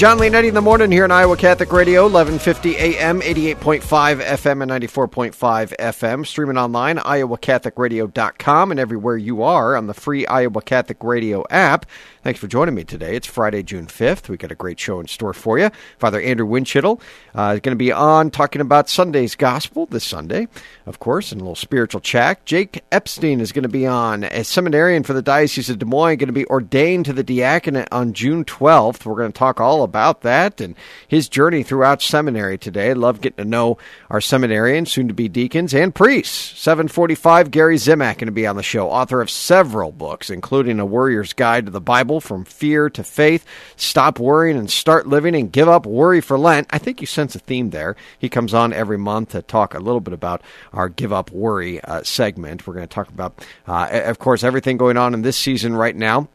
Jon 0.00 0.16
Leonetti 0.16 0.48
in 0.48 0.54
the 0.54 0.62
morning 0.62 0.90
here 0.90 1.04
on 1.04 1.10
Iowa 1.10 1.36
Catholic 1.36 1.70
Radio, 1.72 2.04
1150 2.04 2.74
AM, 2.74 3.20
88.5 3.20 3.82
FM, 4.22 4.62
and 4.62 4.70
94.5 4.70 5.76
FM. 5.76 6.26
Streaming 6.26 6.56
online, 6.56 6.96
iowacatholicradio.com, 6.96 8.70
and 8.70 8.80
everywhere 8.80 9.18
you 9.18 9.42
are 9.42 9.76
on 9.76 9.88
the 9.88 9.92
free 9.92 10.26
Iowa 10.26 10.62
Catholic 10.62 11.04
Radio 11.04 11.44
app. 11.50 11.84
Thanks 12.22 12.40
for 12.40 12.48
joining 12.48 12.74
me 12.74 12.84
today. 12.84 13.14
It's 13.14 13.26
Friday, 13.26 13.62
June 13.62 13.86
5th. 13.86 14.30
we 14.30 14.38
got 14.38 14.50
a 14.50 14.54
great 14.54 14.80
show 14.80 15.00
in 15.00 15.06
store 15.06 15.34
for 15.34 15.58
you. 15.58 15.70
Father 15.98 16.20
Andrew 16.20 16.46
Windschitl 16.46 16.98
uh, 17.34 17.52
is 17.54 17.60
going 17.60 17.76
to 17.76 17.76
be 17.76 17.92
on 17.92 18.30
talking 18.30 18.62
about 18.62 18.88
Sunday's 18.88 19.34
Gospel 19.34 19.84
this 19.84 20.04
Sunday, 20.04 20.48
of 20.86 20.98
course, 20.98 21.30
and 21.30 21.42
a 21.42 21.44
little 21.44 21.54
spiritual 21.54 22.00
chat. 22.00 22.44
Jake 22.46 22.82
Epstein 22.90 23.40
is 23.40 23.52
going 23.52 23.64
to 23.64 23.68
be 23.68 23.86
on, 23.86 24.24
a 24.24 24.44
seminarian 24.44 25.02
for 25.02 25.12
the 25.12 25.22
Diocese 25.22 25.68
of 25.68 25.78
Des 25.78 25.84
Moines, 25.84 26.16
going 26.16 26.28
to 26.28 26.32
be 26.32 26.46
ordained 26.46 27.04
to 27.04 27.12
the 27.12 27.24
diaconate 27.24 27.88
on 27.92 28.14
June 28.14 28.46
12th. 28.46 29.04
We're 29.04 29.16
going 29.16 29.32
to 29.32 29.38
talk 29.38 29.60
all 29.60 29.82
about 29.82 29.89
that 29.92 30.60
and 30.60 30.74
his 31.06 31.28
journey 31.28 31.62
throughout 31.62 32.02
seminary 32.02 32.58
today. 32.58 32.92
Love 32.94 33.20
getting 33.20 33.44
to 33.44 33.50
know 33.50 33.78
our 34.10 34.20
seminarians, 34.20 34.88
soon 34.88 35.08
to 35.08 35.14
be 35.14 35.28
deacons, 35.28 35.72
and 35.72 35.94
priests. 35.94 36.58
745, 36.60 37.50
Gary 37.50 37.76
Zimak 37.76 38.18
going 38.18 38.26
to 38.26 38.32
be 38.32 38.46
on 38.46 38.56
the 38.56 38.62
show, 38.62 38.90
author 38.90 39.20
of 39.20 39.30
several 39.30 39.92
books, 39.92 40.28
including 40.28 40.80
A 40.80 40.86
Warrior's 40.86 41.32
Guide 41.32 41.66
to 41.66 41.70
the 41.70 41.80
Bible 41.80 42.00
Bible 42.00 42.20
from 42.20 42.44
fear 42.44 42.88
to 42.88 43.04
faith. 43.04 43.44
Stop 43.76 44.18
worrying 44.18 44.56
and 44.56 44.70
start 44.70 45.06
living 45.06 45.34
and 45.34 45.52
give 45.52 45.68
up 45.68 45.84
worry 45.84 46.22
for 46.22 46.38
Lent. 46.38 46.66
I 46.70 46.78
think 46.78 47.00
you 47.00 47.06
sense 47.06 47.34
a 47.34 47.38
theme 47.38 47.70
there. 47.70 47.94
He 48.18 48.28
comes 48.30 48.54
on 48.54 48.72
every 48.72 48.96
month 48.96 49.30
to 49.30 49.42
talk 49.42 49.74
a 49.74 49.78
little 49.78 50.00
bit 50.00 50.14
about 50.14 50.42
our 50.72 50.88
give 50.88 51.12
up 51.12 51.30
worry 51.30 51.80
uh, 51.82 52.02
segment. 52.02 52.66
We're 52.66 52.74
going 52.74 52.88
to 52.88 52.94
talk 52.94 53.08
about, 53.08 53.46
uh, 53.68 53.88
of 54.04 54.18
course, 54.18 54.42
everything 54.42 54.76
going 54.78 54.96
on 54.96 55.12
in 55.12 55.22
this 55.22 55.36
season 55.36 55.76
right 55.76 55.94
now. 55.94 56.28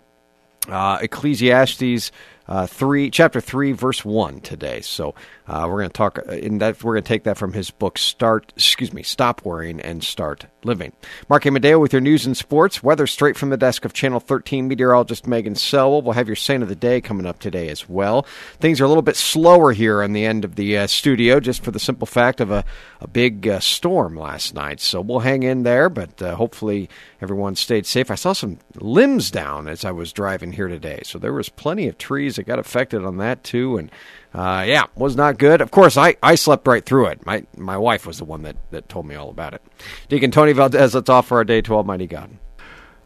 Uh, 0.68 1.00
Ecclesiastes 1.02 2.12
uh, 2.48 2.68
three, 2.68 3.10
chapter 3.10 3.42
three, 3.42 3.72
verse 3.72 4.06
one 4.06 4.40
today. 4.42 4.82
So 4.82 5.16
uh, 5.48 5.68
we're 5.70 5.78
going 5.78 5.90
to 5.90 5.94
talk 5.94 6.20
uh, 6.20 6.38
that. 6.60 6.84
We're 6.84 6.94
going 6.94 7.04
to 7.04 7.08
take 7.08 7.24
that 7.24 7.38
from 7.38 7.54
his 7.54 7.70
book. 7.70 7.98
Start, 7.98 8.52
excuse 8.56 8.92
me, 8.92 9.04
stop 9.04 9.46
worrying 9.46 9.80
and 9.80 10.04
start 10.04 10.48
living. 10.64 10.92
Mark 11.30 11.46
Amadeo 11.46 11.78
with 11.78 11.94
your 11.94 12.02
news 12.02 12.26
and 12.26 12.36
sports. 12.36 12.82
Weather 12.82 13.06
straight 13.06 13.38
from 13.38 13.52
the 13.52 13.58
desk 13.58 13.86
of 13.86 13.94
Channel 13.94 14.20
13 14.20 14.68
meteorologist 14.68 15.28
Megan 15.28 15.54
Salois. 15.54 16.02
We'll 16.02 16.14
have 16.14 16.28
your 16.28 16.36
saint 16.36 16.64
of 16.64 16.70
the 16.70 16.76
day 16.76 17.00
coming 17.00 17.28
up 17.28 17.40
today 17.40 17.70
as 17.70 17.88
well. 17.88 18.26
Things 18.60 18.82
are 18.82 18.86
a 18.86 18.88
little 18.88 19.04
bit 19.04 19.16
slower 19.16 19.72
here 19.72 20.02
on 20.02 20.14
the 20.14 20.26
end 20.26 20.46
of 20.46 20.56
the 20.56 20.78
uh, 20.80 20.88
studio, 20.88 21.40
just 21.40 21.64
for 21.64 21.72
the 21.72 21.80
simple 21.80 22.08
fact 22.08 22.42
of 22.42 22.50
a, 22.50 22.64
a 23.00 23.08
big 23.08 23.48
uh, 23.48 23.60
storm 23.60 24.18
last 24.18 24.56
night. 24.56 24.82
So 24.82 25.00
we'll 25.00 25.20
hang 25.20 25.44
in 25.44 25.62
there, 25.62 25.90
but 25.90 26.20
uh, 26.22 26.36
hopefully 26.36 26.90
everyone 27.22 27.56
stayed 27.56 27.86
safe. 27.86 28.10
I 28.10 28.16
saw 28.16 28.34
some 28.34 28.58
limbs 28.76 29.30
down 29.30 29.68
as 29.68 29.86
I 29.86 29.92
was 29.92 30.12
driving 30.12 30.54
here 30.54 30.68
today, 30.68 31.02
so 31.04 31.20
there 31.20 31.34
was 31.34 31.50
plenty 31.50 31.88
of 31.88 32.00
trees 32.00 32.38
that 32.38 32.44
got 32.44 32.60
affected 32.60 33.06
on 33.06 33.18
that 33.18 33.44
too, 33.44 33.78
and 33.78 33.92
uh, 34.36 34.66
yeah, 34.68 34.84
was 34.96 35.16
not 35.16 35.38
good. 35.38 35.62
Of 35.62 35.72
course, 35.72 35.96
I, 35.96 36.18
I 36.22 36.36
slept 36.36 36.68
right 36.68 36.86
through 36.86 37.06
it. 37.08 37.26
My 37.26 37.46
my 37.56 37.78
wife 37.78 38.06
was 38.06 38.18
the 38.18 38.26
one 38.26 38.42
that, 38.42 38.58
that 38.72 38.90
told 38.90 39.06
me 39.06 39.16
all 39.16 39.30
about 39.30 39.54
it. 39.54 39.62
Deacon 40.10 40.30
Tony 40.30 40.52
Valdez, 40.52 40.94
let's 40.94 41.10
offer 41.10 41.38
our 41.38 41.46
day 41.46 41.62
to 41.62 41.74
Almighty 41.74 42.06
God. 42.06 42.32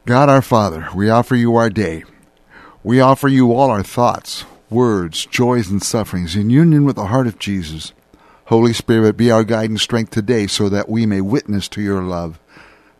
God 0.07 0.27
our 0.27 0.41
Father, 0.41 0.87
we 0.95 1.07
offer 1.07 1.35
you 1.35 1.55
our 1.55 1.69
day. 1.69 2.03
We 2.83 2.99
offer 2.99 3.27
you 3.27 3.53
all 3.53 3.69
our 3.69 3.83
thoughts, 3.83 4.43
words, 4.71 5.27
joys, 5.27 5.69
and 5.69 5.83
sufferings 5.83 6.35
in 6.35 6.49
union 6.49 6.83
with 6.83 6.95
the 6.95 7.07
heart 7.07 7.27
of 7.27 7.37
Jesus. 7.37 7.93
Holy 8.45 8.73
Spirit, 8.73 9.15
be 9.15 9.29
our 9.29 9.43
guide 9.43 9.69
and 9.69 9.79
strength 9.79 10.09
today 10.09 10.47
so 10.47 10.67
that 10.69 10.89
we 10.89 11.05
may 11.05 11.21
witness 11.21 11.67
to 11.67 11.81
your 11.81 12.01
love. 12.01 12.39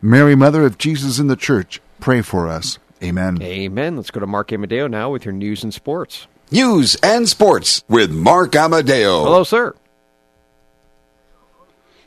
Mary, 0.00 0.36
Mother 0.36 0.64
of 0.64 0.78
Jesus 0.78 1.18
in 1.18 1.26
the 1.26 1.34
Church, 1.34 1.80
pray 1.98 2.22
for 2.22 2.46
us. 2.46 2.78
Amen. 3.02 3.42
Amen. 3.42 3.96
Let's 3.96 4.12
go 4.12 4.20
to 4.20 4.26
Mark 4.28 4.52
Amadeo 4.52 4.86
now 4.86 5.10
with 5.10 5.24
your 5.24 5.34
news 5.34 5.64
and 5.64 5.74
sports. 5.74 6.28
News 6.52 6.96
and 6.96 7.28
sports 7.28 7.84
with 7.88 8.10
Mark 8.10 8.56
Amadeo. 8.56 9.22
Hello, 9.22 9.44
sir. 9.44 9.74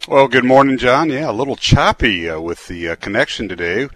Well, 0.05 0.27
good 0.27 0.43
morning, 0.43 0.77
Jon. 0.77 1.09
Yeah, 1.09 1.29
a 1.29 1.31
little 1.31 1.55
choppy 1.55 2.29
uh, 2.29 2.41
with 2.41 2.67
the 2.67 2.89
uh, 2.89 2.95
connection 2.97 3.47
today. 3.47 3.87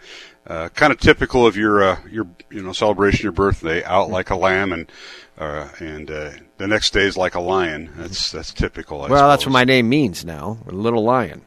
Uh, 0.46 0.69
kind 0.69 0.94
of 0.94 1.02
typical 1.02 1.46
of 1.46 1.57
your 1.57 1.84
uh, 1.84 2.00
your 2.09 2.28
you 2.50 2.63
know 2.63 2.72
celebration 2.72 3.19
of 3.19 3.24
your 3.24 3.31
birthday, 3.34 3.84
out 3.84 4.09
like 4.09 4.30
a 4.30 4.38
lamb, 4.38 4.72
and 4.72 4.90
uh, 5.38 5.68
and 5.80 6.09
uh, 6.09 6.31
the 6.57 6.68
next 6.68 6.94
day 6.94 7.03
is 7.03 7.18
like 7.18 7.36
a 7.36 7.41
lion. 7.41 7.91
That's 7.97 8.31
that's 8.31 8.53
typical. 8.53 9.00
I 9.00 9.09
well, 9.09 9.19
suppose. 9.19 9.30
that's 9.31 9.46
what 9.47 9.52
my 9.52 9.66
name 9.66 9.90
means 9.90 10.24
now, 10.24 10.59
Little 10.66 11.03
Lion. 11.03 11.41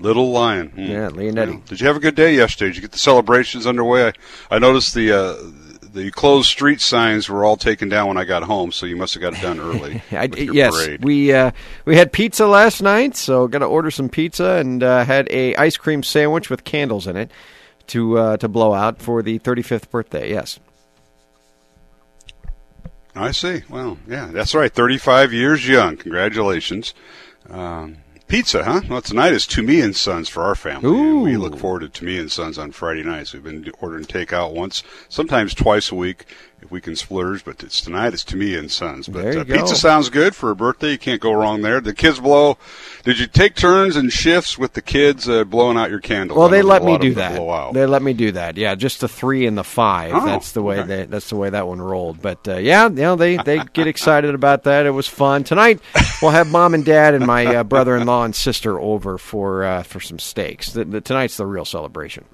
Little 0.00 0.32
Lion. 0.32 0.70
Hmm. 0.70 0.80
Yeah, 0.80 1.08
Leonetti. 1.10 1.52
Yeah. 1.54 1.60
Did 1.66 1.80
you 1.80 1.86
have 1.86 1.96
a 1.96 2.00
good 2.00 2.16
day 2.16 2.34
yesterday? 2.34 2.70
Did 2.70 2.76
you 2.76 2.82
get 2.82 2.92
the 2.92 2.98
celebrations 2.98 3.64
underway? 3.64 4.08
I, 4.08 4.12
I 4.50 4.58
noticed 4.58 4.92
the 4.92 5.12
uh, 5.12 5.36
the 5.96 6.10
closed 6.10 6.48
street 6.48 6.80
signs 6.80 7.28
were 7.28 7.44
all 7.44 7.56
taken 7.56 7.88
down 7.88 8.08
when 8.08 8.16
I 8.18 8.24
got 8.24 8.42
home, 8.42 8.70
so 8.70 8.86
you 8.86 8.96
must 8.96 9.14
have 9.14 9.22
got 9.22 9.32
it 9.32 9.40
done 9.40 9.58
early. 9.58 10.02
I, 10.12 10.28
yes, 10.34 10.74
parade. 10.74 11.04
we 11.04 11.32
uh, 11.32 11.50
we 11.84 11.96
had 11.96 12.12
pizza 12.12 12.46
last 12.46 12.82
night, 12.82 13.16
so 13.16 13.48
got 13.48 13.60
to 13.60 13.64
order 13.66 13.90
some 13.90 14.08
pizza 14.08 14.56
and 14.56 14.82
uh, 14.82 15.04
had 15.04 15.26
a 15.30 15.56
ice 15.56 15.76
cream 15.76 16.02
sandwich 16.02 16.50
with 16.50 16.64
candles 16.64 17.06
in 17.06 17.16
it 17.16 17.30
to 17.88 18.18
uh, 18.18 18.36
to 18.36 18.48
blow 18.48 18.74
out 18.74 19.00
for 19.00 19.22
the 19.22 19.38
35th 19.38 19.90
birthday. 19.90 20.30
Yes. 20.30 20.60
I 23.14 23.30
see. 23.30 23.62
Well, 23.70 23.96
yeah, 24.06 24.26
that's 24.30 24.54
right. 24.54 24.70
35 24.70 25.32
years 25.32 25.66
young. 25.66 25.96
Congratulations. 25.96 26.92
Um, 27.48 27.96
Pizza, 28.28 28.64
huh? 28.64 28.80
Well, 28.90 29.02
tonight 29.02 29.34
is 29.34 29.46
Tumea 29.46 29.84
and 29.84 29.94
Sons 29.94 30.28
for 30.28 30.42
our 30.42 30.56
family. 30.56 30.90
Ooh. 30.90 31.20
we 31.20 31.36
look 31.36 31.56
forward 31.56 31.92
to 31.92 32.04
Tumea 32.04 32.18
and 32.18 32.32
Sons 32.32 32.58
on 32.58 32.72
Friday 32.72 33.04
nights. 33.04 33.32
We've 33.32 33.44
been 33.44 33.70
ordering 33.80 34.04
takeout 34.04 34.52
once, 34.52 34.82
sometimes 35.08 35.54
twice 35.54 35.92
a 35.92 35.94
week 35.94 36.24
if 36.66 36.72
we 36.72 36.80
can 36.80 36.96
splurge. 36.96 37.44
But 37.44 37.62
it's 37.62 37.80
tonight 37.80 38.12
It's 38.12 38.24
Tumea 38.24 38.58
and 38.58 38.70
Sons. 38.70 39.08
But 39.08 39.36
uh, 39.36 39.44
pizza 39.44 39.76
sounds 39.76 40.10
good 40.10 40.34
for 40.34 40.50
a 40.50 40.56
birthday. 40.56 40.92
You 40.92 40.98
can't 40.98 41.20
go 41.20 41.32
wrong 41.32 41.62
there. 41.62 41.80
The 41.80 41.94
kids 41.94 42.20
blow. 42.20 42.58
Did 43.04 43.18
you 43.18 43.26
take 43.26 43.54
turns 43.54 43.96
and 43.96 44.12
shifts 44.12 44.58
with 44.58 44.74
the 44.74 44.82
kids 44.82 45.28
uh, 45.28 45.44
blowing 45.44 45.78
out 45.78 45.90
your 45.90 46.00
candles? 46.00 46.36
Well, 46.36 46.48
they 46.48 46.62
let 46.62 46.84
me 46.84 46.98
do 46.98 47.14
that. 47.14 47.72
They 47.72 47.86
let 47.86 48.02
me 48.02 48.12
do 48.12 48.32
that. 48.32 48.56
Yeah, 48.56 48.74
just 48.74 49.00
the 49.00 49.08
three 49.08 49.46
and 49.46 49.56
the 49.56 49.64
five. 49.64 50.12
Oh, 50.12 50.26
that's 50.26 50.52
the 50.52 50.62
way 50.62 50.80
okay. 50.80 50.88
they, 50.88 51.04
that's 51.06 51.30
the 51.30 51.36
way 51.36 51.50
that 51.50 51.66
one 51.66 51.80
rolled. 51.80 52.20
But 52.20 52.46
uh, 52.48 52.56
yeah, 52.56 52.88
you 52.88 52.94
know 52.94 53.16
they 53.16 53.36
they 53.36 53.62
get 53.72 53.86
excited 53.86 54.34
about 54.34 54.64
that. 54.64 54.86
It 54.86 54.90
was 54.90 55.06
fun 55.06 55.44
tonight. 55.44 55.80
We'll 56.20 56.32
have 56.32 56.50
mom 56.50 56.74
and 56.74 56.84
dad 56.84 57.14
and 57.14 57.26
my 57.26 57.46
uh, 57.46 57.64
brother-in-law 57.64 58.24
and 58.24 58.34
sister 58.34 58.78
over 58.80 59.18
for 59.18 59.64
uh, 59.64 59.82
for 59.84 60.00
some 60.00 60.18
steaks. 60.18 60.72
The, 60.72 60.84
the, 60.84 61.00
tonight's 61.00 61.36
the 61.36 61.46
real 61.46 61.64
celebration. 61.64 62.24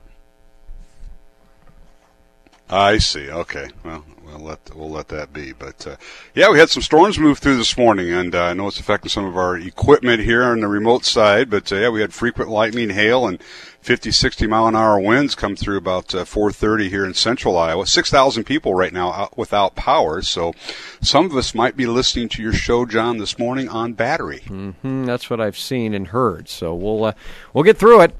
I 2.72 2.98
see. 2.98 3.30
Okay. 3.30 3.68
Well, 3.84 4.02
we'll 4.24 4.38
let 4.38 4.74
we'll 4.74 4.90
let 4.90 5.08
that 5.08 5.32
be. 5.32 5.52
But 5.52 5.86
uh, 5.86 5.96
yeah, 6.34 6.50
we 6.50 6.58
had 6.58 6.70
some 6.70 6.82
storms 6.82 7.18
move 7.18 7.38
through 7.38 7.58
this 7.58 7.76
morning, 7.76 8.10
and 8.10 8.34
uh, 8.34 8.44
I 8.44 8.54
know 8.54 8.68
it's 8.68 8.80
affecting 8.80 9.10
some 9.10 9.26
of 9.26 9.36
our 9.36 9.58
equipment 9.58 10.22
here 10.22 10.42
on 10.42 10.60
the 10.60 10.68
remote 10.68 11.04
side. 11.04 11.50
But 11.50 11.70
uh, 11.70 11.76
yeah, 11.76 11.88
we 11.90 12.00
had 12.00 12.14
frequent 12.14 12.50
lightning, 12.50 12.90
hail, 12.90 13.26
and 13.26 13.42
50, 13.82 14.10
60 14.10 14.46
mile 14.46 14.68
an 14.68 14.76
hour 14.76 14.98
winds 14.98 15.34
come 15.34 15.54
through 15.54 15.76
about 15.76 16.14
uh, 16.14 16.24
4:30 16.24 16.88
here 16.88 17.04
in 17.04 17.14
central 17.14 17.58
Iowa. 17.58 17.86
Six 17.86 18.10
thousand 18.10 18.44
people 18.44 18.74
right 18.74 18.92
now 18.92 19.12
out 19.12 19.36
without 19.36 19.74
power. 19.74 20.22
So 20.22 20.54
some 21.02 21.26
of 21.26 21.36
us 21.36 21.54
might 21.54 21.76
be 21.76 21.86
listening 21.86 22.30
to 22.30 22.42
your 22.42 22.54
show, 22.54 22.86
Jon, 22.86 23.18
this 23.18 23.38
morning 23.38 23.68
on 23.68 23.92
battery. 23.92 24.40
Mm-hmm, 24.46 25.04
that's 25.04 25.28
what 25.28 25.40
I've 25.40 25.58
seen 25.58 25.92
and 25.94 26.08
heard. 26.08 26.48
So 26.48 26.74
we'll 26.74 27.04
uh, 27.04 27.12
we'll 27.52 27.64
get 27.64 27.76
through 27.76 28.00
it. 28.02 28.16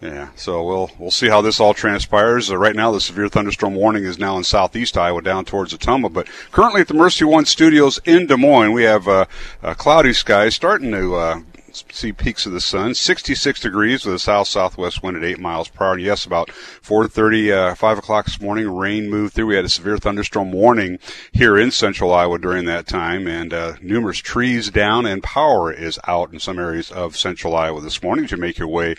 Yeah, 0.00 0.30
so 0.34 0.64
we'll 0.64 0.90
we'll 0.98 1.10
see 1.10 1.28
how 1.28 1.42
this 1.42 1.60
all 1.60 1.74
transpires. 1.74 2.50
Uh, 2.50 2.56
right 2.56 2.74
now, 2.74 2.90
the 2.90 3.02
severe 3.02 3.28
thunderstorm 3.28 3.74
warning 3.74 4.04
is 4.04 4.18
now 4.18 4.38
in 4.38 4.44
southeast 4.44 4.96
Iowa, 4.96 5.20
down 5.20 5.44
towards 5.44 5.74
Ottumwa. 5.74 6.10
But 6.10 6.26
currently 6.52 6.80
at 6.80 6.88
the 6.88 6.94
Mercy 6.94 7.26
One 7.26 7.44
Studios 7.44 8.00
in 8.06 8.26
Des 8.26 8.38
Moines, 8.38 8.72
we 8.72 8.84
have 8.84 9.06
uh, 9.06 9.26
uh, 9.62 9.74
cloudy 9.74 10.14
skies 10.14 10.54
starting 10.54 10.90
to 10.92 11.16
uh, 11.16 11.40
see 11.72 12.12
peaks 12.12 12.46
of 12.46 12.52
the 12.52 12.60
sun. 12.60 12.94
66 12.94 13.60
degrees 13.60 14.04
with 14.04 14.14
a 14.14 14.18
south 14.18 14.48
southwest 14.48 15.02
wind 15.02 15.16
at 15.16 15.24
8 15.24 15.38
miles 15.38 15.68
per 15.68 15.84
hour. 15.84 15.98
yes, 15.98 16.24
about 16.24 16.50
4:30, 16.50 17.52
uh, 17.52 17.74
5 17.74 17.98
o'clock 17.98 18.24
this 18.24 18.40
morning, 18.40 18.74
rain 18.74 19.10
moved 19.10 19.34
through. 19.34 19.46
We 19.46 19.56
had 19.56 19.64
a 19.64 19.68
severe 19.68 19.98
thunderstorm 19.98 20.52
warning 20.52 20.98
here 21.32 21.58
in 21.58 21.70
central 21.70 22.14
Iowa 22.14 22.38
during 22.38 22.64
that 22.66 22.86
time, 22.86 23.26
and 23.26 23.52
uh, 23.52 23.74
numerous 23.82 24.18
trees 24.18 24.70
down, 24.70 25.06
and 25.06 25.22
power 25.22 25.72
is 25.72 25.98
out 26.06 26.32
in 26.32 26.40
some 26.40 26.58
areas 26.58 26.90
of 26.90 27.16
central 27.16 27.54
Iowa 27.54 27.80
this 27.80 28.02
morning 28.02 28.28
you 28.30 28.36
make 28.36 28.58
your 28.58 28.68
way 28.68 28.94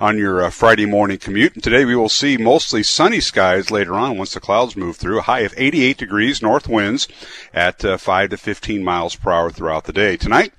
on 0.00 0.18
your 0.18 0.44
uh, 0.44 0.50
Friday 0.50 0.86
morning 0.86 1.18
commute. 1.18 1.54
And 1.54 1.62
today 1.62 1.84
we 1.84 1.96
will 1.96 2.08
see 2.08 2.36
mostly 2.36 2.82
sunny 2.82 3.20
skies 3.20 3.70
later 3.70 3.94
on 3.94 4.18
once 4.18 4.34
the 4.34 4.40
clouds 4.40 4.76
move 4.76 4.96
through. 4.96 5.18
A 5.18 5.22
high 5.22 5.40
of 5.40 5.54
88 5.56 5.96
degrees, 5.96 6.42
north 6.42 6.68
winds 6.68 7.08
at 7.52 7.84
uh, 7.84 7.96
5 7.96 8.30
to 8.30 8.36
15 8.36 8.84
miles 8.84 9.16
per 9.16 9.30
hour 9.30 9.50
throughout 9.50 9.84
the 9.84 9.92
day. 9.92 10.16
Tonight, 10.16 10.52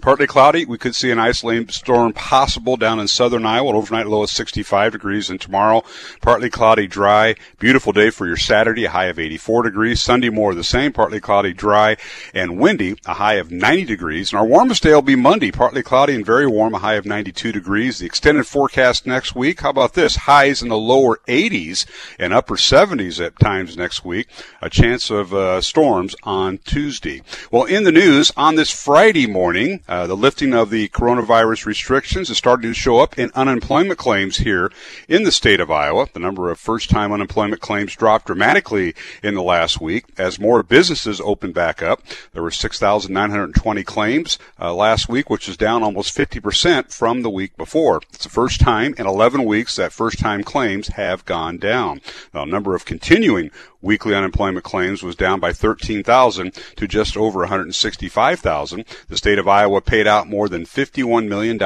Partly 0.00 0.26
cloudy. 0.26 0.64
We 0.64 0.78
could 0.78 0.94
see 0.94 1.10
an 1.10 1.18
isolated 1.18 1.72
storm 1.72 2.12
possible 2.12 2.76
down 2.76 2.98
in 2.98 3.08
southern 3.08 3.44
Iowa. 3.44 3.74
Overnight 3.74 4.06
low 4.06 4.22
of 4.22 4.30
65 4.30 4.92
degrees. 4.92 5.28
And 5.28 5.40
tomorrow, 5.40 5.82
partly 6.20 6.48
cloudy, 6.48 6.86
dry. 6.86 7.34
Beautiful 7.58 7.92
day 7.92 8.10
for 8.10 8.26
your 8.26 8.36
Saturday. 8.36 8.86
A 8.86 8.90
high 8.90 9.06
of 9.06 9.18
84 9.18 9.64
degrees. 9.64 10.00
Sunday 10.00 10.30
more 10.30 10.52
of 10.52 10.56
the 10.56 10.64
same. 10.64 10.92
Partly 10.92 11.20
cloudy, 11.20 11.52
dry, 11.52 11.96
and 12.32 12.58
windy. 12.58 12.96
A 13.06 13.14
high 13.14 13.34
of 13.34 13.50
90 13.50 13.84
degrees. 13.84 14.32
And 14.32 14.40
our 14.40 14.46
warmest 14.46 14.82
day 14.82 14.94
will 14.94 15.02
be 15.02 15.16
Monday. 15.16 15.50
Partly 15.50 15.82
cloudy 15.82 16.14
and 16.14 16.24
very 16.24 16.46
warm. 16.46 16.74
A 16.74 16.78
high 16.78 16.94
of 16.94 17.04
92 17.04 17.52
degrees. 17.52 17.98
The 17.98 18.06
extended 18.06 18.46
forecast 18.46 19.06
next 19.06 19.34
week. 19.34 19.60
How 19.60 19.70
about 19.70 19.94
this? 19.94 20.16
Highs 20.16 20.62
in 20.62 20.68
the 20.68 20.78
lower 20.78 21.18
80s 21.28 21.84
and 22.18 22.32
upper 22.32 22.56
70s 22.56 23.24
at 23.24 23.38
times 23.38 23.76
next 23.76 24.04
week. 24.04 24.28
A 24.62 24.70
chance 24.70 25.10
of 25.10 25.34
uh, 25.34 25.60
storms 25.60 26.16
on 26.22 26.58
Tuesday. 26.58 27.22
Well, 27.50 27.64
in 27.64 27.84
the 27.84 27.92
news 27.92 28.32
on 28.36 28.54
this 28.54 28.70
Friday 28.70 29.26
morning. 29.26 29.82
Uh, 29.90 30.06
the 30.06 30.16
lifting 30.16 30.54
of 30.54 30.70
the 30.70 30.88
coronavirus 30.90 31.66
restrictions 31.66 32.30
is 32.30 32.38
starting 32.38 32.70
to 32.70 32.74
show 32.74 33.00
up 33.00 33.18
in 33.18 33.28
unemployment 33.34 33.98
claims 33.98 34.36
here 34.36 34.70
in 35.08 35.24
the 35.24 35.32
state 35.32 35.58
of 35.58 35.68
Iowa. 35.68 36.06
The 36.12 36.20
number 36.20 36.48
of 36.48 36.60
first-time 36.60 37.10
unemployment 37.10 37.60
claims 37.60 37.96
dropped 37.96 38.26
dramatically 38.26 38.94
in 39.20 39.34
the 39.34 39.42
last 39.42 39.80
week 39.80 40.04
as 40.16 40.38
more 40.38 40.62
businesses 40.62 41.20
opened 41.20 41.54
back 41.54 41.82
up. 41.82 42.02
There 42.32 42.42
were 42.42 42.52
6,920 42.52 43.82
claims 43.82 44.38
uh, 44.60 44.72
last 44.72 45.08
week, 45.08 45.28
which 45.28 45.48
is 45.48 45.56
down 45.56 45.82
almost 45.82 46.16
50% 46.16 46.94
from 46.94 47.22
the 47.22 47.30
week 47.30 47.56
before. 47.56 48.00
It's 48.12 48.22
the 48.22 48.30
first 48.30 48.60
time 48.60 48.94
in 48.96 49.08
11 49.08 49.44
weeks 49.44 49.74
that 49.74 49.92
first-time 49.92 50.44
claims 50.44 50.86
have 50.88 51.24
gone 51.24 51.58
down. 51.58 52.00
The 52.30 52.44
number 52.44 52.76
of 52.76 52.84
continuing 52.84 53.50
weekly 53.82 54.14
unemployment 54.14 54.64
claims 54.64 55.02
was 55.02 55.16
down 55.16 55.40
by 55.40 55.52
13,000 55.52 56.52
to 56.76 56.88
just 56.88 57.16
over 57.16 57.40
165,000. 57.40 58.84
The 59.08 59.16
state 59.16 59.38
of 59.38 59.48
Iowa 59.48 59.80
paid 59.80 60.06
out 60.06 60.28
more 60.28 60.48
than 60.48 60.64
$51 60.64 61.28
million 61.28 61.58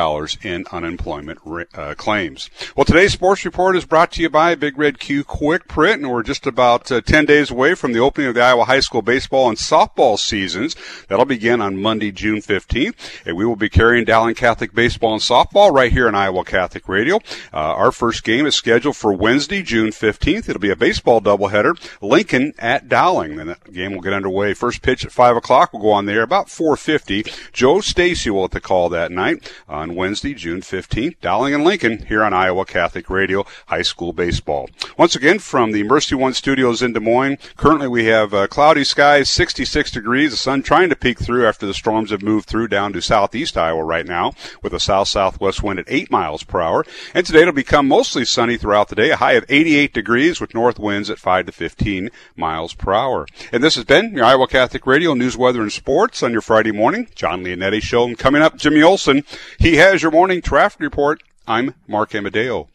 in 0.43 0.65
unemployment 0.73 1.39
uh, 1.75 1.95
claims. 1.95 2.51
Well, 2.77 2.85
today's 2.85 3.13
sports 3.13 3.45
report 3.45 3.77
is 3.77 3.85
brought 3.85 4.13
to 4.13 4.23
you 4.23 4.31
by 4.31 4.55
Big 4.55 4.79
Red 4.79 4.99
Q 4.99 5.25
Quick 5.25 5.69
Print, 5.69 6.03
and 6.03 6.11
we're 6.11 6.23
just 6.23 6.47
about 6.47 6.91
uh, 6.91 7.01
10 7.01 7.27
days 7.27 7.51
away 7.51 7.75
from 7.75 7.93
the 7.93 7.99
opening 7.99 8.29
of 8.29 8.35
the 8.35 8.43
Iowa 8.43 8.65
high 8.65 8.81
school 8.81 9.03
baseball 9.03 9.49
and 9.49 9.59
softball 9.59 10.19
seasons. 10.19 10.77
That'll 11.09 11.25
begin 11.25 11.61
on 11.61 11.81
Monday, 11.81 12.13
June 12.13 12.39
15th, 12.39 12.95
and 13.27 13.37
we 13.37 13.45
will 13.45 13.57
be 13.57 13.69
carrying 13.69 14.05
Dowling 14.05 14.35
Catholic 14.35 14.75
baseball 14.75 15.13
and 15.13 15.23
softball 15.23 15.73
right 15.73 15.93
here 15.93 16.09
on 16.09 16.15
Iowa 16.15 16.45
Catholic 16.45 16.89
Radio. 16.89 17.17
Uh, 17.53 17.75
our 17.75 17.93
first 17.93 18.25
game 18.25 18.47
is 18.47 18.55
scheduled 18.55 18.97
for 18.97 19.13
Wednesday, 19.13 19.63
June 19.63 19.91
15th. 19.91 20.49
It'll 20.49 20.61
be 20.61 20.71
a 20.71 20.77
baseball 20.77 21.21
doubleheader. 21.21 21.79
Lincoln 22.05 22.55
at 22.59 22.89
Dowling. 22.89 23.37
The 23.37 23.57
game 23.73 23.93
will 23.93 24.01
get 24.01 24.13
underway. 24.13 24.55
First 24.55 24.83
pitch 24.83 25.05
at 25.05 25.13
5 25.13 25.37
o'clock 25.37 25.73
We'll 25.73 25.83
go 25.83 25.91
on 25.91 26.07
there 26.07 26.23
about 26.23 26.47
4.50. 26.47 27.53
Joe 27.53 27.81
Stacy 27.81 28.31
will 28.31 28.45
at 28.45 28.51
the 28.51 28.61
call 28.61 28.89
that 28.91 29.11
night 29.11 29.53
on 29.69 29.95
Wednesday, 29.95 30.35
June 30.35 30.61
15th. 30.61 31.21
Dowling 31.21 31.55
and 31.55 31.65
Lincoln 31.65 32.07
here 32.07 32.23
on 32.23 32.33
Iowa 32.33 32.65
Catholic 32.65 33.09
Radio 33.09 33.45
High 33.67 33.83
School 33.83 34.13
Baseball. 34.13 34.69
Once 34.99 35.15
again, 35.15 35.39
from 35.39 35.73
the 35.73 35.83
Mercy 35.83 36.15
One 36.15 36.35
studios 36.35 36.83
in 36.83 36.93
Des 36.93 37.01
Moines, 37.01 37.39
currently 37.57 37.89
we 37.89 38.07
have 38.07 38.35
uh, 38.35 38.47
cloudy 38.47 38.85
skies, 38.85 39.31
66 39.31 39.91
degrees, 39.91 40.31
the 40.31 40.37
sun 40.37 40.63
trying 40.63 40.89
to 40.89 40.97
peek 40.97 41.19
through 41.19 41.47
after 41.47 41.67
the 41.67 41.75
storms 41.75 42.11
have 42.11 42.23
moved 42.23 42.49
through 42.49 42.69
down 42.69 42.93
to 42.93 43.01
southeast 43.01 43.57
Iowa 43.57 43.85
right 43.85 44.07
now 44.07 44.33
with 44.63 44.75
a 44.75 44.81
south-southwest 44.81 45.63
wind 45.63 45.79
at 45.79 45.87
8 45.89 46.11
miles 46.11 46.43
per 46.43 46.61
hour. 46.61 46.85
And 47.15 47.25
today 47.25 47.43
it'll 47.43 47.53
become 47.53 47.89
mostly 47.89 48.25
sunny 48.25 48.57
throughout 48.57 48.89
the 48.89 48.97
day, 48.97 49.11
a 49.11 49.17
high 49.17 49.33
of 49.33 49.45
88 49.49 49.93
degrees 49.93 50.41
with 50.41 50.55
north 50.55 50.79
winds 50.79 51.11
at 51.11 51.19
5 51.19 51.47
to 51.47 51.53
15 51.53 51.94
15 51.95 52.11
miles 52.37 52.75
per 52.75 52.93
hour. 52.93 53.27
And 53.53 53.63
this 53.63 53.75
has 53.77 53.85
been 53.85 54.15
your 54.15 54.25
Iowa 54.25 54.47
Catholic 54.47 54.87
Radio 54.87 55.15
News, 55.15 55.37
Weather, 55.37 55.63
and 55.63 55.73
Sports 55.73 56.23
on 56.23 56.33
your 56.33 56.41
Friday 56.41 56.73
morning. 56.73 57.09
Jon 57.15 57.45
Leonetti 57.45 57.83
Show. 57.83 58.05
And 58.05 58.19
coming 58.19 58.43
up, 58.43 58.57
Jimmy 58.57 58.83
Olson. 58.83 59.25
He 59.59 59.77
has 59.77 60.03
your 60.03 60.11
morning 60.11 60.43
traffic 60.43 60.81
report. 60.81 61.23
I'm 61.47 61.75
Mark 61.87 62.15
Amadeo. 62.15 62.69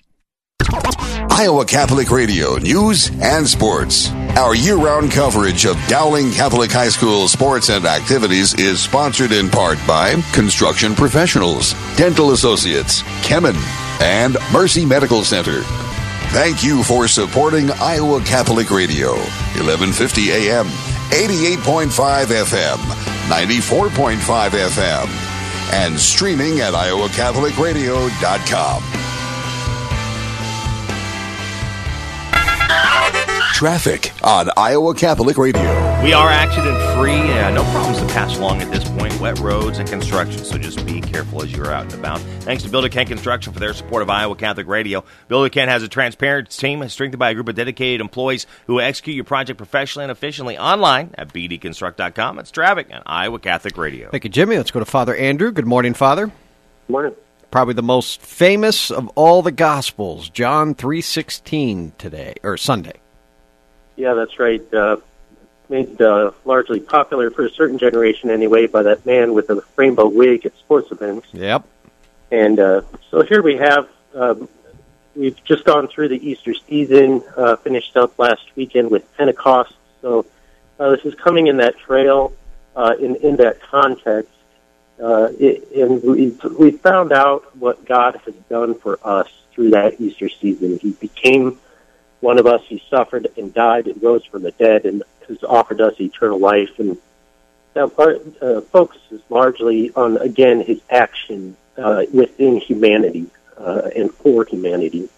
Iowa 1.31 1.65
Catholic 1.65 2.11
Radio 2.11 2.55
News 2.57 3.11
and 3.21 3.47
Sports. 3.47 4.11
Our 4.37 4.55
year 4.55 4.75
round 4.75 5.11
coverage 5.11 5.65
of 5.65 5.77
Dowling 5.87 6.31
Catholic 6.31 6.71
High 6.71 6.89
School 6.89 7.27
sports 7.27 7.69
and 7.69 7.85
activities 7.85 8.53
is 8.55 8.79
sponsored 8.81 9.31
in 9.31 9.49
part 9.49 9.77
by 9.87 10.21
Construction 10.33 10.95
Professionals, 10.95 11.73
Dental 11.95 12.31
Associates, 12.31 13.01
Kemin, 13.23 13.55
and 14.01 14.37
Mercy 14.53 14.85
Medical 14.85 15.23
Center. 15.23 15.63
Thank 16.31 16.63
you 16.63 16.83
for 16.83 17.07
supporting 17.07 17.71
Iowa 17.71 18.21
Catholic 18.21 18.69
Radio, 18.69 19.13
1150 19.57 20.31
AM, 20.31 20.67
88.5 21.09 22.25
FM, 22.27 22.77
94.5 23.29 24.49
FM, 24.51 25.07
and 25.73 25.99
streaming 25.99 26.59
at 26.59 26.73
iowacatholicradio.com. 26.73 28.83
Traffic 33.53 34.11
on 34.23 34.49
Iowa 34.55 34.93
Catholic 34.93 35.37
Radio. 35.37 35.78
We 36.01 36.13
are 36.13 36.29
accident 36.29 36.77
free. 36.97 37.19
Uh, 37.19 37.51
no 37.51 37.63
problems 37.71 37.99
to 37.99 38.05
pass 38.13 38.37
along 38.37 38.61
at 38.61 38.71
this 38.71 38.87
point. 38.89 39.19
Wet 39.19 39.37
roads 39.39 39.79
and 39.79 39.89
construction, 39.89 40.45
so 40.45 40.57
just 40.57 40.85
be 40.85 41.01
careful 41.01 41.43
as 41.43 41.51
you're 41.51 41.73
out 41.73 41.83
and 41.83 41.93
about. 41.93 42.21
Thanks 42.41 42.63
to 42.63 42.69
Builder 42.69 42.87
Kent 42.87 43.09
Construction 43.09 43.51
for 43.51 43.59
their 43.59 43.73
support 43.73 44.01
of 44.01 44.09
Iowa 44.09 44.37
Catholic 44.37 44.67
Radio. 44.67 45.03
Builder 45.27 45.49
Kent 45.49 45.69
has 45.69 45.83
a 45.83 45.89
transparent 45.89 46.51
team 46.51 46.87
strengthened 46.87 47.19
by 47.19 47.31
a 47.31 47.33
group 47.33 47.49
of 47.49 47.55
dedicated 47.55 47.99
employees 47.99 48.47
who 48.67 48.79
execute 48.79 49.17
your 49.17 49.25
project 49.25 49.57
professionally 49.57 50.05
and 50.05 50.11
efficiently 50.11 50.57
online 50.57 51.13
at 51.17 51.33
bdconstruct.com. 51.33 52.39
It's 52.39 52.51
traffic 52.51 52.87
and 52.89 53.03
Iowa 53.05 53.39
Catholic 53.39 53.77
Radio. 53.77 54.09
Thank 54.09 54.23
you, 54.23 54.29
Jimmy. 54.29 54.55
Let's 54.55 54.71
go 54.71 54.79
to 54.79 54.85
Father 54.85 55.15
Andrew. 55.15 55.51
Good 55.51 55.67
morning, 55.67 55.93
Father. 55.93 56.27
Good 56.27 56.33
morning. 56.87 57.15
Probably 57.51 57.73
the 57.73 57.83
most 57.83 58.21
famous 58.21 58.89
of 58.89 59.09
all 59.15 59.41
the 59.41 59.51
Gospels, 59.51 60.29
John 60.29 60.75
three 60.75 61.01
sixteen 61.01 61.91
today 61.97 62.35
or 62.41 62.55
Sunday. 62.55 63.01
Yeah, 63.97 64.13
that's 64.13 64.39
right. 64.39 64.63
Uh, 64.73 64.97
made 65.69 66.01
uh, 66.01 66.31
largely 66.45 66.79
popular 66.79 67.29
for 67.29 67.45
a 67.45 67.49
certain 67.51 67.77
generation 67.77 68.29
anyway 68.29 68.67
by 68.67 68.83
that 68.83 69.05
man 69.05 69.33
with 69.33 69.47
the 69.47 69.63
rainbow 69.75 70.07
wig 70.07 70.45
at 70.45 70.57
sports 70.57 70.91
events. 70.91 71.27
Yep. 71.33 71.65
And 72.31 72.59
uh, 72.59 72.81
so 73.09 73.21
here 73.21 73.41
we 73.41 73.57
have, 73.57 73.87
um, 74.13 74.49
we've 75.15 75.41
just 75.43 75.63
gone 75.65 75.87
through 75.87 76.09
the 76.09 76.29
Easter 76.29 76.53
season, 76.67 77.23
uh, 77.37 77.55
finished 77.57 77.95
up 77.97 78.17
last 78.19 78.43
weekend 78.55 78.91
with 78.91 79.05
Pentecost. 79.17 79.73
So 80.01 80.25
uh, 80.79 80.91
this 80.91 81.05
is 81.05 81.15
coming 81.15 81.47
in 81.47 81.57
that 81.57 81.77
trail, 81.77 82.33
uh, 82.75 82.95
in, 82.99 83.15
in 83.17 83.35
that 83.37 83.61
context. 83.61 84.31
Uh, 85.01 85.29
it, 85.39 85.71
and 85.71 86.03
we, 86.03 86.37
we 86.59 86.71
found 86.71 87.11
out 87.11 87.55
what 87.55 87.85
God 87.85 88.19
has 88.25 88.35
done 88.49 88.75
for 88.75 88.99
us 89.03 89.29
through 89.53 89.71
that 89.71 89.99
Easter 89.99 90.29
season. 90.29 90.77
He 90.79 90.91
became 90.91 91.59
one 92.21 92.37
of 92.37 92.45
us, 92.45 92.61
he 92.67 92.81
suffered 92.89 93.27
and 93.37 93.53
died 93.53 93.87
and 93.87 94.01
rose 94.01 94.25
from 94.25 94.43
the 94.43 94.51
dead 94.51 94.85
and 94.85 95.03
has 95.27 95.43
offered 95.43 95.79
us 95.81 95.99
eternal 95.99 96.39
life. 96.39 96.79
And 96.79 96.97
that 97.73 97.95
part, 97.95 98.21
uh, 98.41 98.61
focuses 98.61 99.21
largely 99.29 99.91
on, 99.95 100.17
again, 100.17 100.61
his 100.61 100.81
action 100.89 101.55
uh, 101.77 102.03
within 102.13 102.57
humanity 102.57 103.27
uh, 103.57 103.89
and 103.95 104.13
for 104.13 104.45
humanity. 104.45 105.09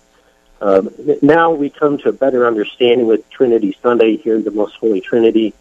Um, 0.62 0.92
now 1.24 1.52
we 1.52 1.72
come 1.72 1.98
to 2.00 2.10
a 2.10 2.14
better 2.14 2.46
understanding 2.46 3.08
with 3.08 3.28
Trinity 3.32 3.76
Sunday 3.82 4.18
here 4.18 4.36
in 4.36 4.44
the 4.44 4.52
Most 4.52 4.76
Holy 4.76 5.02
Trinity 5.02 5.56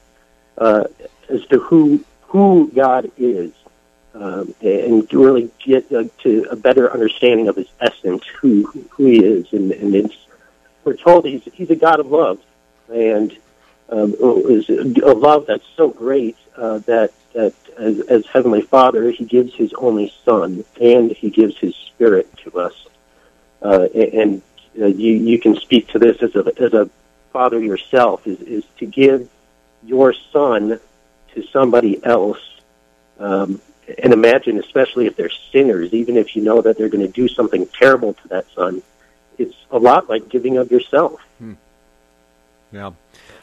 uh, 0.59 0.85
as 1.29 1.47
to 1.47 1.59
who 1.59 2.05
who 2.23 2.71
God 2.73 3.11
is, 3.17 3.53
um, 4.15 4.55
and 4.61 5.09
to 5.11 5.25
really 5.25 5.51
get 5.59 5.91
uh, 5.91 6.05
to 6.23 6.47
a 6.51 6.55
better 6.55 6.93
understanding 6.93 7.49
of 7.49 7.57
His 7.57 7.69
essence, 7.81 8.27
who 8.27 8.67
who 8.91 9.07
He 9.07 9.25
is, 9.25 9.51
and, 9.53 9.73
and 9.73 9.95
we're 10.85 10.95
told 10.95 11.25
he's 11.25 11.43
he's 11.53 11.71
a 11.71 11.77
God 11.77 12.01
of 12.01 12.07
love, 12.07 12.41
and 12.93 13.37
um, 13.89 14.15
is 14.21 14.69
a 14.69 15.13
love 15.13 15.47
that's 15.47 15.67
so 15.77 15.89
great 15.89 16.37
uh, 16.57 16.79
that 16.79 17.13
that 17.35 17.55
as, 17.79 18.01
as 18.01 18.27
Heavenly 18.27 18.63
Father, 18.63 19.11
He 19.11 19.25
gives 19.25 19.55
His 19.55 19.73
only 19.75 20.13
Son, 20.25 20.65
and 20.81 21.11
He 21.11 21.31
gives 21.31 21.57
His 21.59 21.75
Spirit 21.75 22.29
to 22.39 22.59
us. 22.59 22.87
Uh, 23.63 23.89
and 23.95 24.43
uh, 24.81 24.87
you 24.87 25.15
you 25.15 25.39
can 25.39 25.57
speak 25.57 25.89
to 25.89 25.99
this 25.99 26.23
as 26.23 26.35
a 26.35 26.53
as 26.61 26.73
a 26.73 26.89
father 27.33 27.61
yourself 27.61 28.27
is 28.27 28.41
is 28.41 28.65
to 28.79 28.87
give 28.87 29.29
your 29.85 30.13
son 30.33 30.81
to 31.33 31.43
somebody 31.53 32.05
else 32.05 32.41
um, 33.21 33.61
and 33.99 34.13
imagine, 34.13 34.59
especially 34.59 35.07
if 35.07 35.17
they're 35.17 35.31
sinners, 35.53 35.93
even 35.93 36.17
if 36.17 36.35
you 36.35 36.43
know 36.43 36.63
that 36.63 36.79
they're 36.79 36.89
going 36.89 37.07
to 37.07 37.13
do 37.13 37.29
something 37.29 37.67
terrible 37.67 38.15
to 38.15 38.29
that 38.29 38.47
son, 38.55 38.83
it's 39.41 39.57
a 39.71 39.79
lot 39.79 40.09
like 40.09 40.29
giving 40.29 40.59
of 40.59 40.71
yourself. 40.71 41.21
Hmm. 41.39 41.55
Yeah. 42.73 42.93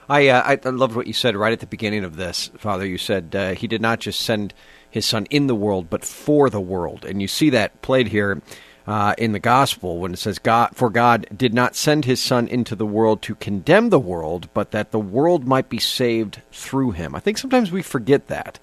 I, 0.10 0.30
uh, 0.30 0.58
I 0.66 0.70
loved 0.70 0.96
what 0.96 1.08
you 1.08 1.14
said 1.14 1.36
right 1.36 1.52
at 1.52 1.60
the 1.60 1.68
beginning 1.68 2.06
of 2.06 2.16
this, 2.16 2.50
Father. 2.58 2.86
You 2.86 2.98
said 2.98 3.36
uh, 3.36 3.52
he 3.56 3.68
did 3.68 3.82
not 3.82 4.00
just 4.00 4.22
send 4.22 4.54
his 4.90 5.06
son 5.06 5.26
in 5.30 5.48
the 5.48 5.56
world, 5.56 5.90
but 5.90 6.06
for 6.06 6.50
the 6.50 6.62
world. 6.62 7.04
And 7.04 7.22
you 7.22 7.28
see 7.28 7.50
that 7.50 7.82
played 7.82 8.08
here 8.08 8.42
uh, 8.86 9.16
in 9.18 9.34
the 9.34 9.40
gospel 9.40 10.00
when 10.00 10.14
it 10.14 10.20
says, 10.20 10.40
God, 10.40 10.70
For 10.76 10.90
God 10.90 11.28
did 11.36 11.54
not 11.54 11.76
send 11.76 12.06
his 12.06 12.22
son 12.22 12.48
into 12.48 12.74
the 12.74 12.86
world 12.86 13.22
to 13.24 13.36
condemn 13.36 13.90
the 13.90 14.00
world, 14.00 14.48
but 14.54 14.72
that 14.72 14.92
the 14.92 15.00
world 15.00 15.46
might 15.46 15.68
be 15.68 15.80
saved 15.80 16.42
through 16.54 16.92
him. 16.92 17.14
I 17.14 17.20
think 17.20 17.38
sometimes 17.38 17.70
we 17.70 17.82
forget 17.82 18.28
that 18.28 18.60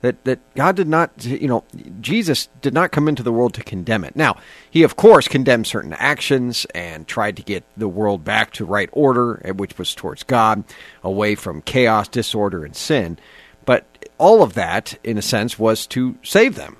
that 0.00 0.22
that 0.24 0.38
God 0.54 0.76
did 0.76 0.88
not, 0.88 1.24
you 1.24 1.48
know, 1.48 1.64
Jesus 2.00 2.48
did 2.60 2.72
not 2.72 2.92
come 2.92 3.08
into 3.08 3.22
the 3.22 3.32
world 3.32 3.54
to 3.54 3.64
condemn 3.64 4.04
it. 4.04 4.14
Now, 4.14 4.36
he 4.70 4.82
of 4.82 4.96
course 4.96 5.28
condemned 5.28 5.66
certain 5.66 5.92
actions 5.94 6.66
and 6.74 7.06
tried 7.06 7.36
to 7.36 7.42
get 7.42 7.64
the 7.76 7.88
world 7.88 8.24
back 8.24 8.52
to 8.52 8.64
right 8.64 8.88
order, 8.92 9.40
eh, 9.44 9.50
which 9.50 9.76
was 9.78 9.94
towards 9.94 10.22
God, 10.22 10.64
away 11.02 11.34
from 11.34 11.62
chaos, 11.62 12.08
disorder, 12.08 12.64
and 12.64 12.76
sin. 12.76 13.18
But 13.64 13.84
all 14.18 14.42
of 14.42 14.54
that, 14.54 14.98
in 15.04 15.18
a 15.18 15.22
sense, 15.22 15.58
was 15.58 15.86
to 15.88 16.16
save 16.22 16.54
them. 16.54 16.76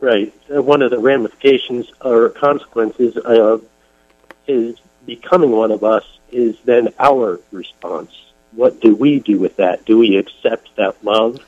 Right. 0.00 0.32
One 0.48 0.82
of 0.82 0.90
the 0.90 0.98
ramifications 0.98 1.90
or 2.00 2.28
consequences 2.30 3.16
of 3.16 3.64
his 4.46 4.76
becoming 5.06 5.50
one 5.50 5.72
of 5.72 5.82
us 5.82 6.04
is 6.30 6.56
then 6.64 6.88
our 6.98 7.40
response. 7.50 8.27
What 8.52 8.80
do 8.80 8.94
we 8.94 9.20
do 9.20 9.38
with 9.38 9.56
that? 9.56 9.84
Do 9.84 9.98
we 9.98 10.16
accept 10.16 10.74
that 10.76 11.02
love 11.04 11.44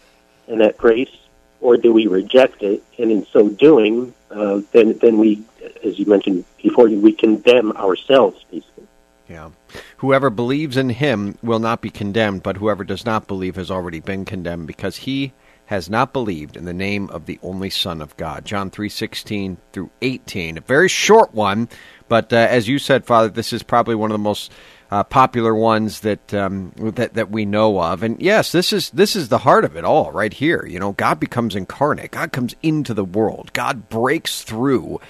and 0.48 0.60
that 0.60 0.76
grace, 0.76 1.14
or 1.60 1.76
do 1.76 1.92
we 1.92 2.06
reject 2.06 2.62
it? 2.62 2.82
And 2.98 3.10
in 3.10 3.26
so 3.26 3.48
doing, 3.48 4.14
uh, 4.30 4.60
then 4.72 4.98
then 4.98 5.18
we, 5.18 5.42
as 5.82 5.98
you 5.98 6.06
mentioned 6.06 6.44
before, 6.62 6.88
we 6.88 7.12
condemn 7.12 7.72
ourselves, 7.72 8.44
basically. 8.50 8.86
Yeah. 9.28 9.50
Whoever 9.98 10.28
believes 10.28 10.76
in 10.76 10.90
him 10.90 11.38
will 11.42 11.60
not 11.60 11.80
be 11.80 11.90
condemned, 11.90 12.42
but 12.42 12.56
whoever 12.56 12.82
does 12.82 13.06
not 13.06 13.28
believe 13.28 13.56
has 13.56 13.70
already 13.70 14.00
been 14.00 14.24
condemned 14.24 14.66
because 14.66 14.96
he 14.96 15.32
has 15.66 15.88
not 15.88 16.12
believed 16.12 16.56
in 16.56 16.64
the 16.64 16.72
name 16.72 17.08
of 17.10 17.26
the 17.26 17.38
only 17.44 17.70
Son 17.70 18.02
of 18.02 18.16
God. 18.16 18.44
John 18.44 18.70
3:16 18.72 19.56
through 19.72 19.90
18. 20.02 20.58
A 20.58 20.60
very 20.60 20.88
short 20.88 21.32
one, 21.32 21.68
but 22.08 22.32
uh, 22.32 22.36
as 22.36 22.66
you 22.66 22.80
said, 22.80 23.04
Father, 23.04 23.28
this 23.28 23.52
is 23.52 23.62
probably 23.62 23.94
one 23.94 24.10
of 24.10 24.14
the 24.14 24.18
most 24.18 24.50
uh, 24.90 25.04
popular 25.04 25.54
ones 25.54 26.00
that 26.00 26.34
um, 26.34 26.72
that 26.76 27.14
that 27.14 27.30
we 27.30 27.44
know 27.44 27.80
of. 27.80 28.02
And 28.02 28.20
yes, 28.20 28.52
this 28.52 28.72
is 28.72 28.90
this 28.90 29.14
is 29.14 29.28
the 29.28 29.38
heart 29.38 29.64
of 29.64 29.76
it 29.76 29.84
all, 29.84 30.10
right 30.10 30.32
here. 30.32 30.66
You 30.66 30.78
know, 30.78 30.92
God 30.92 31.20
becomes 31.20 31.54
incarnate. 31.54 32.10
God 32.10 32.32
comes 32.32 32.56
into 32.62 32.94
the 32.94 33.04
world. 33.04 33.52
God 33.52 33.88
breaks 33.88 34.42
through 34.42 35.00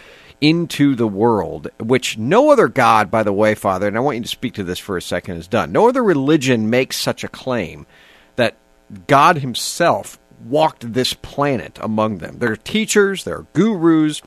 into 0.41 0.95
the 0.95 1.07
world, 1.09 1.69
which 1.79 2.17
no 2.17 2.51
other 2.51 2.69
God, 2.69 3.11
by 3.11 3.23
the 3.23 3.33
way, 3.33 3.55
Father, 3.55 3.87
and 3.87 3.97
I 3.97 4.01
want 4.01 4.17
you 4.17 4.23
to 4.23 4.29
speak 4.29 4.55
to 4.55 4.65
this 4.65 4.79
for 4.79 4.97
a 4.97 5.03
second, 5.03 5.37
has 5.37 5.49
done. 5.49 5.71
No 5.71 5.89
other 5.89 6.03
religion 6.03 6.71
makes 6.71 6.97
such 6.97 7.25
a 7.25 7.29
claim 7.29 7.87
that 8.37 8.57
God 9.07 9.39
Himself 9.39 10.19
walked 10.45 10.95
this 10.95 11.13
planet 11.13 11.79
among 11.83 12.19
them. 12.19 12.39
There 12.39 12.53
are 12.53 12.57
teachers, 12.57 13.25
there 13.25 13.37
are 13.37 13.47
gurus, 13.53 14.23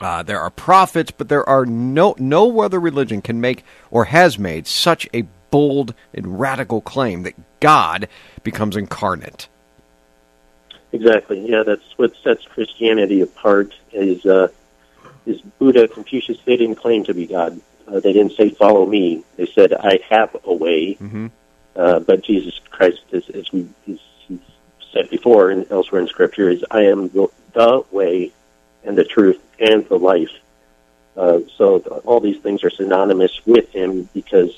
uh, 0.00 0.22
there 0.22 0.40
are 0.40 0.50
prophets, 0.50 1.10
but 1.10 1.28
there 1.28 1.48
are 1.48 1.66
no 1.66 2.14
no 2.18 2.60
other 2.60 2.80
religion 2.80 3.22
can 3.22 3.40
make 3.40 3.64
or 3.90 4.06
has 4.06 4.38
made 4.38 4.66
such 4.66 5.08
a 5.12 5.22
bold 5.50 5.94
and 6.14 6.40
radical 6.40 6.80
claim 6.80 7.22
that 7.24 7.60
God 7.60 8.08
becomes 8.42 8.76
incarnate. 8.76 9.48
Exactly. 10.92 11.48
Yeah, 11.48 11.62
that's 11.62 11.96
what 11.96 12.12
sets 12.22 12.44
Christianity 12.46 13.20
apart. 13.20 13.74
Is 13.92 14.24
uh, 14.26 14.48
is 15.26 15.40
Buddha, 15.40 15.86
Confucius? 15.88 16.38
They 16.44 16.56
didn't 16.56 16.76
claim 16.76 17.04
to 17.04 17.14
be 17.14 17.26
God. 17.26 17.60
Uh, 17.86 18.00
they 18.00 18.12
didn't 18.12 18.32
say 18.32 18.50
"Follow 18.50 18.86
me." 18.86 19.22
They 19.36 19.46
said, 19.46 19.72
"I 19.72 20.00
have 20.08 20.36
a 20.44 20.52
way." 20.52 20.94
Mm-hmm. 20.94 21.26
Uh, 21.76 22.00
but 22.00 22.22
Jesus 22.22 22.58
Christ, 22.70 23.02
as, 23.12 23.28
as 23.30 23.52
we 23.52 23.68
said 24.92 25.08
before 25.08 25.50
and 25.50 25.70
elsewhere 25.70 26.00
in 26.00 26.08
Scripture, 26.08 26.48
is 26.48 26.64
"I 26.70 26.82
am 26.82 27.08
the 27.08 27.84
way 27.90 28.32
and 28.84 28.96
the 28.96 29.04
truth 29.04 29.40
and 29.60 29.86
the 29.88 29.98
life. 29.98 30.30
Uh, 31.16 31.40
so 31.56 31.78
all 32.04 32.20
these 32.20 32.38
things 32.38 32.64
are 32.64 32.70
synonymous 32.70 33.44
with 33.44 33.68
him 33.70 34.08
because 34.14 34.56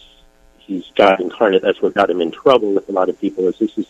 he's 0.59 0.90
God 0.94 1.21
incarnate. 1.21 1.62
That's 1.62 1.82
what 1.82 1.94
got 1.94 2.11
him 2.11 2.21
in 2.21 2.30
trouble 2.30 2.73
with 2.73 2.88
a 2.88 2.92
lot 2.92 3.09
of 3.09 3.21
people. 3.21 3.49
Is 3.49 3.59
this 3.59 3.76
is, 3.76 3.87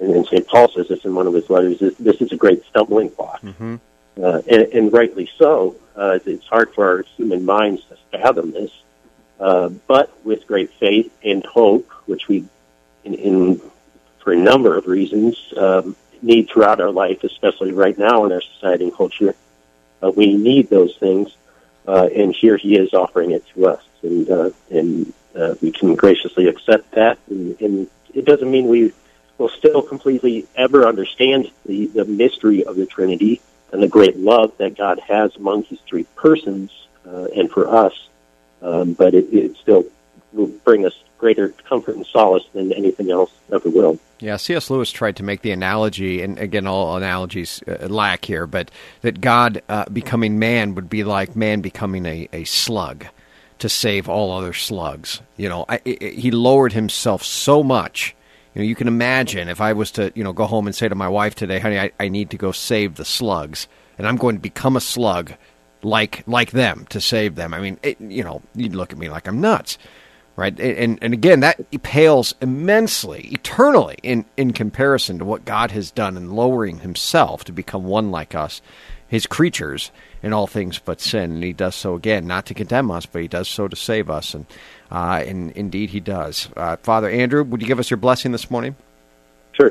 and, 0.00 0.26
St. 0.26 0.46
Paul 0.46 0.68
says 0.68 0.88
this 0.88 1.04
in 1.04 1.14
one 1.14 1.26
of 1.26 1.34
his 1.34 1.48
letters. 1.48 1.78
This, 1.78 1.94
this 1.96 2.20
is 2.20 2.32
a 2.32 2.36
great 2.36 2.64
stumbling 2.66 3.08
block, 3.08 3.40
mm-hmm. 3.40 3.76
uh, 4.22 4.42
and, 4.48 4.62
and 4.72 4.92
rightly 4.92 5.30
so. 5.38 5.76
Uh, 5.96 6.18
it's 6.24 6.46
hard 6.46 6.74
for 6.74 6.86
our 6.86 7.02
human 7.16 7.44
minds 7.44 7.84
to 7.86 7.96
fathom 8.10 8.50
this, 8.50 8.70
uh, 9.40 9.68
but 9.86 10.12
with 10.24 10.46
great 10.46 10.72
faith 10.74 11.12
and 11.22 11.44
hope, 11.44 11.88
which 12.06 12.28
we, 12.28 12.44
in, 13.04 13.14
in 13.14 13.60
for 14.18 14.32
a 14.32 14.36
number 14.36 14.76
of 14.76 14.86
reasons, 14.86 15.52
um, 15.56 15.96
need 16.22 16.48
throughout 16.48 16.80
our 16.80 16.90
life, 16.90 17.24
especially 17.24 17.72
right 17.72 17.98
now 17.98 18.24
in 18.24 18.32
our 18.32 18.40
society 18.40 18.84
and 18.84 18.94
culture. 18.94 19.34
Uh, 20.02 20.10
we 20.10 20.36
need 20.36 20.68
those 20.68 20.96
things, 20.96 21.36
uh, 21.86 22.08
and 22.14 22.34
here 22.34 22.56
he 22.56 22.76
is 22.76 22.92
offering 22.92 23.30
it 23.30 23.46
to 23.54 23.66
us, 23.66 23.82
and 24.02 24.28
uh, 24.30 24.50
and 24.70 25.12
uh, 25.36 25.54
we 25.62 25.70
can 25.70 25.94
graciously 25.94 26.48
accept 26.48 26.90
that. 26.92 27.18
And, 27.28 27.60
and 27.60 27.88
it 28.14 28.24
doesn't 28.24 28.50
mean 28.50 28.68
we 28.68 28.92
will 29.38 29.48
still 29.48 29.82
completely 29.82 30.46
ever 30.56 30.86
understand 30.86 31.50
the, 31.66 31.86
the 31.86 32.04
mystery 32.04 32.64
of 32.64 32.76
the 32.76 32.86
Trinity 32.86 33.40
and 33.72 33.82
the 33.82 33.88
great 33.88 34.16
love 34.16 34.56
that 34.58 34.76
God 34.76 35.00
has 35.00 35.34
among 35.36 35.64
His 35.64 35.80
three 35.80 36.04
persons 36.16 36.70
uh, 37.06 37.26
and 37.34 37.50
for 37.50 37.68
us, 37.68 38.08
um, 38.60 38.92
but 38.92 39.14
it, 39.14 39.32
it 39.32 39.56
still 39.56 39.84
will 40.32 40.46
bring 40.46 40.86
us 40.86 40.94
greater 41.18 41.48
comfort 41.48 41.96
and 41.96 42.06
solace 42.06 42.44
than 42.52 42.72
anything 42.72 43.10
else 43.10 43.32
ever 43.52 43.68
will. 43.68 43.98
Yeah, 44.22 44.36
C.S. 44.36 44.70
Lewis 44.70 44.92
tried 44.92 45.16
to 45.16 45.24
make 45.24 45.42
the 45.42 45.50
analogy, 45.50 46.22
and 46.22 46.38
again, 46.38 46.68
all 46.68 46.96
analogies 46.96 47.60
uh, 47.66 47.88
lack 47.88 48.24
here, 48.24 48.46
but 48.46 48.70
that 49.00 49.20
God 49.20 49.60
uh, 49.68 49.84
becoming 49.86 50.38
man 50.38 50.76
would 50.76 50.88
be 50.88 51.02
like 51.02 51.34
man 51.34 51.60
becoming 51.60 52.06
a, 52.06 52.28
a 52.32 52.44
slug 52.44 53.04
to 53.58 53.68
save 53.68 54.08
all 54.08 54.30
other 54.30 54.52
slugs. 54.52 55.20
You 55.36 55.48
know, 55.48 55.64
I, 55.68 55.80
I, 55.84 56.14
he 56.16 56.30
lowered 56.30 56.72
himself 56.72 57.24
so 57.24 57.64
much. 57.64 58.14
You 58.54 58.62
know, 58.62 58.66
you 58.68 58.76
can 58.76 58.86
imagine 58.86 59.48
if 59.48 59.60
I 59.60 59.72
was 59.72 59.90
to, 59.92 60.12
you 60.14 60.22
know, 60.22 60.32
go 60.32 60.44
home 60.44 60.68
and 60.68 60.76
say 60.76 60.88
to 60.88 60.94
my 60.94 61.08
wife 61.08 61.34
today, 61.34 61.58
"Honey, 61.58 61.80
I, 61.80 61.90
I 61.98 62.08
need 62.08 62.30
to 62.30 62.36
go 62.36 62.52
save 62.52 62.94
the 62.94 63.04
slugs," 63.04 63.66
and 63.98 64.06
I'm 64.06 64.16
going 64.16 64.36
to 64.36 64.40
become 64.40 64.76
a 64.76 64.80
slug 64.80 65.32
like 65.82 66.22
like 66.28 66.52
them 66.52 66.86
to 66.90 67.00
save 67.00 67.34
them. 67.34 67.52
I 67.52 67.58
mean, 67.58 67.80
it, 67.82 68.00
you 68.00 68.22
know, 68.22 68.40
you'd 68.54 68.76
look 68.76 68.92
at 68.92 68.98
me 68.98 69.08
like 69.08 69.26
I'm 69.26 69.40
nuts 69.40 69.78
right? 70.42 70.58
And 70.58 70.98
and 71.00 71.14
again, 71.14 71.38
that 71.40 71.70
pales 71.84 72.34
immensely, 72.40 73.28
eternally 73.30 73.98
in 74.02 74.24
in 74.36 74.52
comparison 74.52 75.20
to 75.20 75.24
what 75.24 75.44
God 75.44 75.70
has 75.70 75.92
done 75.92 76.16
in 76.16 76.32
lowering 76.32 76.80
Himself 76.80 77.44
to 77.44 77.52
become 77.52 77.84
one 77.84 78.10
like 78.10 78.34
us, 78.34 78.60
His 79.06 79.24
creatures 79.24 79.92
in 80.20 80.32
all 80.32 80.48
things 80.48 80.80
but 80.80 81.00
sin. 81.00 81.30
And 81.30 81.44
He 81.44 81.52
does 81.52 81.76
so 81.76 81.94
again, 81.94 82.26
not 82.26 82.46
to 82.46 82.54
condemn 82.54 82.90
us, 82.90 83.06
but 83.06 83.22
He 83.22 83.28
does 83.28 83.46
so 83.46 83.68
to 83.68 83.76
save 83.76 84.10
us, 84.10 84.34
and 84.34 84.46
uh, 84.90 85.22
and 85.24 85.52
indeed 85.52 85.90
He 85.90 86.00
does. 86.00 86.48
Uh, 86.56 86.76
Father 86.76 87.08
Andrew, 87.08 87.44
would 87.44 87.62
you 87.62 87.68
give 87.68 87.78
us 87.78 87.88
your 87.88 87.98
blessing 87.98 88.32
this 88.32 88.50
morning? 88.50 88.74
Sure. 89.52 89.70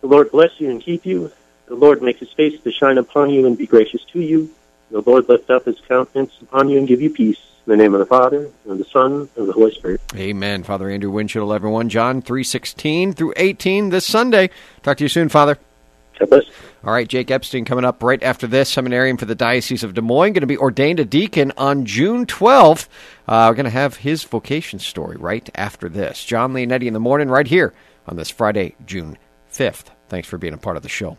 The 0.00 0.08
Lord 0.08 0.32
bless 0.32 0.50
you 0.58 0.70
and 0.70 0.82
keep 0.82 1.06
you. 1.06 1.30
The 1.66 1.76
Lord 1.76 2.02
make 2.02 2.18
His 2.18 2.32
face 2.32 2.60
to 2.60 2.72
shine 2.72 2.98
upon 2.98 3.30
you 3.30 3.46
and 3.46 3.56
be 3.56 3.66
gracious 3.68 4.02
to 4.12 4.20
you. 4.20 4.50
The 4.90 5.02
Lord 5.02 5.28
lift 5.28 5.50
up 5.50 5.66
His 5.66 5.80
countenance 5.86 6.32
upon 6.42 6.68
you 6.68 6.78
and 6.78 6.88
give 6.88 7.00
you 7.00 7.10
peace. 7.10 7.38
In 7.68 7.76
the 7.76 7.82
name 7.82 7.92
of 7.92 8.00
the 8.00 8.06
Father, 8.06 8.50
and 8.66 8.80
the 8.80 8.84
Son, 8.86 9.28
and 9.36 9.46
the 9.46 9.52
Holy 9.52 9.74
Spirit. 9.74 10.00
Amen. 10.14 10.62
Father 10.62 10.88
Andrew 10.88 11.12
Windschitl, 11.12 11.54
everyone. 11.54 11.90
John 11.90 12.22
3.16 12.22 13.14
through 13.14 13.34
18 13.36 13.90
this 13.90 14.06
Sunday. 14.06 14.48
Talk 14.82 14.96
to 14.96 15.04
you 15.04 15.08
soon, 15.08 15.28
Father. 15.28 15.58
All 16.82 16.94
right, 16.94 17.06
Jake 17.06 17.30
Epstein 17.30 17.66
coming 17.66 17.84
up 17.84 18.02
right 18.02 18.22
after 18.22 18.46
this. 18.46 18.70
Seminarian 18.70 19.18
for 19.18 19.26
the 19.26 19.34
Diocese 19.34 19.84
of 19.84 19.92
Des 19.92 20.00
Moines, 20.00 20.32
going 20.32 20.40
to 20.40 20.46
be 20.46 20.56
ordained 20.56 20.98
a 20.98 21.04
deacon 21.04 21.52
on 21.58 21.84
June 21.84 22.24
12th. 22.24 22.88
Uh, 23.28 23.48
we're 23.50 23.56
going 23.56 23.64
to 23.64 23.70
have 23.70 23.98
his 23.98 24.24
vocation 24.24 24.78
story 24.78 25.18
right 25.18 25.50
after 25.54 25.90
this. 25.90 26.24
Jon 26.24 26.54
Leonetti 26.54 26.86
in 26.86 26.94
the 26.94 27.00
morning, 27.00 27.28
right 27.28 27.46
here 27.46 27.74
on 28.06 28.16
this 28.16 28.30
Friday, 28.30 28.76
June 28.86 29.18
5th. 29.52 29.90
Thanks 30.08 30.26
for 30.26 30.38
being 30.38 30.54
a 30.54 30.58
part 30.58 30.78
of 30.78 30.82
the 30.82 30.88
show. 30.88 31.18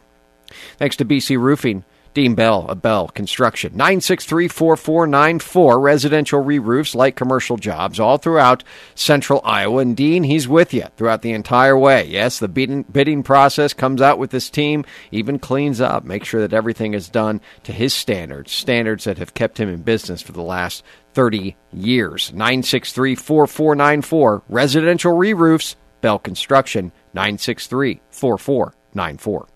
Thanks 0.80 0.96
to 0.96 1.06
BC 1.06 1.38
Roofing. 1.38 1.84
Dean 2.20 2.36
Bell 2.36 2.66
of 2.68 2.82
Bell 2.82 3.08
Construction. 3.08 3.72
963 3.78 4.50
4494. 4.50 5.80
Residential 5.80 6.42
re 6.42 6.60
roofs, 6.60 6.94
light 6.94 7.16
commercial 7.16 7.56
jobs 7.56 7.98
all 7.98 8.18
throughout 8.18 8.62
central 8.94 9.40
Iowa. 9.46 9.80
And 9.80 9.96
Dean, 9.96 10.24
he's 10.26 10.46
with 10.46 10.74
you 10.74 10.84
throughout 10.98 11.22
the 11.22 11.32
entire 11.32 11.78
way. 11.78 12.08
Yes, 12.08 12.40
the 12.40 12.50
bidding, 12.50 12.84
bidding 12.84 13.24
process 13.24 13.74
comes 13.74 14.02
out 14.02 14.20
with 14.20 14.32
this 14.32 14.50
team, 14.50 14.84
even 15.14 15.40
cleans 15.40 15.80
up, 15.80 16.04
make 16.04 16.26
sure 16.26 16.42
that 16.42 16.54
everything 16.54 16.94
is 16.94 17.08
done 17.08 17.40
to 17.64 17.72
his 17.72 17.94
standards, 17.94 18.52
standards 18.52 19.06
that 19.06 19.18
have 19.18 19.34
kept 19.34 19.58
him 19.58 19.70
in 19.70 19.84
business 19.84 20.22
for 20.22 20.34
the 20.34 20.44
last 20.44 20.84
30 21.14 21.56
years. 21.72 22.34
963 22.34 23.16
4494. 23.16 24.44
Residential 24.50 25.14
re 25.14 25.34
roofs, 25.34 25.78
Bell 26.02 26.20
Construction. 26.20 26.92
963 27.14 28.02
4494. 28.10 29.48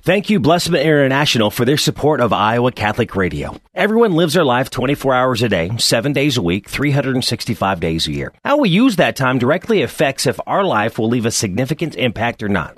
Thank 0.04 0.30
you, 0.30 0.40
Blessman 0.40 0.84
International, 0.84 1.50
for 1.50 1.66
their 1.66 1.78
support 1.78 2.22
of 2.22 2.32
Iowa 2.32 2.72
Catholic 2.72 3.16
Radio. 3.16 3.60
Everyone 3.74 4.12
lives 4.12 4.36
their 4.36 4.46
life 4.46 4.70
24 4.70 5.16
hours 5.16 5.42
a 5.42 5.50
day, 5.50 5.72
7 5.76 6.14
days 6.14 6.38
a 6.38 6.44
week, 6.44 6.70
365 6.70 7.80
days 7.80 8.06
a 8.06 8.12
year. 8.12 8.32
How 8.46 8.58
we 8.58 8.70
use 8.70 8.98
that 8.98 9.16
time 9.16 9.40
directly 9.40 9.82
affects 9.82 10.28
if 10.28 10.40
our 10.46 10.64
life 10.64 11.00
will 11.00 11.10
leave 11.10 11.26
a 11.26 11.32
significant 11.32 11.96
impact 11.96 12.44
or 12.44 12.50
not. 12.50 12.78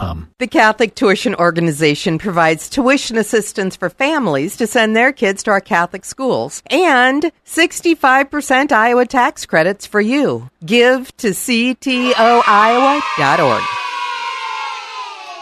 The 0.39 0.47
Catholic 0.47 0.95
Tuition 0.95 1.35
Organization 1.35 2.17
provides 2.17 2.69
tuition 2.69 3.17
assistance 3.17 3.75
for 3.75 3.89
families 3.89 4.57
to 4.57 4.65
send 4.67 4.95
their 4.95 5.11
kids 5.11 5.43
to 5.43 5.51
our 5.51 5.61
Catholic 5.61 6.05
schools 6.05 6.63
and 6.69 7.31
65% 7.45 8.71
Iowa 8.71 9.05
tax 9.05 9.45
credits 9.45 9.85
for 9.85 10.01
you. 10.01 10.49
Give 10.65 11.15
to 11.17 11.29
ctoiowa.org. 11.29 12.21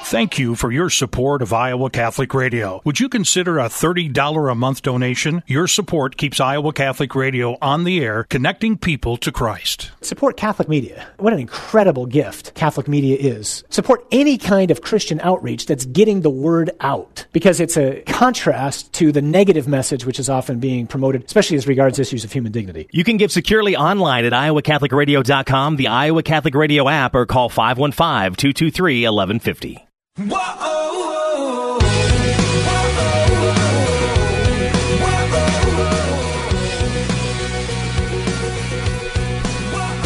Thank 0.09 0.39
you 0.39 0.55
for 0.55 0.71
your 0.71 0.89
support 0.89 1.43
of 1.43 1.53
Iowa 1.53 1.91
Catholic 1.91 2.33
Radio. 2.33 2.81
Would 2.83 2.99
you 2.99 3.09
consider 3.09 3.59
a 3.59 3.65
$30 3.65 4.51
a 4.51 4.55
month 4.55 4.81
donation? 4.81 5.43
Your 5.45 5.67
support 5.67 6.17
keeps 6.17 6.39
Iowa 6.39 6.73
Catholic 6.73 7.13
Radio 7.13 7.59
on 7.61 7.83
the 7.83 8.03
air, 8.03 8.23
connecting 8.23 8.75
people 8.75 9.17
to 9.17 9.31
Christ. 9.31 9.91
Support 10.01 10.35
Catholic 10.35 10.67
media. 10.67 11.07
What 11.17 11.33
an 11.33 11.37
incredible 11.37 12.07
gift 12.07 12.55
Catholic 12.55 12.87
media 12.87 13.17
is. 13.17 13.63
Support 13.69 14.03
any 14.11 14.39
kind 14.39 14.71
of 14.71 14.81
Christian 14.81 15.19
outreach 15.19 15.67
that's 15.67 15.85
getting 15.85 16.21
the 16.21 16.31
word 16.31 16.71
out 16.79 17.27
because 17.31 17.59
it's 17.59 17.77
a 17.77 18.01
contrast 18.07 18.91
to 18.93 19.11
the 19.11 19.21
negative 19.21 19.67
message 19.67 20.05
which 20.07 20.17
is 20.17 20.27
often 20.27 20.57
being 20.59 20.87
promoted, 20.87 21.25
especially 21.25 21.57
as 21.57 21.67
regards 21.67 21.99
issues 21.99 22.23
of 22.23 22.31
human 22.31 22.51
dignity. 22.51 22.87
You 22.91 23.03
can 23.03 23.17
give 23.17 23.31
securely 23.31 23.75
online 23.75 24.25
at 24.25 24.33
iowacatholicradio.com, 24.33 25.75
the 25.75 25.89
Iowa 25.89 26.23
Catholic 26.23 26.55
Radio 26.55 26.89
app, 26.89 27.13
or 27.13 27.27
call 27.27 27.49
515 27.49 28.33
223 28.37 29.03
1150. 29.03 29.85
Whoa! 30.17 31.18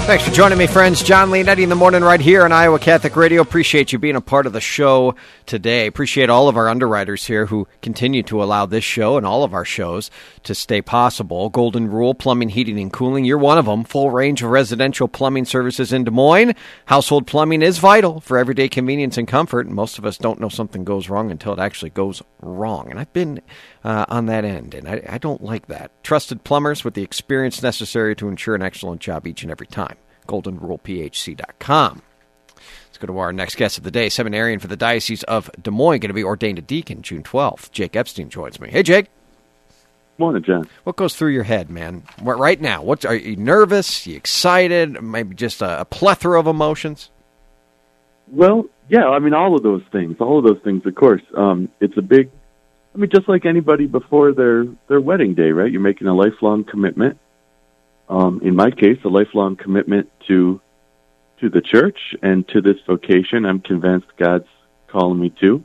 Thanks 0.05 0.25
for 0.27 0.31
joining 0.31 0.57
me, 0.57 0.67
friends. 0.67 1.01
Jon 1.01 1.29
Leonetti 1.29 1.63
in 1.63 1.69
the 1.69 1.75
morning 1.75 2.03
right 2.03 2.19
here 2.19 2.43
on 2.43 2.51
Iowa 2.51 2.77
Catholic 2.77 3.15
Radio. 3.15 3.41
Appreciate 3.41 3.93
you 3.93 3.99
being 3.99 4.17
a 4.17 4.21
part 4.21 4.45
of 4.45 4.51
the 4.51 4.59
show 4.59 5.15
today. 5.45 5.87
Appreciate 5.87 6.29
all 6.29 6.49
of 6.49 6.57
our 6.57 6.67
underwriters 6.67 7.25
here 7.25 7.45
who 7.45 7.69
continue 7.81 8.21
to 8.23 8.43
allow 8.43 8.65
this 8.65 8.83
show 8.83 9.15
and 9.15 9.25
all 9.25 9.45
of 9.45 9.53
our 9.53 9.63
shows 9.63 10.11
to 10.43 10.53
stay 10.53 10.81
possible. 10.81 11.49
Golden 11.49 11.89
Rule 11.89 12.13
Plumbing, 12.13 12.49
Heating, 12.49 12.77
and 12.81 12.91
Cooling. 12.91 13.23
You're 13.23 13.37
one 13.37 13.57
of 13.57 13.65
them. 13.65 13.85
Full 13.85 14.11
range 14.11 14.43
of 14.43 14.49
residential 14.49 15.07
plumbing 15.07 15.45
services 15.45 15.93
in 15.93 16.03
Des 16.03 16.11
Moines. 16.11 16.53
Household 16.87 17.25
plumbing 17.25 17.61
is 17.61 17.77
vital 17.77 18.19
for 18.19 18.37
everyday 18.37 18.67
convenience 18.67 19.17
and 19.17 19.25
comfort. 19.27 19.67
And 19.67 19.75
most 19.75 19.97
of 19.97 20.05
us 20.05 20.17
don't 20.17 20.41
know 20.41 20.49
something 20.49 20.83
goes 20.83 21.07
wrong 21.07 21.31
until 21.31 21.53
it 21.53 21.59
actually 21.59 21.91
goes 21.91 22.21
wrong. 22.41 22.91
And 22.91 22.99
I've 22.99 23.13
been 23.13 23.41
uh, 23.83 24.05
on 24.07 24.27
that 24.27 24.45
end, 24.45 24.73
and 24.73 24.87
I, 24.87 25.01
I 25.07 25.17
don't 25.17 25.43
like 25.43 25.67
that. 25.67 25.91
Trusted 26.03 26.43
plumbers 26.43 26.83
with 26.83 26.93
the 26.93 27.03
experience 27.03 27.61
necessary 27.61 28.15
to 28.15 28.29
ensure 28.29 28.55
an 28.55 28.61
excellent 28.61 29.01
job 29.01 29.27
each 29.27 29.43
and 29.43 29.51
every 29.51 29.67
time 29.67 29.97
goldenrulephc.com. 30.27 32.01
Let's 32.55 32.97
go 32.97 33.07
to 33.07 33.17
our 33.17 33.33
next 33.33 33.55
guest 33.55 33.77
of 33.77 33.83
the 33.83 33.91
day, 33.91 34.07
seminarian 34.07 34.59
for 34.59 34.67
the 34.67 34.77
Diocese 34.77 35.23
of 35.23 35.49
Des 35.61 35.71
Moines, 35.71 35.99
going 35.99 36.09
to 36.09 36.13
be 36.13 36.23
ordained 36.23 36.59
a 36.59 36.61
deacon 36.61 37.01
June 37.01 37.23
12th. 37.23 37.71
Jake 37.71 37.95
Epstein 37.95 38.29
joins 38.29 38.59
me. 38.59 38.69
Hey, 38.69 38.83
Jake. 38.83 39.07
Morning, 40.19 40.43
Jon. 40.43 40.69
What 40.83 40.95
goes 40.95 41.15
through 41.15 41.31
your 41.31 41.43
head, 41.43 41.71
man? 41.71 42.03
What, 42.19 42.37
right 42.37 42.61
now? 42.61 42.83
What 42.83 43.03
are 43.03 43.15
you 43.15 43.35
nervous? 43.35 44.05
Are 44.05 44.11
You 44.11 44.15
excited? 44.15 45.01
Maybe 45.01 45.33
just 45.35 45.61
a, 45.61 45.81
a 45.81 45.85
plethora 45.85 46.39
of 46.39 46.45
emotions? 46.45 47.09
Well, 48.27 48.65
yeah. 48.89 49.09
I 49.09 49.17
mean, 49.19 49.33
all 49.33 49.55
of 49.55 49.63
those 49.63 49.81
things. 49.91 50.17
All 50.19 50.37
of 50.37 50.45
those 50.45 50.61
things. 50.63 50.85
Of 50.85 50.93
course, 50.95 51.23
um, 51.35 51.67
it's 51.81 51.97
a 51.97 52.01
big. 52.01 52.29
I 52.93 52.97
mean, 52.97 53.09
just 53.09 53.27
like 53.27 53.45
anybody 53.45 53.87
before 53.87 54.33
their 54.33 54.65
their 54.87 55.01
wedding 55.01 55.33
day, 55.33 55.51
right? 55.51 55.71
You're 55.71 55.81
making 55.81 56.07
a 56.07 56.13
lifelong 56.13 56.63
commitment. 56.63 57.19
Um, 58.07 58.41
in 58.43 58.55
my 58.55 58.69
case, 58.69 58.99
a 59.03 59.09
lifelong 59.09 59.55
commitment 59.55 60.11
to 60.27 60.61
to 61.39 61.49
the 61.49 61.61
church 61.61 62.15
and 62.21 62.47
to 62.49 62.61
this 62.61 62.77
vocation. 62.85 63.45
I'm 63.45 63.61
convinced 63.61 64.07
God's 64.17 64.47
calling 64.87 65.19
me 65.19 65.31
to. 65.41 65.63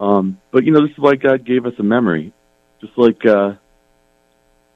Um, 0.00 0.40
but 0.50 0.64
you 0.64 0.72
know, 0.72 0.82
this 0.82 0.92
is 0.92 0.98
why 0.98 1.16
God 1.16 1.44
gave 1.44 1.66
us 1.66 1.74
a 1.78 1.82
memory, 1.82 2.32
just 2.80 2.96
like 2.96 3.26
uh, 3.26 3.54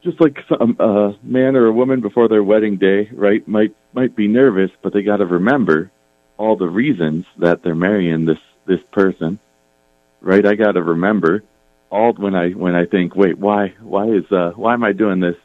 just 0.02 0.20
like 0.20 0.38
some 0.48 0.76
uh, 0.80 1.12
man 1.22 1.56
or 1.56 1.66
a 1.66 1.72
woman 1.72 2.00
before 2.00 2.28
their 2.28 2.42
wedding 2.42 2.76
day, 2.76 3.08
right? 3.12 3.46
Might 3.46 3.74
might 3.92 4.16
be 4.16 4.26
nervous, 4.26 4.70
but 4.82 4.92
they 4.92 5.02
got 5.02 5.18
to 5.18 5.26
remember 5.26 5.90
all 6.36 6.56
the 6.56 6.68
reasons 6.68 7.26
that 7.38 7.62
they're 7.62 7.76
marrying 7.76 8.24
this 8.24 8.38
this 8.66 8.80
person, 8.90 9.38
right? 10.20 10.44
I 10.44 10.56
got 10.56 10.72
to 10.72 10.82
remember 10.82 11.44
all 11.90 12.12
when 12.14 12.34
I 12.34 12.50
when 12.50 12.74
I 12.74 12.84
think, 12.86 13.14
wait, 13.14 13.38
why 13.38 13.74
why 13.80 14.06
is 14.08 14.30
uh, 14.32 14.52
why 14.56 14.74
am 14.74 14.84
I 14.84 14.92
doing 14.92 15.20
this? 15.20 15.36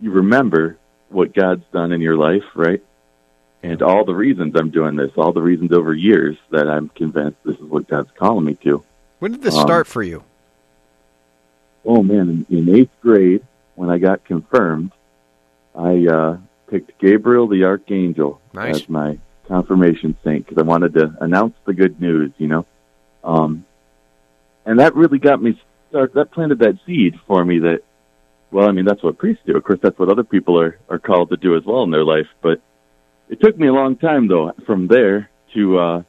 You 0.00 0.10
remember 0.12 0.76
what 1.08 1.32
God's 1.34 1.64
done 1.72 1.92
in 1.92 2.00
your 2.00 2.16
life, 2.16 2.44
right? 2.54 2.82
And 3.62 3.82
all 3.82 4.04
the 4.04 4.14
reasons 4.14 4.54
I'm 4.56 4.70
doing 4.70 4.96
this, 4.96 5.10
all 5.16 5.32
the 5.32 5.42
reasons 5.42 5.72
over 5.72 5.94
years 5.94 6.36
that 6.50 6.68
I'm 6.68 6.88
convinced 6.90 7.38
this 7.44 7.56
is 7.56 7.62
what 7.62 7.88
God's 7.88 8.10
calling 8.16 8.44
me 8.44 8.54
to. 8.64 8.84
When 9.18 9.32
did 9.32 9.42
this 9.42 9.54
Um, 9.56 9.62
start 9.62 9.86
for 9.86 10.02
you? 10.02 10.22
Oh 11.84 12.02
man, 12.02 12.46
in, 12.50 12.68
in 12.68 12.74
eighth 12.76 12.90
grade, 13.00 13.42
when 13.74 13.90
I 13.90 13.98
got 13.98 14.24
confirmed, 14.24 14.92
I 15.74 16.06
uh, 16.06 16.36
picked 16.68 16.98
Gabriel 16.98 17.46
the 17.46 17.64
Archangel 17.64 18.40
Nice. 18.52 18.82
as 18.82 18.88
my 18.88 19.18
confirmation 19.46 20.16
saint 20.24 20.46
because 20.46 20.60
I 20.60 20.66
wanted 20.66 20.94
to 20.94 21.16
announce 21.20 21.54
the 21.64 21.74
good 21.74 22.00
news, 22.00 22.32
you 22.38 22.48
know. 22.48 22.66
Um, 23.22 23.64
and 24.64 24.80
that 24.80 24.94
really 24.96 25.18
got 25.18 25.40
me 25.40 25.60
start. 25.96 26.14
That 26.14 26.30
planted 26.30 26.58
that 26.58 26.78
seed 26.86 27.18
for 27.26 27.44
me 27.44 27.60
that, 27.60 27.80
well, 28.50 28.68
I 28.68 28.72
mean, 28.72 28.84
that's 28.84 29.02
what 29.02 29.18
priests 29.18 29.42
do. 29.46 29.56
Of 29.56 29.64
course, 29.64 29.78
that's 29.82 29.98
what 29.98 30.10
other 30.10 30.24
people 30.24 30.60
are 30.60 30.78
are 30.88 30.98
called 30.98 31.30
to 31.30 31.36
do 31.36 31.56
as 31.56 31.64
well 31.64 31.82
in 31.84 31.90
their 31.90 32.04
life. 32.04 32.26
But 32.42 32.60
it 33.28 33.40
took 33.40 33.58
me 33.58 33.66
a 33.66 33.72
long 33.72 33.96
time 33.96 34.28
though, 34.28 34.52
from 34.66 34.86
there 34.88 35.30
to 35.54 35.78
uh, 35.78 36.02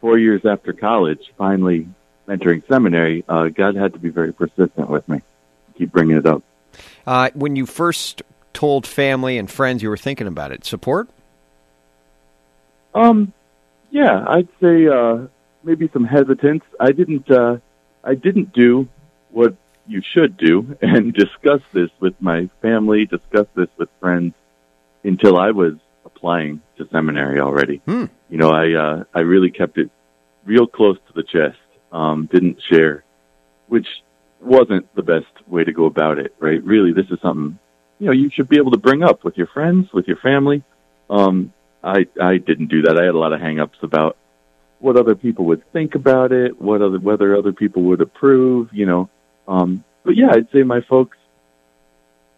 four 0.00 0.18
years 0.18 0.44
after 0.44 0.72
college, 0.72 1.32
finally 1.36 1.88
entering 2.28 2.62
seminary. 2.68 3.24
Uh, 3.28 3.48
God 3.48 3.76
had 3.76 3.92
to 3.92 3.98
be 3.98 4.10
very 4.10 4.32
persistent 4.32 4.90
with 4.90 5.08
me, 5.08 5.22
keep 5.76 5.92
bringing 5.92 6.16
it 6.16 6.26
up. 6.26 6.42
Uh, 7.06 7.30
when 7.34 7.56
you 7.56 7.64
first 7.64 8.22
told 8.52 8.86
family 8.86 9.38
and 9.38 9.50
friends 9.50 9.82
you 9.82 9.88
were 9.88 9.96
thinking 9.96 10.26
about 10.26 10.52
it, 10.52 10.64
support? 10.64 11.08
Um, 12.94 13.32
yeah, 13.90 14.24
I'd 14.26 14.48
say 14.60 14.88
uh, 14.88 15.26
maybe 15.62 15.88
some 15.92 16.04
hesitance. 16.04 16.64
I 16.80 16.92
didn't 16.92 17.30
uh, 17.30 17.58
I 18.04 18.14
didn't 18.14 18.52
do 18.52 18.88
what 19.30 19.56
you 19.86 20.02
should 20.14 20.36
do 20.36 20.76
and 20.82 21.12
discuss 21.24 21.60
this 21.72 21.90
with 22.00 22.14
my 22.20 22.48
family, 22.62 23.06
discuss 23.06 23.46
this 23.54 23.68
with 23.76 23.88
friends 24.00 24.34
until 25.04 25.38
I 25.38 25.50
was 25.50 25.74
applying 26.04 26.60
to 26.76 26.88
seminary 26.90 27.40
already. 27.40 27.78
Hmm. 27.86 28.06
You 28.28 28.38
know, 28.38 28.50
I 28.50 28.72
uh, 28.74 29.04
I 29.14 29.20
really 29.20 29.50
kept 29.50 29.78
it 29.78 29.90
real 30.44 30.66
close 30.66 30.98
to 31.08 31.12
the 31.14 31.22
chest. 31.22 31.58
Um, 31.90 32.28
didn't 32.30 32.60
share, 32.70 33.04
which 33.68 33.86
wasn't 34.40 34.94
the 34.94 35.02
best 35.02 35.26
way 35.46 35.64
to 35.64 35.72
go 35.72 35.86
about 35.86 36.18
it. 36.18 36.34
Right? 36.38 36.62
Really, 36.62 36.92
this 36.92 37.06
is 37.10 37.18
something 37.22 37.58
you 37.98 38.06
know 38.06 38.12
you 38.12 38.30
should 38.30 38.48
be 38.48 38.56
able 38.56 38.72
to 38.72 38.78
bring 38.78 39.02
up 39.02 39.24
with 39.24 39.36
your 39.36 39.46
friends, 39.48 39.92
with 39.92 40.06
your 40.06 40.18
family. 40.18 40.62
Um, 41.08 41.52
I 41.82 42.06
I 42.20 42.36
didn't 42.36 42.68
do 42.68 42.82
that. 42.82 42.98
I 42.98 43.04
had 43.04 43.14
a 43.14 43.18
lot 43.18 43.32
of 43.32 43.40
hangups 43.40 43.82
about 43.82 44.16
what 44.80 44.96
other 44.96 45.14
people 45.14 45.46
would 45.46 45.70
think 45.72 45.94
about 45.94 46.32
it, 46.32 46.60
what 46.60 46.82
other 46.82 46.98
whether 46.98 47.36
other 47.36 47.52
people 47.52 47.82
would 47.84 48.00
approve. 48.00 48.68
You 48.72 48.86
know, 48.86 49.10
um, 49.48 49.84
but 50.04 50.16
yeah, 50.16 50.30
I'd 50.30 50.50
say 50.52 50.62
my 50.62 50.82
folks 50.82 51.16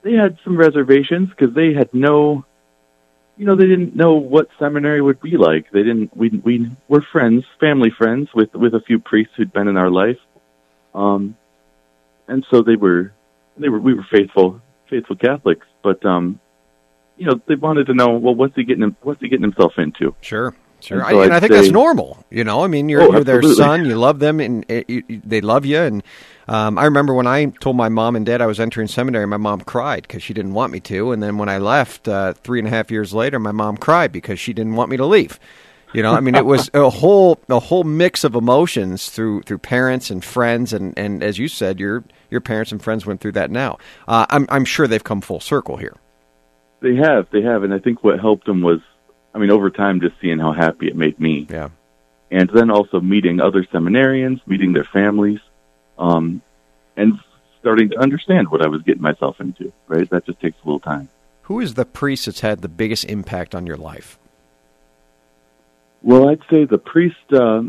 they 0.02 0.14
had 0.14 0.38
some 0.44 0.56
reservations 0.56 1.28
because 1.28 1.54
they 1.54 1.74
had 1.74 1.92
no 1.92 2.46
you 3.40 3.46
know, 3.46 3.56
they 3.56 3.66
didn't 3.66 3.96
know 3.96 4.16
what 4.16 4.48
seminary 4.58 5.00
would 5.00 5.18
be 5.18 5.38
like. 5.38 5.70
They 5.70 5.82
didn't. 5.82 6.14
We 6.14 6.28
we 6.28 6.70
were 6.88 7.00
friends, 7.00 7.46
family 7.58 7.88
friends 7.88 8.28
with 8.34 8.52
with 8.52 8.74
a 8.74 8.80
few 8.80 8.98
priests 8.98 9.32
who'd 9.34 9.50
been 9.50 9.66
in 9.66 9.78
our 9.78 9.88
life, 9.88 10.18
um, 10.94 11.38
and 12.28 12.44
so 12.50 12.60
they 12.60 12.76
were 12.76 13.14
they 13.56 13.70
were 13.70 13.80
we 13.80 13.94
were 13.94 14.06
faithful 14.10 14.60
faithful 14.90 15.16
Catholics. 15.16 15.66
But 15.82 16.04
um, 16.04 16.38
you 17.16 17.28
know, 17.28 17.40
they 17.46 17.54
wanted 17.54 17.86
to 17.86 17.94
know 17.94 18.10
well, 18.18 18.34
what's 18.34 18.54
he 18.56 18.62
getting 18.62 18.94
what's 19.00 19.22
he 19.22 19.30
getting 19.30 19.44
himself 19.44 19.72
into? 19.78 20.14
Sure. 20.20 20.54
Sure, 20.80 21.00
And 21.00 21.18
I, 21.18 21.24
and 21.24 21.32
I 21.34 21.40
think 21.40 21.52
say- 21.52 21.60
that's 21.60 21.72
normal. 21.72 22.24
You 22.30 22.44
know, 22.44 22.62
I 22.64 22.66
mean, 22.66 22.88
you're, 22.88 23.02
Oh, 23.02 23.12
you're 23.12 23.24
their 23.24 23.42
son, 23.42 23.84
you 23.84 23.96
love 23.96 24.18
them, 24.18 24.40
and 24.40 24.64
you, 24.68 25.02
you- 25.08 25.22
they 25.24 25.40
love 25.40 25.64
you. 25.66 25.78
And 25.78 26.02
um, 26.48 26.78
I 26.78 26.84
remember 26.84 27.14
when 27.14 27.26
I 27.26 27.46
told 27.46 27.76
my 27.76 27.88
mom 27.88 28.16
and 28.16 28.24
dad 28.26 28.40
I 28.40 28.46
was 28.46 28.58
entering 28.60 28.88
seminary, 28.88 29.26
my 29.26 29.36
mom 29.36 29.60
cried 29.60 30.02
because 30.02 30.22
she 30.22 30.34
didn't 30.34 30.54
want 30.54 30.72
me 30.72 30.80
to. 30.80 31.12
And 31.12 31.22
then 31.22 31.38
when 31.38 31.48
I 31.48 31.58
left 31.58 32.08
uh, 32.08 32.32
three 32.34 32.58
and 32.58 32.66
a 32.66 32.70
half 32.70 32.90
years 32.90 33.12
later, 33.12 33.38
my 33.38 33.52
mom 33.52 33.76
cried 33.76 34.10
because 34.12 34.40
she 34.40 34.52
didn't 34.52 34.74
want 34.74 34.90
me 34.90 34.96
to 34.96 35.06
leave. 35.06 35.38
You 35.92 36.04
know, 36.04 36.12
I 36.12 36.20
mean, 36.20 36.36
it 36.36 36.46
was 36.46 36.70
a 36.72 36.88
whole 36.88 37.40
a 37.48 37.58
whole 37.58 37.82
mix 37.82 38.22
of 38.22 38.36
emotions 38.36 39.10
through 39.10 39.42
through 39.42 39.58
parents 39.58 40.08
and 40.08 40.24
friends, 40.24 40.72
and, 40.72 40.96
and 40.96 41.20
as 41.20 41.36
you 41.36 41.48
said, 41.48 41.80
your 41.80 42.04
your 42.30 42.40
parents 42.40 42.70
and 42.70 42.80
friends 42.80 43.04
went 43.06 43.20
through 43.20 43.32
that. 43.32 43.50
Now, 43.50 43.78
uh, 44.06 44.24
I'm 44.30 44.46
I'm 44.50 44.64
sure 44.64 44.86
they've 44.86 45.02
come 45.02 45.20
full 45.20 45.40
circle 45.40 45.78
here. 45.78 45.96
They 46.80 46.94
have, 46.94 47.26
they 47.32 47.42
have, 47.42 47.64
and 47.64 47.74
I 47.74 47.80
think 47.80 48.04
what 48.04 48.20
helped 48.20 48.46
them 48.46 48.62
was, 48.62 48.78
I 49.34 49.38
mean, 49.38 49.50
over 49.50 49.70
time, 49.70 50.00
just 50.00 50.14
seeing 50.20 50.38
how 50.38 50.52
happy 50.52 50.88
it 50.88 50.96
made 50.96 51.18
me. 51.20 51.46
Yeah. 51.48 51.68
And 52.30 52.48
then 52.50 52.70
also 52.70 53.00
meeting 53.00 53.40
other 53.40 53.64
seminarians, 53.64 54.40
meeting 54.46 54.72
their 54.72 54.84
families, 54.84 55.40
um, 55.98 56.42
and 56.96 57.18
starting 57.60 57.90
to 57.90 57.98
understand 57.98 58.48
what 58.48 58.62
I 58.62 58.68
was 58.68 58.82
getting 58.82 59.02
myself 59.02 59.40
into. 59.40 59.72
Right, 59.88 60.08
that 60.10 60.26
just 60.26 60.40
takes 60.40 60.56
a 60.62 60.66
little 60.66 60.80
time. 60.80 61.08
Who 61.42 61.60
is 61.60 61.74
the 61.74 61.84
priest 61.84 62.26
that's 62.26 62.40
had 62.40 62.62
the 62.62 62.68
biggest 62.68 63.04
impact 63.04 63.54
on 63.54 63.66
your 63.66 63.76
life? 63.76 64.18
Well, 66.02 66.28
I'd 66.28 66.42
say 66.50 66.64
the 66.64 66.78
priest 66.78 67.32
uh, 67.32 67.62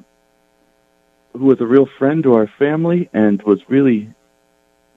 who 1.33 1.45
was 1.45 1.59
a 1.59 1.65
real 1.65 1.87
friend 1.97 2.23
to 2.23 2.35
our 2.35 2.47
family 2.47 3.09
and 3.13 3.41
was 3.43 3.59
really 3.67 4.13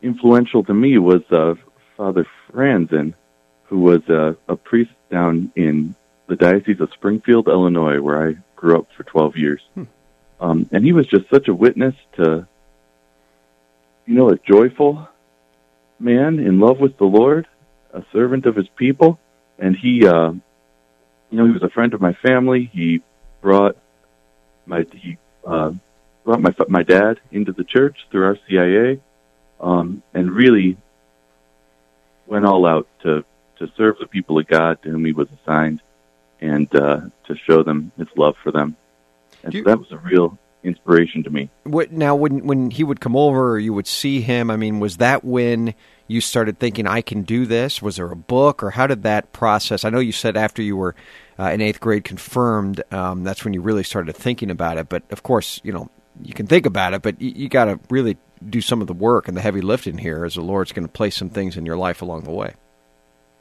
influential 0.03 0.63
to 0.65 0.75
me 0.75 0.99
was 0.99 1.23
uh, 1.33 1.55
Father 1.97 2.27
Franzen, 2.53 3.15
who 3.65 3.81
was 3.81 4.09
uh, 4.09 4.35
a 4.49 4.57
priest 4.57 4.93
down 5.11 5.51
in 5.57 5.95
the 6.27 6.37
Diocese 6.37 6.81
of 6.81 6.93
Springfield, 6.93 7.49
Illinois, 7.49 8.01
where 8.01 8.29
I 8.29 8.37
grew 8.57 8.79
up 8.79 8.89
for 8.97 9.03
12 9.05 9.37
years. 9.37 9.61
Um, 10.41 10.69
and 10.73 10.85
he 10.85 10.93
was 10.93 11.07
just 11.07 11.29
such 11.31 11.49
a 11.49 11.55
witness 11.55 11.95
to, 12.17 12.47
you 14.07 14.15
know, 14.15 14.31
a 14.31 14.37
joyful 14.37 15.09
man 15.99 16.39
in 16.39 16.61
love 16.61 16.81
with 16.81 16.99
the 16.99 17.05
Lord, 17.05 17.47
a 17.93 18.03
servant 18.13 18.47
of 18.47 18.57
his 18.57 18.69
people. 18.69 19.19
And 19.59 19.77
he, 19.77 20.07
uh, 20.07 20.33
you 20.33 21.39
know, 21.39 21.47
he 21.47 21.53
was 21.53 21.63
a 21.63 21.71
friend 21.71 21.95
of 21.95 22.01
my 22.01 22.13
family. 22.15 22.69
He 22.73 23.03
brought 23.41 23.77
my 24.67 24.85
he 24.93 25.19
uh, 25.47 25.73
brought 26.25 26.41
my 26.41 26.55
my 26.69 26.83
dad 26.83 27.21
into 27.31 27.53
the 27.53 27.65
church 27.65 28.07
through 28.11 28.37
RCIA, 28.37 29.01
um, 29.61 30.03
and 30.13 30.31
really 30.31 30.77
went 32.27 32.45
all 32.45 32.67
out 32.67 32.89
to 33.03 33.25
to 33.59 33.71
serve 33.77 33.99
the 33.99 34.07
people 34.07 34.39
of 34.39 34.47
God 34.47 34.83
to 34.83 34.91
whom 34.91 35.05
he 35.05 35.13
was 35.13 35.29
assigned, 35.31 35.81
and 36.45 36.75
uh, 36.77 37.01
to 37.27 37.37
show 37.37 37.63
them 37.63 37.91
his 37.97 38.09
love 38.17 38.37
for 38.43 38.53
them. 38.53 38.77
And 39.43 39.53
so 39.53 39.63
that 39.63 39.79
was 39.79 39.91
a 39.91 39.99
real 39.99 40.39
inspiration 40.63 41.23
to 41.25 41.31
me. 41.31 41.51
What 41.65 41.93
now? 41.93 42.15
When 42.15 42.47
when 42.47 42.71
he 42.71 42.85
would 42.85 43.01
come 43.01 43.17
over, 43.17 43.53
or 43.53 43.59
you 43.59 43.73
would 43.73 43.87
see 43.87 44.21
him. 44.21 44.51
I 44.51 44.57
mean, 44.57 44.81
was 44.81 44.99
that 44.99 45.25
when 45.25 45.75
you 46.07 46.21
started 46.21 46.59
thinking, 46.59 46.87
"I 46.87 47.01
can 47.01 47.23
do 47.23 47.47
this"? 47.47 47.83
Was 47.83 47.97
there 47.97 48.11
a 48.11 48.17
book, 48.17 48.63
or 48.63 48.71
how 48.71 48.87
did 48.87 49.03
that 49.03 49.33
process? 49.33 49.85
I 49.85 49.91
know 49.91 49.99
you 49.99 50.13
said 50.13 50.37
after 50.37 50.63
you 50.63 50.77
were 50.77 50.95
uh, 51.39 51.51
in 51.51 51.61
eighth 51.61 51.81
grade 51.81 52.05
confirmed, 52.05 52.83
um, 52.93 53.25
that's 53.25 53.45
when 53.45 53.55
you 53.55 53.61
really 53.61 53.85
started 53.85 54.15
thinking 54.15 54.51
about 54.51 54.79
it. 54.79 54.89
But 54.89 55.03
of 55.11 55.23
course, 55.23 55.61
you 55.65 55.73
know 55.73 55.91
you 56.23 56.35
can 56.35 56.47
think 56.47 56.67
about 56.67 56.95
it, 56.95 57.03
but 57.03 57.21
you, 57.21 57.33
you 57.35 57.49
got 57.49 57.67
to 57.67 57.81
really 57.91 58.17
do 58.49 58.61
some 58.61 58.81
of 58.81 58.87
the 58.87 58.95
work 58.95 59.29
and 59.29 59.37
the 59.37 59.41
heavy 59.41 59.61
lifting 59.61 59.99
here, 59.99 60.25
as 60.25 60.35
the 60.35 60.43
Lord's 60.43 60.73
going 60.73 60.87
to 60.87 60.93
place 60.93 61.17
some 61.17 61.31
things 61.31 61.57
in 61.57 61.67
your 61.67 61.77
life 61.77 62.03
along 62.03 62.23
the 62.23 62.31
way. 62.31 62.55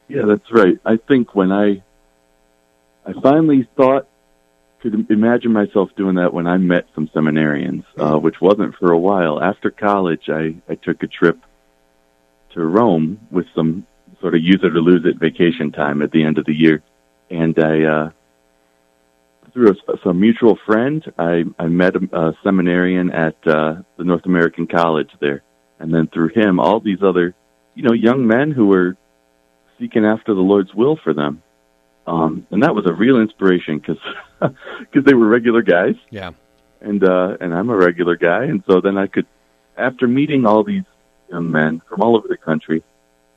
Yeah, 0.07 0.23
that's 0.25 0.51
right. 0.51 0.79
I 0.85 0.97
think 0.97 1.33
when 1.35 1.51
I 1.51 1.81
I 3.05 3.13
finally 3.21 3.67
thought 3.75 4.07
could 4.81 5.09
imagine 5.09 5.53
myself 5.53 5.89
doing 5.95 6.15
that 6.15 6.33
when 6.33 6.45
I 6.45 6.57
met 6.57 6.87
some 6.93 7.07
seminarians, 7.07 7.85
uh, 7.97 8.17
which 8.19 8.41
wasn't 8.41 8.75
for 8.75 8.91
a 8.91 8.97
while. 8.97 9.41
After 9.41 9.71
college, 9.71 10.29
I 10.29 10.55
I 10.67 10.75
took 10.75 11.03
a 11.03 11.07
trip 11.07 11.39
to 12.53 12.63
Rome 12.63 13.19
with 13.31 13.45
some 13.55 13.87
sort 14.19 14.35
of 14.35 14.41
use 14.41 14.59
it 14.61 14.75
or 14.75 14.81
lose 14.81 15.05
it 15.05 15.19
vacation 15.19 15.71
time 15.71 16.01
at 16.01 16.11
the 16.11 16.23
end 16.23 16.37
of 16.37 16.45
the 16.45 16.53
year, 16.53 16.83
and 17.29 17.57
I 17.57 17.83
uh, 17.83 18.09
through 19.53 19.71
a, 19.71 19.97
some 20.03 20.19
mutual 20.19 20.57
friend, 20.65 21.03
I 21.17 21.45
I 21.57 21.67
met 21.67 21.95
a, 21.95 22.17
a 22.17 22.37
seminarian 22.43 23.09
at 23.11 23.35
uh, 23.47 23.75
the 23.97 24.03
North 24.03 24.25
American 24.25 24.67
College 24.67 25.11
there, 25.21 25.43
and 25.79 25.93
then 25.93 26.07
through 26.07 26.29
him, 26.29 26.59
all 26.59 26.79
these 26.79 27.01
other 27.01 27.33
you 27.75 27.83
know 27.83 27.93
young 27.93 28.27
men 28.27 28.51
who 28.51 28.67
were 28.67 28.97
seeking 29.79 30.05
after 30.05 30.33
the 30.33 30.41
Lord's 30.41 30.73
will 30.73 30.97
for 31.01 31.13
them. 31.13 31.41
Um, 32.05 32.45
and 32.51 32.63
that 32.63 32.75
was 32.75 32.85
a 32.85 32.93
real 32.93 33.19
inspiration 33.21 33.79
because 33.79 33.97
because 34.39 35.03
they 35.05 35.13
were 35.13 35.27
regular 35.27 35.61
guys, 35.61 35.95
Yeah. 36.09 36.31
and 36.81 37.03
uh, 37.03 37.37
and 37.39 37.53
I'm 37.53 37.69
a 37.69 37.75
regular 37.75 38.15
guy, 38.17 38.43
and 38.45 38.63
so 38.67 38.81
then 38.81 38.97
I 38.97 39.07
could, 39.07 39.25
after 39.77 40.07
meeting 40.07 40.45
all 40.45 40.63
these 40.63 40.83
young 41.31 41.49
men 41.49 41.81
from 41.87 42.01
all 42.01 42.15
over 42.17 42.27
the 42.27 42.37
country, 42.37 42.83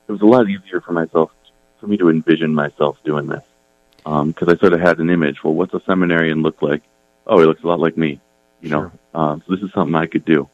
it 0.07 0.11
was 0.11 0.21
a 0.21 0.25
lot 0.25 0.49
easier 0.49 0.81
for 0.81 0.91
myself 0.91 1.31
for 1.79 1.87
me 1.87 1.95
to 1.97 2.09
envision 2.09 2.53
myself 2.53 2.97
doing 3.05 3.27
this 3.27 3.43
because 4.03 4.47
I 4.49 4.57
sort 4.57 4.73
of 4.73 4.79
had 4.81 4.99
an 4.99 5.09
image. 5.09 5.43
Well, 5.43 5.53
what's 5.53 5.73
a 5.73 5.81
seminarian 5.85 6.41
look 6.41 6.61
like? 6.61 6.81
Oh, 7.25 7.39
he 7.39 7.45
looks 7.45 7.63
a 7.63 7.67
lot 7.67 7.79
like 7.79 7.95
me, 7.97 8.19
you 8.61 8.69
know. 8.69 8.91
Um, 9.13 9.43
so 9.45 9.53
this 9.55 9.63
is 9.63 9.71
something 9.73 9.95
I 9.95 10.07
could 10.07 10.25
do. 10.25 10.49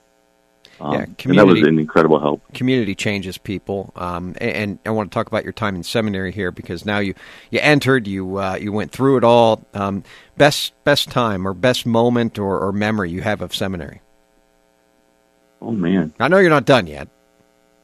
Um, 0.84 0.94
Yeah, 0.94 1.06
and 1.30 1.38
that 1.40 1.48
was 1.48 1.62
an 1.62 1.80
incredible 1.80 2.20
help. 2.20 2.42
community 2.54 2.94
changes 2.94 3.38
people. 3.38 3.94
Um, 3.96 4.36
and, 4.42 4.52
and 4.52 4.80
I 4.86 4.90
want 4.90 5.10
to 5.10 5.16
talk 5.16 5.28
about 5.28 5.44
your 5.44 5.54
time 5.54 5.76
in 5.76 5.84
seminary 5.84 6.32
here 6.34 6.52
because 6.52 6.86
now 6.86 7.00
you 7.00 7.14
you 7.52 7.60
entered, 7.62 8.08
you 8.08 8.38
uh, 8.38 8.56
you 8.60 8.72
went 8.74 8.92
through 8.92 9.18
it 9.18 9.24
all. 9.24 9.62
Um, 9.74 10.04
best 10.38 10.74
best 10.84 11.10
time 11.10 11.48
or 11.48 11.54
best 11.54 11.86
moment 11.86 12.38
or, 12.38 12.60
or 12.60 12.72
memory 12.74 13.10
you 13.12 13.22
have 13.22 13.42
of 13.42 13.56
seminary. 13.56 14.02
Oh 15.62 15.72
man. 15.72 16.14
I 16.20 16.28
know 16.28 16.40
you're 16.40 16.50
not 16.50 16.66
done 16.66 16.88
yet. 16.88 17.08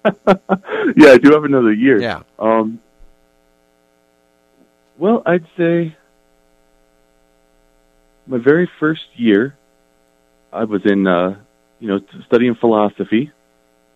yeah, 0.06 1.12
I 1.12 1.18
do 1.18 1.32
have 1.32 1.46
another 1.46 1.72
year. 1.74 2.02
Yeah. 2.02 2.24
Um, 2.38 2.80
well, 4.98 5.24
I'd 5.26 5.46
say 5.58 5.96
my 8.28 8.38
very 8.38 8.70
first 8.80 9.06
year, 9.16 9.56
I 10.52 10.66
was 10.66 10.82
in, 10.86 11.08
uh, 11.08 11.36
you 11.80 11.88
know, 11.88 12.00
studying 12.28 12.56
philosophy, 12.56 13.32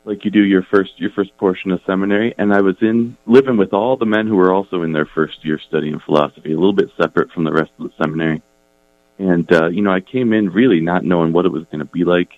like 0.06 0.26
you 0.26 0.32
do 0.32 0.44
your 0.44 0.64
first 0.64 0.92
your 0.98 1.12
first 1.12 1.36
portion 1.38 1.72
of 1.72 1.82
seminary, 1.86 2.34
and 2.38 2.54
I 2.54 2.62
was 2.62 2.76
in 2.82 3.18
living 3.26 3.58
with 3.58 3.74
all 3.74 3.98
the 3.98 4.06
men 4.06 4.28
who 4.28 4.36
were 4.36 4.54
also 4.54 4.84
in 4.84 4.92
their 4.92 5.06
first 5.06 5.44
year 5.46 5.60
studying 5.68 6.00
philosophy, 6.00 6.52
a 6.52 6.58
little 6.58 6.74
bit 6.74 6.90
separate 6.98 7.32
from 7.32 7.44
the 7.44 7.54
rest 7.54 7.72
of 7.80 7.86
the 7.86 7.94
seminary. 8.02 8.42
And 9.20 9.52
uh, 9.52 9.68
you 9.68 9.82
know, 9.82 9.92
I 9.92 10.02
came 10.02 10.34
in 10.34 10.50
really 10.50 10.82
not 10.82 11.06
knowing 11.06 11.34
what 11.34 11.46
it 11.46 11.52
was 11.52 11.64
going 11.66 11.80
to 11.80 11.86
be 11.86 12.04
like, 12.04 12.30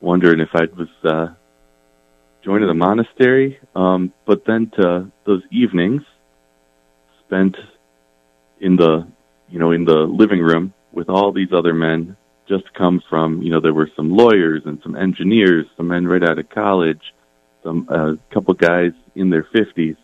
wondering 0.00 0.40
if 0.40 0.50
I 0.54 0.66
was 0.76 0.88
uh, 1.02 1.34
joining 2.42 2.68
the 2.68 2.74
monastery. 2.74 3.58
Um, 3.74 4.12
but 4.26 4.44
then 4.46 4.70
to 4.76 5.10
those 5.24 5.42
evenings 5.50 6.02
spent 7.26 7.56
in 8.60 8.76
the, 8.76 9.06
you 9.48 9.58
know, 9.58 9.72
in 9.72 9.84
the 9.84 9.98
living 9.98 10.40
room 10.40 10.72
with 10.92 11.08
all 11.08 11.32
these 11.32 11.52
other 11.52 11.74
men 11.74 12.16
just 12.48 12.72
come 12.74 13.02
from, 13.08 13.42
you 13.42 13.50
know, 13.50 13.60
there 13.60 13.72
were 13.72 13.90
some 13.96 14.10
lawyers 14.10 14.62
and 14.66 14.80
some 14.82 14.96
engineers, 14.96 15.66
some 15.76 15.88
men 15.88 16.06
right 16.06 16.22
out 16.22 16.38
of 16.38 16.48
college, 16.50 17.14
some, 17.62 17.86
a 17.90 17.94
uh, 17.94 18.16
couple 18.30 18.54
guys 18.54 18.92
in 19.14 19.30
their 19.30 19.44
fifties, 19.44 19.96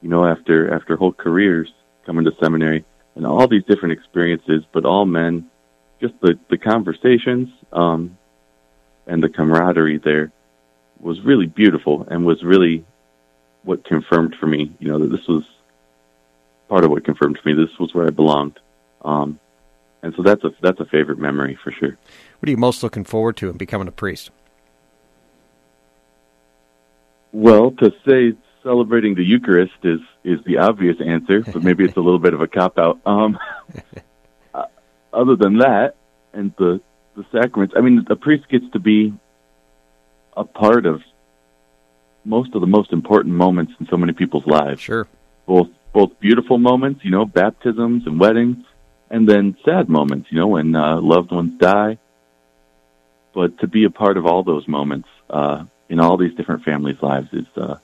you 0.00 0.08
know, 0.08 0.24
after, 0.24 0.72
after 0.74 0.96
whole 0.96 1.12
careers 1.12 1.70
coming 2.04 2.24
to 2.24 2.32
seminary 2.40 2.84
and 3.14 3.26
all 3.26 3.46
these 3.46 3.64
different 3.64 3.92
experiences, 3.92 4.64
but 4.72 4.84
all 4.84 5.04
men 5.04 5.50
just 6.00 6.14
the 6.20 6.38
the 6.50 6.58
conversations 6.58 7.48
um, 7.72 8.16
and 9.06 9.22
the 9.22 9.28
camaraderie 9.28 9.98
there 9.98 10.30
was 11.00 11.20
really 11.22 11.46
beautiful 11.46 12.06
and 12.10 12.24
was 12.24 12.42
really 12.42 12.84
what 13.62 13.84
confirmed 13.84 14.34
for 14.38 14.46
me, 14.46 14.72
you 14.78 14.88
know, 14.88 14.98
that 14.98 15.10
this 15.10 15.26
was 15.26 15.44
part 16.68 16.84
of 16.84 16.90
what 16.90 17.04
confirmed 17.04 17.38
for 17.38 17.48
me 17.48 17.54
this 17.54 17.76
was 17.78 17.92
where 17.94 18.06
I 18.06 18.10
belonged. 18.10 18.58
Um, 19.04 19.38
and 20.06 20.14
so 20.14 20.22
that's 20.22 20.44
a 20.44 20.50
that's 20.62 20.78
a 20.78 20.84
favorite 20.84 21.18
memory 21.18 21.58
for 21.62 21.72
sure. 21.72 21.98
What 22.38 22.48
are 22.48 22.50
you 22.50 22.56
most 22.56 22.82
looking 22.84 23.02
forward 23.02 23.36
to 23.38 23.50
in 23.50 23.56
becoming 23.56 23.88
a 23.88 23.92
priest? 23.92 24.30
Well, 27.32 27.72
to 27.72 27.90
say 28.06 28.34
celebrating 28.62 29.16
the 29.16 29.24
Eucharist 29.24 29.74
is 29.82 29.98
is 30.22 30.38
the 30.44 30.58
obvious 30.58 30.96
answer, 31.04 31.42
but 31.42 31.64
maybe 31.64 31.84
it's 31.84 31.96
a 31.96 32.00
little 32.00 32.20
bit 32.20 32.34
of 32.34 32.40
a 32.40 32.46
cop 32.46 32.78
out. 32.78 33.00
Um, 33.04 33.36
uh, 34.54 34.66
other 35.12 35.34
than 35.34 35.58
that, 35.58 35.96
and 36.32 36.54
the 36.56 36.80
the 37.16 37.26
sacraments, 37.32 37.74
I 37.76 37.80
mean, 37.80 38.04
the 38.08 38.16
priest 38.16 38.48
gets 38.48 38.70
to 38.74 38.78
be 38.78 39.12
a 40.36 40.44
part 40.44 40.86
of 40.86 41.02
most 42.24 42.54
of 42.54 42.60
the 42.60 42.66
most 42.68 42.92
important 42.92 43.34
moments 43.34 43.72
in 43.80 43.88
so 43.88 43.96
many 43.96 44.12
people's 44.12 44.46
lives. 44.46 44.80
Sure. 44.80 45.08
Both 45.46 45.68
both 45.92 46.20
beautiful 46.20 46.58
moments, 46.58 47.04
you 47.04 47.10
know, 47.10 47.24
baptisms 47.24 48.06
and 48.06 48.20
weddings, 48.20 48.64
and 49.10 49.28
then 49.28 49.56
sad 49.64 49.88
moments, 49.88 50.30
you 50.30 50.38
know, 50.38 50.48
when 50.48 50.74
uh, 50.74 51.00
loved 51.00 51.30
ones 51.30 51.58
die. 51.58 51.98
But 53.32 53.58
to 53.58 53.66
be 53.66 53.84
a 53.84 53.90
part 53.90 54.16
of 54.16 54.26
all 54.26 54.42
those 54.42 54.66
moments 54.66 55.08
uh, 55.28 55.64
in 55.88 56.00
all 56.00 56.16
these 56.16 56.34
different 56.34 56.64
families' 56.64 57.02
lives 57.02 57.28
is 57.32 57.46
uh, 57.56 57.76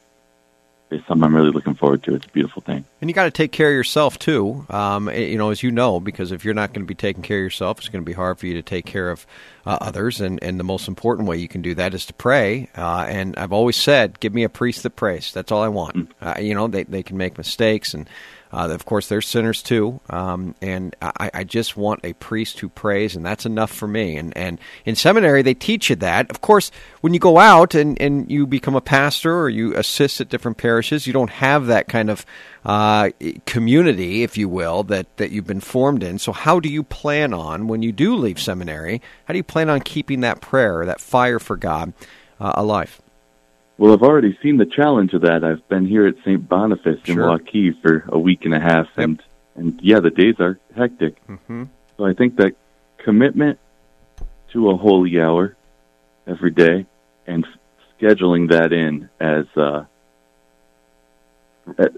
is 0.93 1.03
something 1.07 1.25
I'm 1.25 1.35
really 1.35 1.51
looking 1.51 1.75
forward 1.75 2.03
to. 2.05 2.15
It's 2.15 2.27
a 2.27 2.31
beautiful 2.31 2.63
thing. 2.63 2.85
And 3.01 3.11
you 3.11 3.15
got 3.15 3.25
to 3.25 3.31
take 3.31 3.53
care 3.53 3.69
of 3.69 3.75
yourself 3.75 4.19
too. 4.19 4.67
Um, 4.69 5.09
you 5.11 5.39
know, 5.39 5.51
as 5.51 5.63
you 5.63 5.71
know, 5.71 6.01
because 6.01 6.33
if 6.33 6.45
you're 6.45 6.55
not 6.55 6.73
going 6.73 6.85
to 6.85 6.87
be 6.87 6.95
taking 6.95 7.23
care 7.23 7.39
of 7.39 7.43
yourself, 7.43 7.79
it's 7.79 7.89
going 7.89 8.05
to 8.05 8.09
be 8.09 8.13
hard 8.13 8.39
for 8.39 8.47
you 8.47 8.55
to 8.55 8.63
take 8.63 8.87
care 8.87 9.11
of 9.11 9.27
uh, 9.67 9.79
others. 9.81 10.21
And, 10.21 10.43
and 10.43 10.61
the 10.61 10.65
most 10.65 10.89
important 10.89 11.29
way 11.29 11.39
you 11.39 11.49
can 11.49 11.63
do 11.63 11.75
that 11.75 11.95
is 11.95 12.07
to 12.07 12.15
pray. 12.15 12.69
Uh, 12.77 13.07
and 13.09 13.37
I've 13.37 13.53
always 13.53 13.77
said, 13.77 14.21
give 14.21 14.35
me 14.35 14.45
a 14.45 14.49
priest 14.49 14.83
that 14.83 14.97
prays. 14.97 15.33
That's 15.33 15.51
all 15.51 15.63
I 15.63 15.69
want. 15.69 15.97
Mm. 15.97 16.09
Uh, 16.21 16.41
you 16.41 16.55
know, 16.55 16.69
they 16.69 16.85
they 16.85 17.03
can 17.03 17.17
make 17.17 17.39
mistakes 17.39 17.95
and 17.95 18.09
uh, 18.53 18.69
of 18.71 18.85
course, 18.85 19.09
they're 19.09 19.23
sinners 19.23 19.63
too, 19.63 20.01
um, 20.11 20.55
and 20.61 20.95
I, 21.01 21.31
I, 21.33 21.45
just 21.45 21.77
want 21.77 22.01
a 22.05 22.13
priest 22.13 22.61
who 22.61 22.69
prays, 22.69 23.17
and 23.17 23.25
that's 23.25 23.47
enough 23.47 23.71
for 23.71 23.89
me. 23.89 24.17
And, 24.17 24.37
and 24.37 24.61
in 24.85 24.95
seminary, 24.95 25.43
they 25.43 25.55
teach 25.55 25.91
you 25.91 25.97
that. 25.97 26.31
Of 26.31 26.41
course, 26.41 26.71
when 27.01 27.15
you 27.15 27.21
go 27.21 27.39
out 27.39 27.75
and, 27.75 28.01
and 28.01 28.31
you 28.31 28.47
become 28.47 28.77
a 28.77 28.81
pastor 28.81 29.35
or 29.35 29.49
you 29.49 29.75
assist 29.75 30.21
at 30.21 30.29
different 30.29 30.59
parishes, 30.59 31.07
you 31.07 31.13
don't 31.13 31.31
have 31.31 31.67
that 31.67 31.89
kind 31.89 32.11
of 32.11 32.27
uh, 32.65 33.11
community, 33.47 34.23
if 34.23 34.37
you 34.37 34.49
will, 34.49 34.83
that, 34.85 35.17
that 35.17 35.33
you've 35.33 35.47
been 35.47 35.61
formed 35.61 36.03
in. 36.03 36.19
So, 36.19 36.33
how 36.33 36.61
do 36.61 36.69
you 36.69 36.83
plan 36.83 37.33
on, 37.35 37.69
when 37.69 37.83
you 37.83 37.91
do 37.91 38.15
leave 38.15 38.39
seminary, 38.39 39.01
how 39.25 39.33
do 39.33 39.39
you 39.39 39.45
plan 39.45 39.71
on 39.71 39.81
keeping 39.81 40.21
that 40.21 40.41
prayer, 40.41 40.87
that 40.87 41.01
fire 41.01 41.39
for 41.39 41.57
God, 41.57 41.93
uh, 42.39 42.53
alive? 42.55 43.02
Well, 43.83 43.93
I've 43.93 44.03
already 44.03 44.39
seen 44.41 44.59
the 44.59 44.65
challenge 44.65 45.13
of 45.13 45.23
that. 45.23 45.43
I've 45.43 45.69
been 45.69 45.89
here 45.89 46.07
at 46.07 46.15
St. 46.19 46.49
Boniface 46.49 47.01
in 47.07 47.17
sure. 47.17 47.27
Waukee 47.27 47.73
for 47.83 48.05
a 48.07 48.17
week 48.17 48.45
and 48.45 48.55
a 48.55 48.61
half, 48.61 48.87
yep. 48.97 49.05
and 49.05 49.23
and 49.57 49.81
yeah, 49.83 49.99
the 49.99 50.11
days 50.11 50.37
are 50.39 50.61
hectic. 50.77 51.17
Mm-hmm. 51.27 51.65
So 51.97 52.07
I 52.07 52.15
think 52.15 52.37
that 52.37 52.55
commitment 52.99 53.59
to 54.53 54.71
a 54.71 54.77
holy 54.77 55.21
hour 55.21 55.57
every 56.29 56.53
day 56.53 56.87
and 57.27 57.45
scheduling 57.99 58.53
that 58.53 58.73
in 58.73 59.11
as 59.19 59.47
uh, 59.57 59.85
at, 61.77 61.91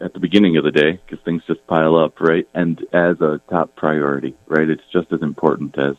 at 0.00 0.12
the 0.12 0.18
beginning 0.18 0.56
of 0.56 0.64
the 0.64 0.72
day 0.72 0.98
because 1.06 1.24
things 1.24 1.44
just 1.46 1.64
pile 1.68 1.94
up, 1.94 2.20
right? 2.20 2.48
And 2.54 2.84
as 2.92 3.20
a 3.20 3.40
top 3.48 3.76
priority, 3.76 4.34
right? 4.48 4.68
It's 4.68 4.82
just 4.92 5.12
as 5.12 5.22
important 5.22 5.78
as 5.78 5.94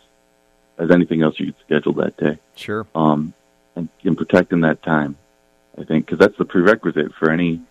as 0.78 0.92
anything 0.92 1.22
else 1.22 1.40
you 1.40 1.54
could 1.54 1.62
schedule 1.66 1.94
that 2.04 2.18
day. 2.18 2.38
Sure. 2.58 2.86
Um, 2.94 3.34
and, 3.78 3.88
and 4.04 4.18
protecting 4.18 4.60
that 4.62 4.84
time. 4.84 5.16
I 5.78 5.84
think, 5.84 6.06
because 6.06 6.20
that's 6.20 6.38
the 6.38 6.46
prerequisite 6.46 7.14
for 7.16 7.32
any 7.32 7.62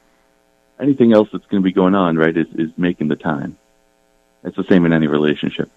anything 0.81 1.13
else 1.13 1.29
that's 1.33 1.45
going 1.47 1.63
to 1.63 1.65
be 1.65 1.73
going 1.73 1.95
on. 1.95 2.17
Right? 2.17 2.37
Is 2.37 2.47
is 2.55 2.71
making 2.77 3.09
the 3.09 3.17
time. 3.17 3.59
It's 4.45 4.57
the 4.57 4.65
same 4.65 4.87
in 4.87 4.93
any 4.93 5.07
relationship. 5.07 5.71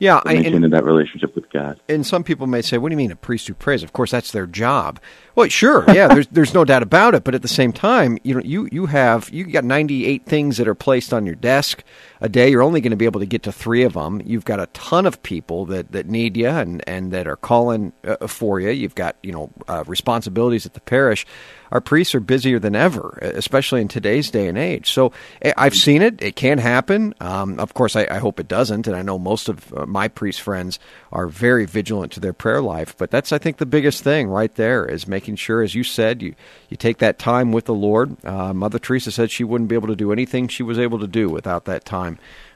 Yeah, 0.00 0.22
I, 0.24 0.32
maintaining 0.32 0.64
and, 0.64 0.72
that 0.72 0.84
relationship 0.84 1.34
with 1.34 1.50
God. 1.50 1.78
And 1.86 2.06
some 2.06 2.24
people 2.24 2.46
may 2.46 2.62
say, 2.62 2.78
"What 2.78 2.88
do 2.88 2.94
you 2.94 2.96
mean 2.96 3.12
a 3.12 3.16
priest 3.16 3.46
who 3.46 3.54
prays?" 3.54 3.82
Of 3.82 3.92
course, 3.92 4.10
that's 4.10 4.32
their 4.32 4.46
job. 4.46 4.98
Well, 5.34 5.46
sure, 5.48 5.84
yeah, 5.92 6.08
there's 6.08 6.26
there's 6.32 6.54
no 6.54 6.64
doubt 6.64 6.82
about 6.82 7.14
it. 7.14 7.22
But 7.22 7.34
at 7.34 7.42
the 7.42 7.48
same 7.48 7.70
time, 7.70 8.16
you 8.24 8.34
know, 8.34 8.40
you 8.40 8.66
you 8.72 8.86
have 8.86 9.28
you 9.28 9.44
got 9.44 9.62
98 9.62 10.24
things 10.24 10.56
that 10.56 10.66
are 10.66 10.74
placed 10.74 11.12
on 11.12 11.26
your 11.26 11.34
desk 11.34 11.84
a 12.20 12.28
day. 12.28 12.50
You're 12.50 12.62
only 12.62 12.80
going 12.80 12.90
to 12.90 12.96
be 12.96 13.04
able 13.04 13.20
to 13.20 13.26
get 13.26 13.42
to 13.44 13.52
three 13.52 13.82
of 13.82 13.94
them. 13.94 14.20
You've 14.24 14.44
got 14.44 14.60
a 14.60 14.66
ton 14.66 15.06
of 15.06 15.22
people 15.22 15.66
that 15.66 15.92
that 15.92 16.06
need 16.06 16.36
you 16.36 16.48
and 16.48 16.82
and 16.88 17.12
that 17.12 17.26
are 17.26 17.36
calling 17.36 17.92
uh, 18.04 18.26
for 18.26 18.60
you. 18.60 18.70
You've 18.70 18.94
got 18.94 19.16
you 19.22 19.32
know 19.32 19.50
uh, 19.68 19.84
responsibilities 19.86 20.66
at 20.66 20.74
the 20.74 20.80
parish 20.80 21.26
our 21.72 21.80
priests 21.80 22.14
are 22.14 22.20
busier 22.20 22.58
than 22.58 22.74
ever, 22.74 23.18
especially 23.20 23.80
in 23.80 23.88
today's 23.88 24.30
day 24.30 24.48
and 24.48 24.58
age. 24.58 24.92
So 24.92 25.12
eh, 25.42 25.52
I've 25.56 25.74
seen 25.74 26.02
it; 26.02 26.20
it 26.22 26.36
can 26.36 26.58
happen. 26.58 27.14
Um, 27.20 27.58
of 27.60 27.74
course, 27.74 27.96
I, 27.96 28.06
I, 28.10 28.18
hope 28.18 28.40
it 28.40 28.48
doesn't, 28.48 28.86
and 28.86 28.96
I 28.96 29.02
know 29.02 29.18
most 29.18 29.48
of 29.48 29.72
uh, 29.74 29.86
my 29.86 30.08
priest 30.08 30.40
friends 30.40 30.78
are 31.12 31.26
very 31.26 31.66
vigilant 31.66 32.12
to 32.12 32.20
their 32.20 32.32
prayer 32.32 32.60
life. 32.60 32.96
But 32.96 33.10
that's, 33.10 33.32
I 33.32 33.38
think, 33.38 33.58
the 33.58 33.66
biggest 33.66 34.02
thing 34.02 34.28
right 34.28 34.54
there 34.54 34.84
is 34.84 35.06
making 35.06 35.36
sure, 35.36 35.62
as 35.62 35.74
you 35.74 35.84
said, 35.84 36.22
you 36.22 36.34
you 36.68 36.76
take 36.76 36.98
that 36.98 37.18
time 37.18 37.52
with 37.52 37.66
the 37.66 37.74
Lord. 37.74 38.16
Uh, 38.24 38.52
Mother 38.52 38.78
Teresa 38.78 39.12
said 39.12 39.30
she 39.30 39.44
wouldn't 39.44 39.68
be 39.68 39.76
able 39.76 39.88
to 39.88 39.96
do 39.96 40.12
anything 40.12 40.48
she 40.48 40.62
was 40.62 40.78
able 40.78 40.98
to 40.98 41.06
do 41.06 41.28
without 41.28 41.66
that 41.66 41.84
time 41.84 42.09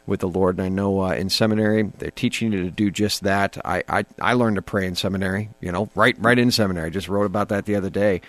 with 0.07 0.21
the 0.21 0.29
Lord. 0.29 0.59
And 0.59 0.67
I 0.67 0.69
know 0.69 1.03
uh, 1.03 1.11
in 1.11 1.29
seminary 1.31 1.83
they're 1.83 2.11
teaching 2.11 2.53
you 2.53 2.63
to 2.65 2.71
do 2.71 2.91
just 2.91 3.23
that. 3.23 3.57
I, 3.65 3.83
I 3.89 4.05
I 4.21 4.33
learned 4.35 4.57
to 4.57 4.63
pray 4.63 4.87
in 4.87 4.95
seminary. 4.95 5.51
You 5.61 5.73
know, 5.73 5.91
right 5.95 6.17
right 6.19 6.39
in 6.39 6.51
seminary. 6.51 6.87
I 6.87 6.91
just 6.91 7.09
wrote 7.09 7.27
about 7.27 7.49
that 7.51 7.67
the 7.67 7.77
other 7.77 7.91
day 7.91 8.21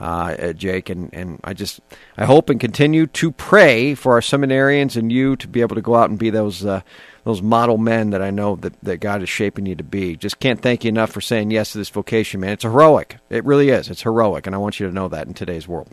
uh, 0.00 0.52
Jake, 0.52 0.90
and, 0.90 1.12
and 1.14 1.40
I 1.44 1.54
just 1.54 1.80
I 2.16 2.24
hope 2.24 2.50
and 2.50 2.58
continue 2.58 3.06
to 3.06 3.30
pray 3.30 3.94
for 3.94 4.14
our 4.14 4.20
seminarians 4.20 4.96
and 4.96 5.12
you 5.12 5.36
to 5.36 5.48
be 5.48 5.60
able 5.60 5.76
to 5.76 5.82
go 5.82 5.94
out 5.94 6.10
and 6.10 6.18
be 6.18 6.30
those 6.30 6.64
uh, 6.64 6.82
those 7.24 7.40
model 7.40 7.78
men 7.78 8.10
that 8.10 8.20
I 8.20 8.30
know 8.30 8.56
that, 8.56 8.78
that 8.82 8.98
God 8.98 9.22
is 9.22 9.28
shaping 9.28 9.66
you 9.66 9.74
to 9.76 9.84
be. 9.84 10.16
Just 10.16 10.40
can't 10.40 10.60
thank 10.60 10.84
you 10.84 10.88
enough 10.88 11.10
for 11.10 11.20
saying 11.20 11.50
yes 11.50 11.72
to 11.72 11.78
this 11.78 11.88
vocation, 11.88 12.40
man. 12.40 12.52
It's 12.52 12.64
heroic. 12.64 13.16
It 13.30 13.44
really 13.44 13.70
is. 13.70 13.88
It's 13.88 14.02
heroic, 14.02 14.46
and 14.46 14.54
I 14.54 14.58
want 14.58 14.80
you 14.80 14.86
to 14.86 14.92
know 14.92 15.08
that 15.08 15.26
in 15.26 15.34
today's 15.34 15.68
world. 15.68 15.88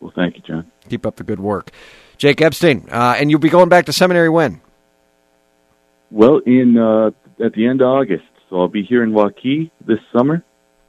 Well, 0.00 0.12
thank 0.14 0.36
you, 0.36 0.42
Jon. 0.42 0.70
Keep 0.88 1.06
up 1.06 1.16
the 1.16 1.24
good 1.24 1.40
work, 1.40 1.70
Jake 2.22 2.40
Epstein. 2.40 2.86
Uh, 2.88 3.16
and 3.18 3.32
you'll 3.32 3.40
be 3.40 3.48
going 3.48 3.68
back 3.68 3.86
to 3.86 3.92
seminary 3.92 4.28
when? 4.28 4.60
Well, 6.12 6.38
in 6.46 6.78
uh, 6.78 7.10
at 7.44 7.52
the 7.52 7.66
end 7.66 7.82
of 7.82 7.88
August. 7.88 8.22
So 8.48 8.60
I'll 8.60 8.68
be 8.68 8.84
here 8.84 9.02
in 9.02 9.10
Waukee 9.10 9.72
this 9.84 9.98
summer. 10.12 10.44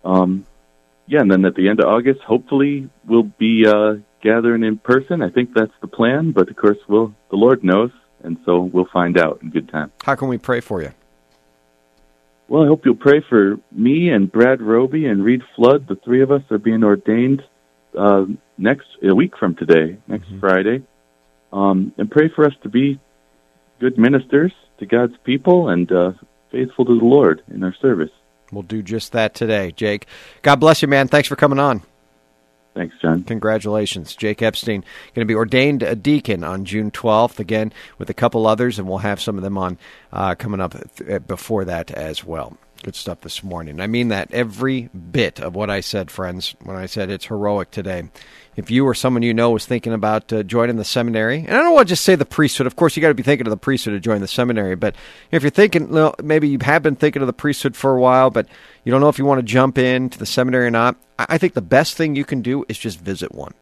Um, 0.05 0.45
yeah, 1.07 1.21
and 1.21 1.31
then 1.31 1.43
at 1.45 1.55
the 1.55 1.69
end 1.69 1.79
of 1.79 1.87
August, 1.87 2.21
hopefully 2.21 2.87
we'll 3.07 3.23
be 3.23 3.65
uh, 3.65 3.95
gathering 4.21 4.63
in 4.63 4.77
person. 4.77 5.23
I 5.23 5.29
think 5.29 5.55
that's 5.55 5.71
the 5.81 5.87
plan, 5.87 6.33
but 6.33 6.49
of 6.49 6.55
course, 6.55 6.77
we'll 6.87 7.15
the 7.31 7.35
Lord 7.35 7.63
knows, 7.63 7.89
and 8.21 8.37
so 8.45 8.59
we'll 8.59 8.89
find 8.93 9.17
out 9.17 9.41
in 9.41 9.49
good 9.49 9.69
time. 9.69 9.91
How 10.03 10.13
can 10.13 10.27
we 10.27 10.37
pray 10.37 10.59
for 10.59 10.83
you? 10.83 10.91
Well, 12.47 12.63
I 12.63 12.67
hope 12.67 12.85
you'll 12.85 12.93
pray 12.95 13.21
for 13.27 13.57
me 13.71 14.11
and 14.11 14.31
Brad 14.31 14.61
Roby 14.61 15.07
and 15.07 15.23
Reed 15.23 15.41
Flood. 15.55 15.87
The 15.87 15.95
three 15.95 16.21
of 16.21 16.29
us 16.29 16.43
are 16.51 16.59
being 16.59 16.83
ordained 16.83 17.41
uh, 17.97 18.25
next 18.59 18.85
a 19.01 19.15
week 19.15 19.35
from 19.35 19.55
today, 19.55 19.97
next 20.07 20.27
mm-hmm. 20.27 20.39
Friday, 20.39 20.83
um, 21.53 21.93
and 21.97 22.11
pray 22.11 22.29
for 22.35 22.45
us 22.45 22.53
to 22.63 22.69
be 22.69 22.99
good 23.79 23.97
ministers 23.97 24.51
to 24.79 24.85
God's 24.85 25.15
people 25.23 25.69
and 25.69 25.89
uh, 25.91 26.13
faithful 26.51 26.83
to 26.85 26.99
the 26.99 27.05
Lord 27.05 27.43
in 27.49 27.63
our 27.63 27.75
service. 27.75 28.09
We'll 28.51 28.63
do 28.63 28.81
just 28.81 29.13
that 29.13 29.33
today, 29.33 29.71
Jake. 29.71 30.07
God 30.41 30.57
bless 30.57 30.81
you, 30.81 30.87
man. 30.87 31.07
Thanks 31.07 31.27
for 31.27 31.35
coming 31.35 31.59
on. 31.59 31.83
Thanks, 32.73 32.95
Jon. 33.01 33.23
Congratulations. 33.23 34.15
Jake 34.15 34.41
Epstein 34.41 34.81
going 35.13 35.25
to 35.25 35.31
be 35.31 35.35
ordained 35.35 35.83
a 35.83 35.95
deacon 35.95 36.43
on 36.43 36.65
June 36.65 36.89
12th, 36.89 37.39
again, 37.39 37.71
with 37.99 38.09
a 38.09 38.15
couple 38.15 38.47
others, 38.47 38.79
and 38.79 38.87
we'll 38.87 38.99
have 38.99 39.21
some 39.21 39.37
of 39.37 39.43
them 39.43 39.59
on 39.59 39.77
uh, 40.11 40.33
coming 40.33 40.59
up 40.59 40.75
th- 40.95 41.27
before 41.27 41.65
that 41.65 41.91
as 41.91 42.23
well. 42.23 42.57
Good 42.81 42.95
stuff 42.95 43.21
this 43.21 43.43
morning. 43.43 43.79
I 43.79 43.87
mean 43.87 44.07
that 44.09 44.33
every 44.33 44.89
bit 44.89 45.39
of 45.39 45.55
what 45.55 45.69
I 45.69 45.81
said, 45.81 46.09
friends, 46.09 46.55
when 46.63 46.75
I 46.75 46.87
said 46.87 47.09
it's 47.09 47.27
heroic 47.27 47.71
today 47.71 48.09
if 48.55 48.69
you 48.69 48.85
or 48.85 48.93
someone 48.93 49.23
you 49.23 49.33
know 49.33 49.51
was 49.51 49.65
thinking 49.65 49.93
about 49.93 50.31
uh, 50.31 50.43
joining 50.43 50.77
the 50.77 50.85
seminary, 50.85 51.39
and 51.39 51.51
I 51.51 51.61
don't 51.61 51.73
want 51.73 51.87
to 51.87 51.91
just 51.91 52.03
say 52.03 52.15
the 52.15 52.25
priesthood. 52.25 52.67
Of 52.67 52.75
course, 52.75 52.95
you 52.95 53.01
got 53.01 53.07
to 53.09 53.13
be 53.13 53.23
thinking 53.23 53.47
of 53.47 53.51
the 53.51 53.57
priesthood 53.57 53.93
to 53.93 53.99
join 53.99 54.21
the 54.21 54.27
seminary. 54.27 54.75
But 54.75 54.95
if 55.31 55.43
you're 55.43 55.49
thinking, 55.49 55.89
well, 55.89 56.15
maybe 56.21 56.47
you 56.47 56.59
have 56.61 56.83
been 56.83 56.95
thinking 56.95 57.21
of 57.21 57.27
the 57.27 57.33
priesthood 57.33 57.75
for 57.75 57.95
a 57.95 57.99
while, 57.99 58.29
but 58.29 58.47
you 58.83 58.91
don't 58.91 59.01
know 59.01 59.09
if 59.09 59.17
you 59.17 59.25
want 59.25 59.39
to 59.39 59.43
jump 59.43 59.77
into 59.77 60.17
the 60.19 60.25
seminary 60.25 60.67
or 60.67 60.71
not. 60.71 60.95
I 61.17 61.37
think 61.37 61.53
the 61.53 61.61
best 61.61 61.95
thing 61.95 62.15
you 62.15 62.25
can 62.25 62.41
do 62.41 62.65
is 62.67 62.77
just 62.77 62.99
visit 62.99 63.33
one. 63.33 63.53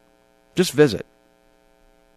Just 0.56 0.74
visit. 0.74 1.06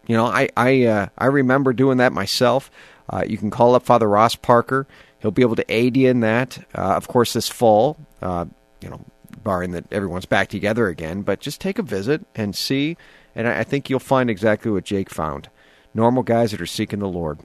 You 0.07 0.15
know, 0.15 0.25
I 0.25 0.49
I 0.55 0.83
uh, 0.85 1.07
I 1.17 1.25
remember 1.27 1.73
doing 1.73 1.97
that 1.97 2.13
myself. 2.13 2.69
Uh, 3.09 3.23
you 3.27 3.37
can 3.37 3.51
call 3.51 3.75
up 3.75 3.83
Father 3.83 4.07
Ross 4.07 4.35
Parker. 4.35 4.87
He'll 5.19 5.31
be 5.31 5.41
able 5.41 5.55
to 5.55 5.65
aid 5.69 5.97
you 5.97 6.09
in 6.09 6.19
that. 6.21 6.57
Uh, 6.75 6.81
of 6.95 7.07
course, 7.07 7.33
this 7.33 7.49
fall, 7.49 7.97
uh, 8.21 8.45
you 8.81 8.89
know, 8.89 9.03
barring 9.45 9.71
that 9.71 9.85
everyone's 9.93 10.25
back 10.25 10.49
together 10.49 10.89
again. 10.89 11.21
But 11.21 11.39
just 11.39 11.61
take 11.61 11.79
a 11.79 11.83
visit 11.83 12.25
and 12.35 12.53
see, 12.53 12.97
and 13.33 13.47
I 13.47 13.63
think 13.63 13.89
you'll 13.89 13.99
find 14.01 14.29
exactly 14.29 14.69
what 14.69 14.83
Jake 14.83 15.09
found: 15.09 15.47
normal 15.93 16.23
guys 16.23 16.51
that 16.51 16.59
are 16.59 16.65
seeking 16.65 16.99
the 16.99 17.07
Lord. 17.07 17.39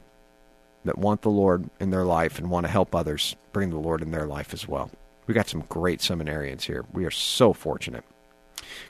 that 0.85 0.99
want 0.99 1.23
the 1.23 1.31
Lord 1.31 1.69
in 1.79 1.91
their 1.91 2.05
life 2.05 2.39
and 2.39 2.51
want 2.51 2.65
to 2.65 2.73
help 2.73 2.95
others 2.95 3.37
bring 3.53 3.71
the 3.71 3.79
Lord 3.79 4.01
in 4.03 4.11
their 4.11 4.27
life 4.27 4.55
as 4.55 4.67
well. 4.67 4.91
We 5.27 5.35
got 5.35 5.49
some 5.49 5.65
great 5.69 6.01
seminarians 6.01 6.63
here. 6.63 6.85
We 6.93 7.05
are 7.05 7.11
so 7.11 7.53
fortunate. 7.53 8.03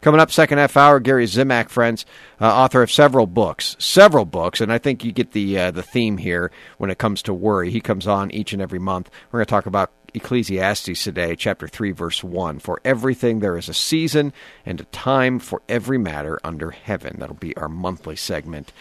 Coming 0.00 0.20
up, 0.20 0.30
second 0.30 0.58
half 0.58 0.76
hour, 0.76 1.00
Gary 1.00 1.26
Zimak, 1.26 1.68
friends, 1.68 2.06
uh, 2.40 2.46
author 2.46 2.82
of 2.82 2.92
several 2.92 3.26
books, 3.26 3.76
several 3.78 4.24
books, 4.24 4.60
and 4.60 4.72
I 4.72 4.78
think 4.78 5.04
you 5.04 5.10
get 5.12 5.32
the 5.32 5.58
uh, 5.58 5.70
the 5.70 5.82
theme 5.82 6.18
here 6.18 6.50
when 6.78 6.90
it 6.90 6.98
comes 6.98 7.22
to 7.22 7.34
worry. 7.34 7.70
He 7.70 7.80
comes 7.80 8.06
on 8.06 8.30
each 8.30 8.52
and 8.52 8.62
every 8.62 8.78
month. 8.78 9.10
We're 9.30 9.38
going 9.38 9.46
to 9.46 9.50
talk 9.50 9.66
about 9.66 9.90
Ecclesiastes 10.14 11.02
today, 11.02 11.36
chapter 11.36 11.68
3, 11.68 11.92
verse 11.92 12.24
1. 12.24 12.58
For 12.58 12.80
everything 12.84 13.40
there 13.40 13.56
is 13.56 13.68
a 13.68 13.74
season 13.74 14.32
and 14.64 14.80
a 14.80 14.84
time 14.84 15.38
for 15.38 15.62
every 15.68 15.98
matter 15.98 16.38
under 16.44 16.70
heaven. 16.70 17.16
That'll 17.18 17.34
be 17.34 17.56
our 17.56 17.68
monthly 17.68 18.16
segment 18.16 18.72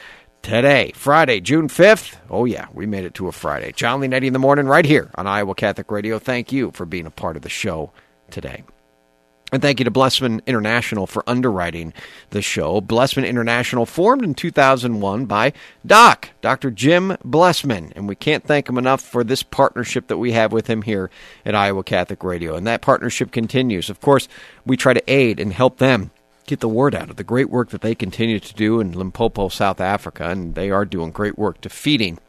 today, 0.41 0.91
Friday, 0.95 1.39
June 1.39 1.67
5th. 1.67 2.17
Oh, 2.29 2.45
yeah, 2.45 2.67
we 2.73 2.85
made 2.85 3.05
it 3.05 3.13
to 3.15 3.27
a 3.27 3.31
Friday. 3.31 3.71
Jon 3.71 4.01
Leonetti 4.01 4.25
in 4.25 4.33
the 4.33 4.39
morning, 4.39 4.65
right 4.65 4.85
here 4.85 5.09
on 5.15 5.27
Iowa 5.27 5.55
Catholic 5.55 5.91
Radio. 5.91 6.19
Thank 6.19 6.51
you 6.51 6.71
for 6.71 6.85
being 6.85 7.05
a 7.05 7.11
part 7.11 7.35
of 7.35 7.41
the 7.41 7.49
show 7.49 7.91
today. 8.31 8.63
And 9.51 9.61
thank 9.61 9.79
you 9.79 9.85
to 9.85 9.91
Blessman 9.91 10.41
International 10.45 11.07
for 11.07 11.23
underwriting 11.27 11.93
the 12.29 12.41
show. 12.41 12.81
Blessman 12.81 13.25
International 13.25 13.85
formed 13.85 14.23
in 14.23 14.35
2001 14.35 15.25
by 15.25 15.53
Doc, 15.85 16.29
Dr. 16.41 16.69
Jim 16.69 17.17
Blessman. 17.23 17.91
And 17.95 18.07
we 18.07 18.15
can't 18.15 18.43
thank 18.43 18.69
him 18.69 18.77
enough 18.77 19.01
for 19.01 19.23
this 19.23 19.41
partnership 19.41 20.07
that 20.07 20.17
we 20.17 20.33
have 20.33 20.51
with 20.51 20.67
him 20.67 20.83
here 20.83 21.09
at 21.45 21.55
Iowa 21.55 21.83
Catholic 21.83 22.23
Radio. 22.23 22.55
And 22.55 22.67
that 22.67 22.81
partnership 22.81 23.31
continues. 23.31 23.89
Of 23.89 24.01
course, 24.01 24.27
we 24.65 24.77
try 24.77 24.93
to 24.93 25.11
aid 25.11 25.39
and 25.39 25.51
help 25.51 25.77
them 25.77 26.11
get 26.45 26.59
the 26.59 26.69
word 26.69 26.93
out 26.93 27.09
of 27.09 27.15
the 27.15 27.23
great 27.23 27.49
work 27.49 27.69
that 27.69 27.81
they 27.81 27.95
continue 27.95 28.39
to 28.39 28.53
do 28.53 28.79
in 28.79 28.91
Limpopo, 28.91 29.49
South 29.49 29.81
Africa. 29.81 30.29
And 30.29 30.53
they 30.53 30.69
are 30.69 30.85
doing 30.85 31.11
great 31.11 31.39
work 31.39 31.61
to 31.61 31.69
feeding 31.69 32.19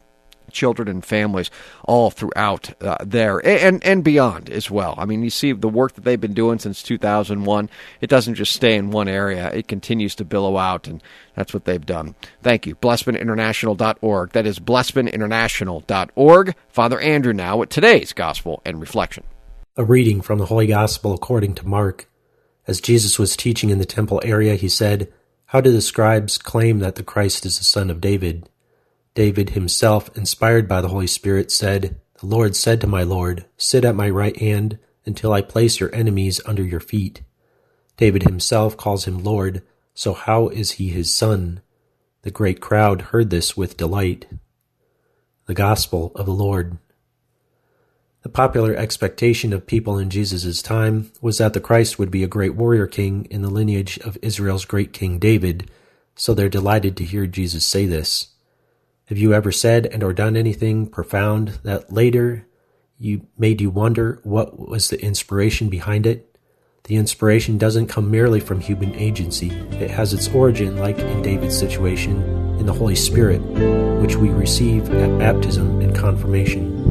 children 0.51 0.87
and 0.87 1.03
families 1.03 1.49
all 1.85 2.11
throughout 2.11 2.73
uh, 2.81 2.97
there 3.03 3.45
and 3.45 3.83
and 3.83 4.03
beyond 4.03 4.49
as 4.49 4.69
well. 4.69 4.95
I 4.97 5.05
mean, 5.05 5.23
you 5.23 5.29
see 5.29 5.51
the 5.51 5.69
work 5.69 5.93
that 5.93 6.03
they've 6.03 6.19
been 6.19 6.33
doing 6.33 6.59
since 6.59 6.83
2001. 6.83 7.69
It 8.01 8.09
doesn't 8.09 8.35
just 8.35 8.53
stay 8.53 8.75
in 8.75 8.91
one 8.91 9.07
area; 9.07 9.51
it 9.51 9.67
continues 9.67 10.15
to 10.15 10.25
billow 10.25 10.57
out, 10.57 10.87
and 10.87 11.01
that's 11.35 11.53
what 11.53 11.65
they've 11.65 11.85
done. 11.85 12.15
Thank 12.41 12.65
you, 12.67 12.75
blessmaninternational.org. 12.75 14.31
That 14.31 14.45
is 14.45 14.59
blessmaninternational.org. 14.59 16.55
Father 16.69 16.99
Andrew 16.99 17.33
now 17.33 17.57
with 17.57 17.69
today's 17.69 18.13
gospel 18.13 18.61
and 18.65 18.79
reflection. 18.79 19.23
A 19.77 19.83
reading 19.83 20.21
from 20.21 20.37
the 20.37 20.47
Holy 20.47 20.67
Gospel 20.67 21.13
according 21.13 21.55
to 21.55 21.67
Mark. 21.67 22.09
As 22.67 22.81
Jesus 22.81 23.17
was 23.17 23.35
teaching 23.35 23.69
in 23.69 23.79
the 23.79 23.85
temple 23.85 24.21
area, 24.23 24.55
he 24.55 24.69
said, 24.69 25.11
"How 25.45 25.61
do 25.61 25.71
the 25.71 25.81
scribes 25.81 26.37
claim 26.37 26.79
that 26.79 26.95
the 26.95 27.03
Christ 27.03 27.45
is 27.45 27.57
the 27.57 27.63
son 27.63 27.89
of 27.89 28.01
David?" 28.01 28.49
David 29.13 29.51
himself, 29.51 30.09
inspired 30.15 30.67
by 30.67 30.81
the 30.81 30.87
Holy 30.87 31.07
Spirit, 31.07 31.51
said, 31.51 31.99
The 32.19 32.27
Lord 32.27 32.55
said 32.55 32.79
to 32.81 32.87
my 32.87 33.03
Lord, 33.03 33.45
Sit 33.57 33.83
at 33.83 33.95
my 33.95 34.09
right 34.09 34.37
hand 34.37 34.79
until 35.05 35.33
I 35.33 35.41
place 35.41 35.79
your 35.79 35.93
enemies 35.93 36.39
under 36.45 36.63
your 36.63 36.79
feet. 36.79 37.21
David 37.97 38.23
himself 38.23 38.77
calls 38.77 39.05
him 39.05 39.23
Lord, 39.23 39.63
so 39.93 40.13
how 40.13 40.47
is 40.47 40.71
he 40.73 40.89
his 40.89 41.13
son? 41.13 41.61
The 42.21 42.31
great 42.31 42.61
crowd 42.61 43.01
heard 43.01 43.29
this 43.29 43.57
with 43.57 43.77
delight. 43.77 44.27
The 45.45 45.53
Gospel 45.53 46.11
of 46.15 46.25
the 46.25 46.31
Lord. 46.31 46.77
The 48.23 48.29
popular 48.29 48.75
expectation 48.75 49.51
of 49.51 49.65
people 49.65 49.97
in 49.97 50.09
Jesus' 50.09 50.61
time 50.61 51.11
was 51.21 51.39
that 51.39 51.53
the 51.53 51.59
Christ 51.59 51.97
would 51.97 52.11
be 52.11 52.23
a 52.23 52.27
great 52.27 52.55
warrior 52.55 52.87
king 52.87 53.27
in 53.31 53.41
the 53.41 53.49
lineage 53.49 53.97
of 53.99 54.17
Israel's 54.21 54.65
great 54.65 54.93
king 54.93 55.17
David, 55.17 55.69
so 56.15 56.33
they're 56.33 56.47
delighted 56.47 56.95
to 56.97 57.03
hear 57.03 57.25
Jesus 57.25 57.65
say 57.65 57.87
this. 57.87 58.27
Have 59.11 59.17
you 59.17 59.33
ever 59.33 59.51
said 59.51 59.87
and 59.87 60.03
or 60.03 60.13
done 60.13 60.37
anything 60.37 60.87
profound 60.87 61.59
that 61.63 61.91
later 61.91 62.47
you 62.97 63.27
made 63.37 63.59
you 63.59 63.69
wonder 63.69 64.21
what 64.23 64.57
was 64.69 64.87
the 64.87 65.03
inspiration 65.03 65.67
behind 65.67 66.05
it? 66.05 66.33
The 66.85 66.95
inspiration 66.95 67.57
doesn't 67.57 67.87
come 67.87 68.09
merely 68.09 68.39
from 68.39 68.61
human 68.61 68.95
agency. 68.95 69.49
It 69.49 69.91
has 69.91 70.13
its 70.13 70.29
origin, 70.29 70.77
like 70.77 70.97
in 70.97 71.21
David's 71.21 71.59
situation, 71.59 72.21
in 72.57 72.65
the 72.65 72.71
Holy 72.71 72.95
Spirit, 72.95 73.41
which 73.99 74.15
we 74.15 74.29
receive 74.29 74.89
at 74.93 75.19
baptism 75.19 75.81
and 75.81 75.93
confirmation. 75.93 76.90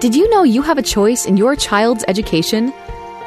Did 0.00 0.16
you 0.16 0.28
know 0.30 0.42
you 0.44 0.62
have 0.62 0.78
a 0.78 0.82
choice 0.82 1.26
in 1.26 1.36
your 1.36 1.54
child's 1.54 2.06
education? 2.08 2.72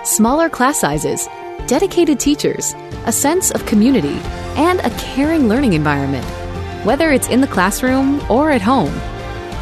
Smaller 0.04 0.50
class 0.50 0.80
sizes, 0.80 1.30
dedicated 1.68 2.20
teachers, 2.20 2.74
a 3.06 3.12
sense 3.12 3.52
of 3.52 3.68
community, 3.68 4.20
and 4.56 4.80
a 4.80 4.90
caring 4.98 5.48
learning 5.48 5.74
environment, 5.74 6.26
whether 6.84 7.12
it's 7.12 7.28
in 7.28 7.42
the 7.42 7.48
classroom 7.48 8.20
or 8.28 8.50
at 8.50 8.64
home. 8.64 8.92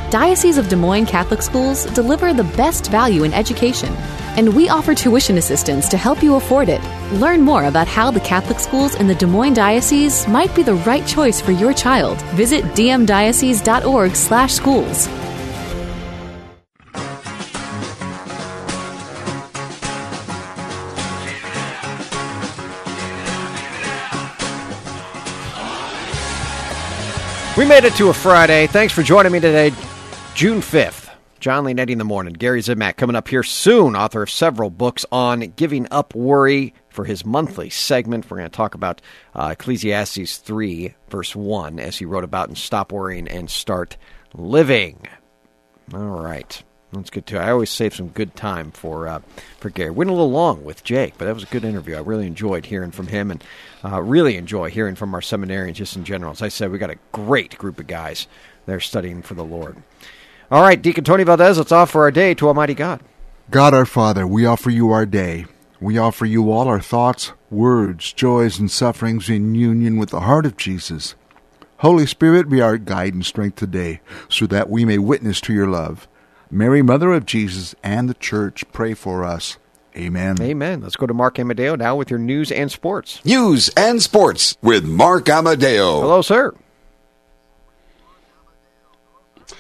Diocese 0.10 0.58
of 0.58 0.70
Des 0.70 0.78
Moines 0.78 1.06
Catholic 1.06 1.42
Schools 1.42 1.84
deliver 1.88 2.34
the 2.34 2.46
best 2.56 2.90
value 2.90 3.26
in 3.26 3.34
education, 3.34 3.94
and 4.38 4.56
we 4.56 4.70
offer 4.70 4.96
tuition 4.96 5.38
assistance 5.38 5.90
to 5.90 5.98
help 5.98 6.24
you 6.24 6.36
afford 6.36 6.70
it. 6.70 6.82
Learn 7.20 7.42
more 7.42 7.66
about 7.66 7.90
how 7.90 8.10
the 8.10 8.22
Catholic 8.22 8.62
schools 8.62 8.96
in 8.96 9.08
the 9.08 9.16
Des 9.16 9.26
Moines 9.26 9.56
Diocese 9.56 10.26
might 10.30 10.56
be 10.56 10.64
the 10.64 10.76
right 10.76 11.06
choice 11.06 11.42
for 11.42 11.52
your 11.52 11.74
child. 11.74 12.22
Visit 12.38 12.64
dmdiocese.org/schools. 12.64 15.31
We 27.62 27.68
made 27.68 27.84
it 27.84 27.94
to 27.98 28.10
a 28.10 28.14
Friday. 28.14 28.66
Thanks 28.66 28.92
for 28.92 29.04
joining 29.04 29.32
me 29.32 29.40
today, 29.40 29.72
June 30.34 30.62
5th. 30.62 31.12
Jon 31.40 31.64
Leonetti 31.64 31.92
in 31.92 32.00
the 32.00 32.04
morning. 32.04 32.34
Gary 32.34 32.60
Zimak 32.60 32.98
coming 32.98 33.16
up 33.16 33.28
here 33.28 33.44
soon, 33.44 33.96
author 33.96 34.24
of 34.24 34.32
several 34.32 34.72
books 34.72 35.06
on 35.12 35.42
giving 35.42 35.88
up 35.92 36.16
worry 36.16 36.74
for 36.90 37.06
his 37.06 37.24
monthly 37.24 37.70
segment. 37.70 38.32
We're 38.32 38.38
going 38.38 38.50
to 38.50 38.58
talk 38.58 38.74
about 38.74 39.00
uh, 39.36 39.50
Ecclesiastes 39.52 40.38
3, 40.38 40.96
verse 41.10 41.36
1, 41.36 41.80
as 41.80 42.00
he 42.00 42.06
wrote 42.06 42.24
about 42.24 42.50
in 42.50 42.56
Stop 42.56 42.92
Worrying 42.92 43.28
and 43.28 43.48
Start 43.48 43.96
Living. 44.34 45.08
All 45.94 46.00
right. 46.00 46.64
Let's 46.94 47.10
get 47.10 47.26
to 47.28 47.38
it. 47.38 47.40
I 47.40 47.52
always 47.52 47.70
save 47.70 47.96
some 47.96 48.10
good 48.10 48.36
time 48.36 48.72
for 48.72 49.08
uh, 49.08 49.22
for 49.60 49.70
Gary. 49.70 49.92
Went 49.92 50.10
a 50.10 50.14
little 50.14 50.32
long 50.32 50.66
with 50.66 50.84
Jake, 50.84 51.14
but 51.18 51.26
that 51.26 51.34
was 51.34 51.44
a 51.44 51.48
good 51.48 51.64
interview. 51.64 51.96
I 51.96 52.00
really 52.00 52.28
enjoyed 52.28 52.66
hearing 52.66 52.92
from 52.92 53.08
him, 53.08 53.32
and 53.32 53.44
uh, 53.84 54.02
really 54.02 54.36
enjoy 54.36 54.70
hearing 54.70 54.96
from 54.96 55.14
our 55.14 55.22
seminarians 55.22 55.76
just 55.76 55.96
in 55.96 56.04
general. 56.04 56.34
As 56.34 56.42
I 56.42 56.50
said, 56.50 56.72
we 56.72 56.78
got 56.78 56.90
a 56.90 57.00
great 57.14 57.58
group 57.58 57.80
of 57.80 57.88
guys. 57.88 58.28
They're 58.66 58.82
studying 58.82 59.22
for 59.22 59.36
the 59.36 59.44
Lord. 59.44 59.78
All 60.52 60.62
right, 60.62 60.82
Deacon 60.82 61.06
Tony 61.06 61.24
Valdez, 61.24 61.58
let's 61.58 61.72
offer 61.72 62.02
our 62.02 62.12
day 62.12 62.34
to 62.34 62.48
Almighty 62.48 62.74
God. 62.74 63.00
God 63.50 63.74
our 63.74 63.86
Father, 63.86 64.28
we 64.28 64.46
offer 64.46 64.70
you 64.70 64.92
our 64.92 65.06
day. 65.06 65.46
We 65.80 65.98
offer 65.98 66.26
you 66.26 66.52
all 66.52 66.68
our 66.68 66.82
thoughts, 66.82 67.32
words, 67.50 68.12
joys, 68.14 68.60
and 68.60 68.70
sufferings 68.70 69.30
in 69.30 69.56
union 69.56 69.98
with 69.98 70.10
the 70.10 70.20
heart 70.22 70.46
of 70.46 70.58
Jesus. 70.58 71.16
Holy 71.78 72.06
Spirit, 72.06 72.50
be 72.50 72.62
our 72.62 72.78
guide 72.78 73.14
and 73.14 73.26
strength 73.26 73.56
today, 73.56 74.02
so 74.30 74.46
that 74.46 74.70
we 74.70 74.86
may 74.86 75.00
witness 75.00 75.42
to 75.42 75.54
your 75.54 75.68
love. 75.68 76.08
Mary, 76.52 76.82
Mother 76.82 77.14
of 77.14 77.26
Jesus, 77.26 77.74
and 77.82 78.10
the 78.10 78.14
Church, 78.14 78.66
pray 78.74 78.94
for 78.94 79.24
us. 79.24 79.58
Amen. 79.96 80.42
Amen. 80.42 80.82
Let's 80.82 80.98
go 80.98 81.08
to 81.08 81.14
Mark 81.14 81.40
Amadeo 81.40 81.76
now 81.76 81.96
with 81.96 82.10
your 82.10 82.20
news 82.20 82.52
and 82.52 82.70
sports. 82.70 83.24
News 83.24 83.70
and 83.78 84.02
sports 84.02 84.58
with 84.62 84.84
Mark 84.84 85.30
Amadeo. 85.30 86.02
Hello, 86.02 86.22
sir. 86.22 86.54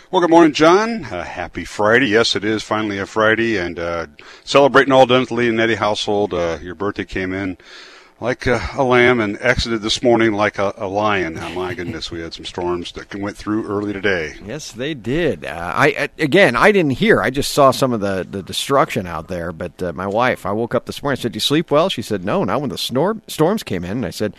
Well, 0.09 0.21
good 0.21 0.29
morning, 0.29 0.51
Jon. 0.51 1.05
Uh, 1.05 1.23
happy 1.23 1.63
Friday. 1.63 2.07
Yes, 2.07 2.35
it 2.35 2.43
is 2.43 2.63
finally 2.63 2.97
a 2.97 3.05
Friday, 3.05 3.57
and 3.57 3.79
uh, 3.79 4.07
celebrating 4.43 4.91
all 4.91 5.05
done 5.05 5.21
with 5.21 5.29
the 5.29 5.35
Leonetti 5.35 5.75
household. 5.75 6.33
Uh, 6.33 6.57
your 6.61 6.75
birthday 6.75 7.05
came 7.05 7.31
in 7.33 7.57
like 8.21 8.45
a, 8.45 8.61
a, 8.75 8.83
lamb 8.83 9.19
and 9.19 9.37
exited 9.41 9.81
this 9.81 10.03
morning 10.03 10.31
like 10.31 10.59
a, 10.59 10.73
a 10.77 10.87
lion. 10.87 11.37
Oh, 11.39 11.49
my 11.55 11.73
goodness, 11.73 12.11
we 12.11 12.21
had 12.21 12.35
some 12.35 12.45
storms 12.45 12.91
that 12.91 13.13
went 13.15 13.35
through 13.35 13.67
early 13.67 13.91
today. 13.91 14.35
Yes, 14.45 14.71
they 14.71 14.93
did. 14.93 15.43
Uh, 15.43 15.73
I 15.75 16.09
again, 16.19 16.55
I 16.55 16.71
didn't 16.71 16.91
hear. 16.91 17.21
I 17.21 17.31
just 17.31 17.51
saw 17.51 17.71
some 17.71 17.91
of 17.91 17.99
the, 17.99 18.25
the 18.29 18.43
destruction 18.43 19.07
out 19.07 19.27
there. 19.27 19.51
But 19.51 19.81
uh, 19.81 19.91
my 19.93 20.07
wife, 20.07 20.45
I 20.45 20.51
woke 20.51 20.75
up 20.75 20.85
this 20.85 21.01
morning. 21.01 21.17
I 21.19 21.21
said, 21.21 21.31
"Do 21.31 21.37
you 21.37 21.41
sleep 21.41 21.71
well?" 21.71 21.89
She 21.89 22.03
said, 22.03 22.23
"No." 22.23 22.43
Not 22.43 22.61
when 22.61 22.69
the 22.69 22.77
storm 22.77 23.23
storms 23.27 23.63
came 23.63 23.83
in. 23.83 23.91
And 23.91 24.05
I 24.05 24.11
said, 24.11 24.35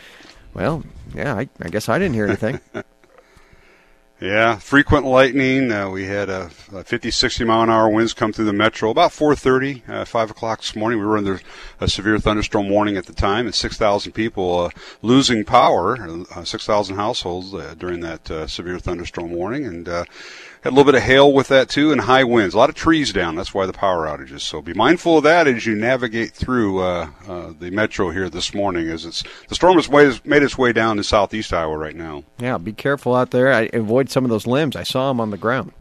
"Well, 0.55 0.85
yeah, 1.12 1.35
I, 1.35 1.49
I 1.61 1.68
guess 1.68 1.89
I 1.89 1.99
didn't 1.99 2.14
hear 2.14 2.26
anything." 2.26 2.61
Yeah, 4.23 4.55
frequent 4.55 5.05
lightning. 5.05 5.73
Uh, 5.73 5.91
we 5.91 6.05
had 6.05 6.29
a, 6.29 6.49
a 6.73 6.85
50, 6.85 7.11
60 7.11 7.43
mile 7.43 7.62
an 7.62 7.70
hour 7.70 7.89
winds 7.89 8.14
come 8.14 8.33
through 8.33 8.45
the 8.45 8.53
metro 8.53 8.91
about 8.91 9.11
4:30, 9.11 9.83
uh, 9.89 10.05
5 10.05 10.31
o'clock 10.31 10.61
this 10.61 10.77
morning. 10.77 11.01
We 11.01 11.07
were 11.07 11.16
under 11.16 11.41
a 11.81 11.89
severe 11.89 12.20
thunderstorm 12.20 12.68
warning 12.68 12.97
at 12.97 13.07
the 13.07 13.14
time, 13.14 13.47
and 13.47 13.55
6,000 13.55 14.12
people 14.12 14.61
uh, 14.61 14.70
losing 15.03 15.45
power, 15.45 16.25
uh, 16.37 16.45
6,000 16.45 16.95
households 16.95 17.53
uh, 17.53 17.75
during 17.77 17.99
that 18.03 18.31
uh, 18.31 18.47
severe 18.47 18.79
thunderstorm 18.79 19.33
warning, 19.33 19.66
and 19.66 19.89
had 20.63 20.73
a 20.73 20.75
little 20.75 20.91
bit 20.91 20.95
of 20.95 21.03
hail 21.03 21.33
with 21.33 21.49
that 21.49 21.69
too, 21.69 21.93
and 21.93 22.01
high 22.01 22.25
winds. 22.25 22.55
A 22.55 22.59
lot 22.59 22.69
of 22.69 22.75
trees 22.75 23.13
down. 23.13 23.35
That's 23.35 23.53
why 23.53 23.67
the 23.67 23.73
power 23.73 24.07
outages. 24.07 24.41
So 24.41 24.63
be 24.63 24.75
mindful 24.75 25.19
of 25.19 25.25
that 25.25 25.47
as 25.47 25.67
you 25.67 25.75
navigate 25.75 26.33
through 26.33 26.81
uh, 26.81 27.11
uh, 27.29 27.53
the 27.59 27.71
metro 27.71 28.11
here 28.11 28.31
this 28.31 28.55
morning. 28.55 28.89
As 28.89 29.05
it's 29.05 29.25
the 29.49 29.55
storm 29.55 29.77
has 29.77 30.25
made 30.25 30.43
its 30.43 30.57
way 30.57 30.73
down 30.73 30.97
to 30.97 31.05
southeast 31.05 31.53
Iowa 31.53 31.77
right 31.77 31.97
now. 31.97 32.25
Yeah, 32.39 32.59
be 32.59 32.73
careful 32.73 33.15
out 33.15 33.33
there. 33.33 33.53
I 33.53 33.69
avoid 33.73 34.11
some 34.11 34.25
of 34.25 34.31
those 34.31 34.47
limbs. 34.47 34.77
I 34.77 34.85
saw 34.85 35.09
them 35.09 35.21
on 35.21 35.31
the 35.31 35.37
ground. 35.37 35.73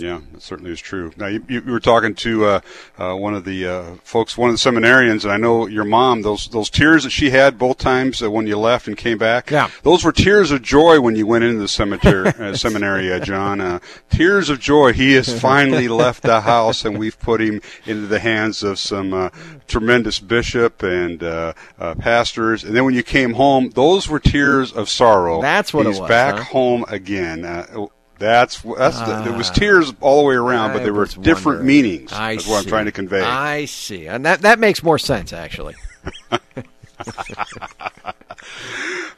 Yeah, 0.00 0.20
that 0.32 0.42
certainly 0.42 0.72
is 0.72 0.80
true. 0.80 1.12
Now, 1.16 1.26
you, 1.26 1.44
you 1.48 1.62
were 1.62 1.80
talking 1.80 2.14
to 2.16 2.44
uh, 2.44 2.60
uh, 2.98 3.14
one 3.14 3.34
of 3.34 3.44
the 3.44 3.66
uh, 3.66 3.94
folks, 4.02 4.36
one 4.36 4.50
of 4.50 4.54
the 4.54 4.70
seminarians, 4.70 5.24
and 5.24 5.32
I 5.32 5.36
know 5.36 5.66
your 5.66 5.84
mom. 5.84 6.22
Those 6.22 6.48
those 6.48 6.70
tears 6.70 7.04
that 7.04 7.10
she 7.10 7.30
had 7.30 7.58
both 7.58 7.78
times 7.78 8.22
uh, 8.22 8.30
when 8.30 8.46
you 8.46 8.58
left 8.58 8.88
and 8.88 8.96
came 8.96 9.18
back. 9.18 9.50
Yeah, 9.50 9.70
those 9.82 10.04
were 10.04 10.12
tears 10.12 10.50
of 10.50 10.62
joy 10.62 11.00
when 11.00 11.16
you 11.16 11.26
went 11.26 11.44
into 11.44 11.58
the 11.60 11.68
cemetery, 11.68 12.28
uh, 12.28 12.54
seminary, 12.54 13.12
uh, 13.12 13.20
Jon. 13.20 13.80
tears 14.10 14.50
of 14.50 14.60
joy. 14.60 14.92
He 14.92 15.12
has 15.12 15.40
finally 15.40 15.88
left 15.88 16.22
the 16.22 16.40
house, 16.40 16.84
and 16.84 16.98
we've 16.98 17.18
put 17.18 17.40
him 17.40 17.60
into 17.86 18.06
the 18.06 18.18
hands 18.18 18.62
of 18.62 18.78
some 18.78 19.30
tremendous 19.68 20.20
bishop 20.20 20.82
and 20.82 21.20
pastors. 21.98 22.64
And 22.64 22.74
then 22.76 22.84
when 22.84 22.94
you 22.94 23.02
came 23.02 23.34
home, 23.34 23.70
those 23.70 24.08
were 24.08 24.20
tears 24.20 24.72
of 24.72 24.88
sorrow. 24.88 25.40
That's 25.40 25.72
what 25.72 25.86
He's 25.86 25.98
it 25.98 26.02
was. 26.02 26.08
back 26.08 26.36
huh? 26.36 26.44
home 26.44 26.84
again 26.88 27.44
that's 28.20 28.60
that's 28.60 28.98
uh, 28.98 29.22
there 29.22 29.32
was 29.32 29.50
tears 29.50 29.92
all 30.00 30.20
the 30.20 30.28
way 30.28 30.34
around, 30.34 30.74
but 30.74 30.84
there 30.84 30.92
were 30.92 31.06
different 31.06 31.60
wondering. 31.60 31.66
meanings. 31.66 32.12
I 32.12 32.34
that's 32.34 32.46
what 32.46 32.58
I'm 32.58 32.64
see. 32.64 32.68
trying 32.68 32.84
to 32.84 32.92
convey. 32.92 33.22
I 33.22 33.64
see, 33.64 34.06
and 34.06 34.26
that 34.26 34.42
that 34.42 34.58
makes 34.58 34.82
more 34.82 34.98
sense 34.98 35.32
actually. 35.32 35.74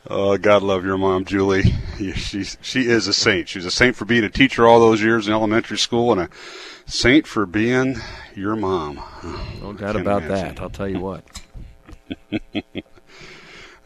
oh, 0.09 0.39
God 0.39 0.63
love 0.63 0.85
your 0.85 0.97
mom, 0.97 1.25
Julie. 1.25 1.75
She 2.17 2.43
she 2.45 2.89
is 2.89 3.07
a 3.07 3.13
saint. 3.13 3.49
She's 3.49 3.65
a 3.65 3.71
saint 3.71 3.95
for 3.95 4.05
being 4.05 4.25
a 4.25 4.29
teacher 4.29 4.67
all 4.67 4.81
those 4.81 5.01
years 5.01 5.29
in 5.29 5.33
elementary 5.33 5.79
school, 5.79 6.11
and 6.11 6.23
a 6.23 6.29
saint 6.85 7.29
for 7.29 7.47
being 7.47 7.97
your 8.35 8.57
mom. 8.57 9.01
No 9.61 9.73
doubt 9.79 9.95
about 9.95 10.27
that. 10.27 10.61
I'll 10.61 10.71
tell 10.71 10.89
you 10.89 10.99
what. 10.99 11.25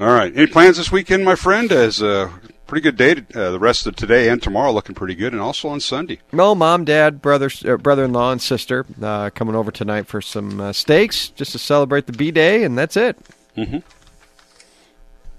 all 0.00 0.06
right. 0.06 0.34
Any 0.34 0.46
plans 0.46 0.78
this 0.78 0.90
weekend, 0.90 1.26
my 1.26 1.34
friend? 1.34 1.70
As 1.72 2.02
uh, 2.02 2.30
pretty 2.66 2.82
good 2.82 2.96
day. 2.96 3.14
To, 3.14 3.46
uh, 3.46 3.50
the 3.50 3.58
rest 3.58 3.86
of 3.86 3.96
today 3.96 4.28
and 4.28 4.42
tomorrow 4.42 4.72
looking 4.72 4.94
pretty 4.94 5.14
good, 5.14 5.32
and 5.32 5.40
also 5.40 5.68
on 5.68 5.80
Sunday. 5.80 6.20
No, 6.32 6.54
mom, 6.54 6.84
dad, 6.84 7.22
brother, 7.22 7.50
uh, 7.64 7.76
brother-in-law, 7.76 8.32
and 8.32 8.42
sister 8.42 8.86
uh, 9.02 9.30
coming 9.30 9.54
over 9.54 9.70
tonight 9.70 10.06
for 10.06 10.20
some 10.20 10.60
uh, 10.60 10.72
steaks, 10.72 11.28
just 11.28 11.52
to 11.52 11.58
celebrate 11.58 12.06
the 12.06 12.12
B 12.12 12.30
day, 12.30 12.64
and 12.64 12.76
that's 12.76 12.96
it. 12.96 13.16
Mm-hmm. 13.56 13.78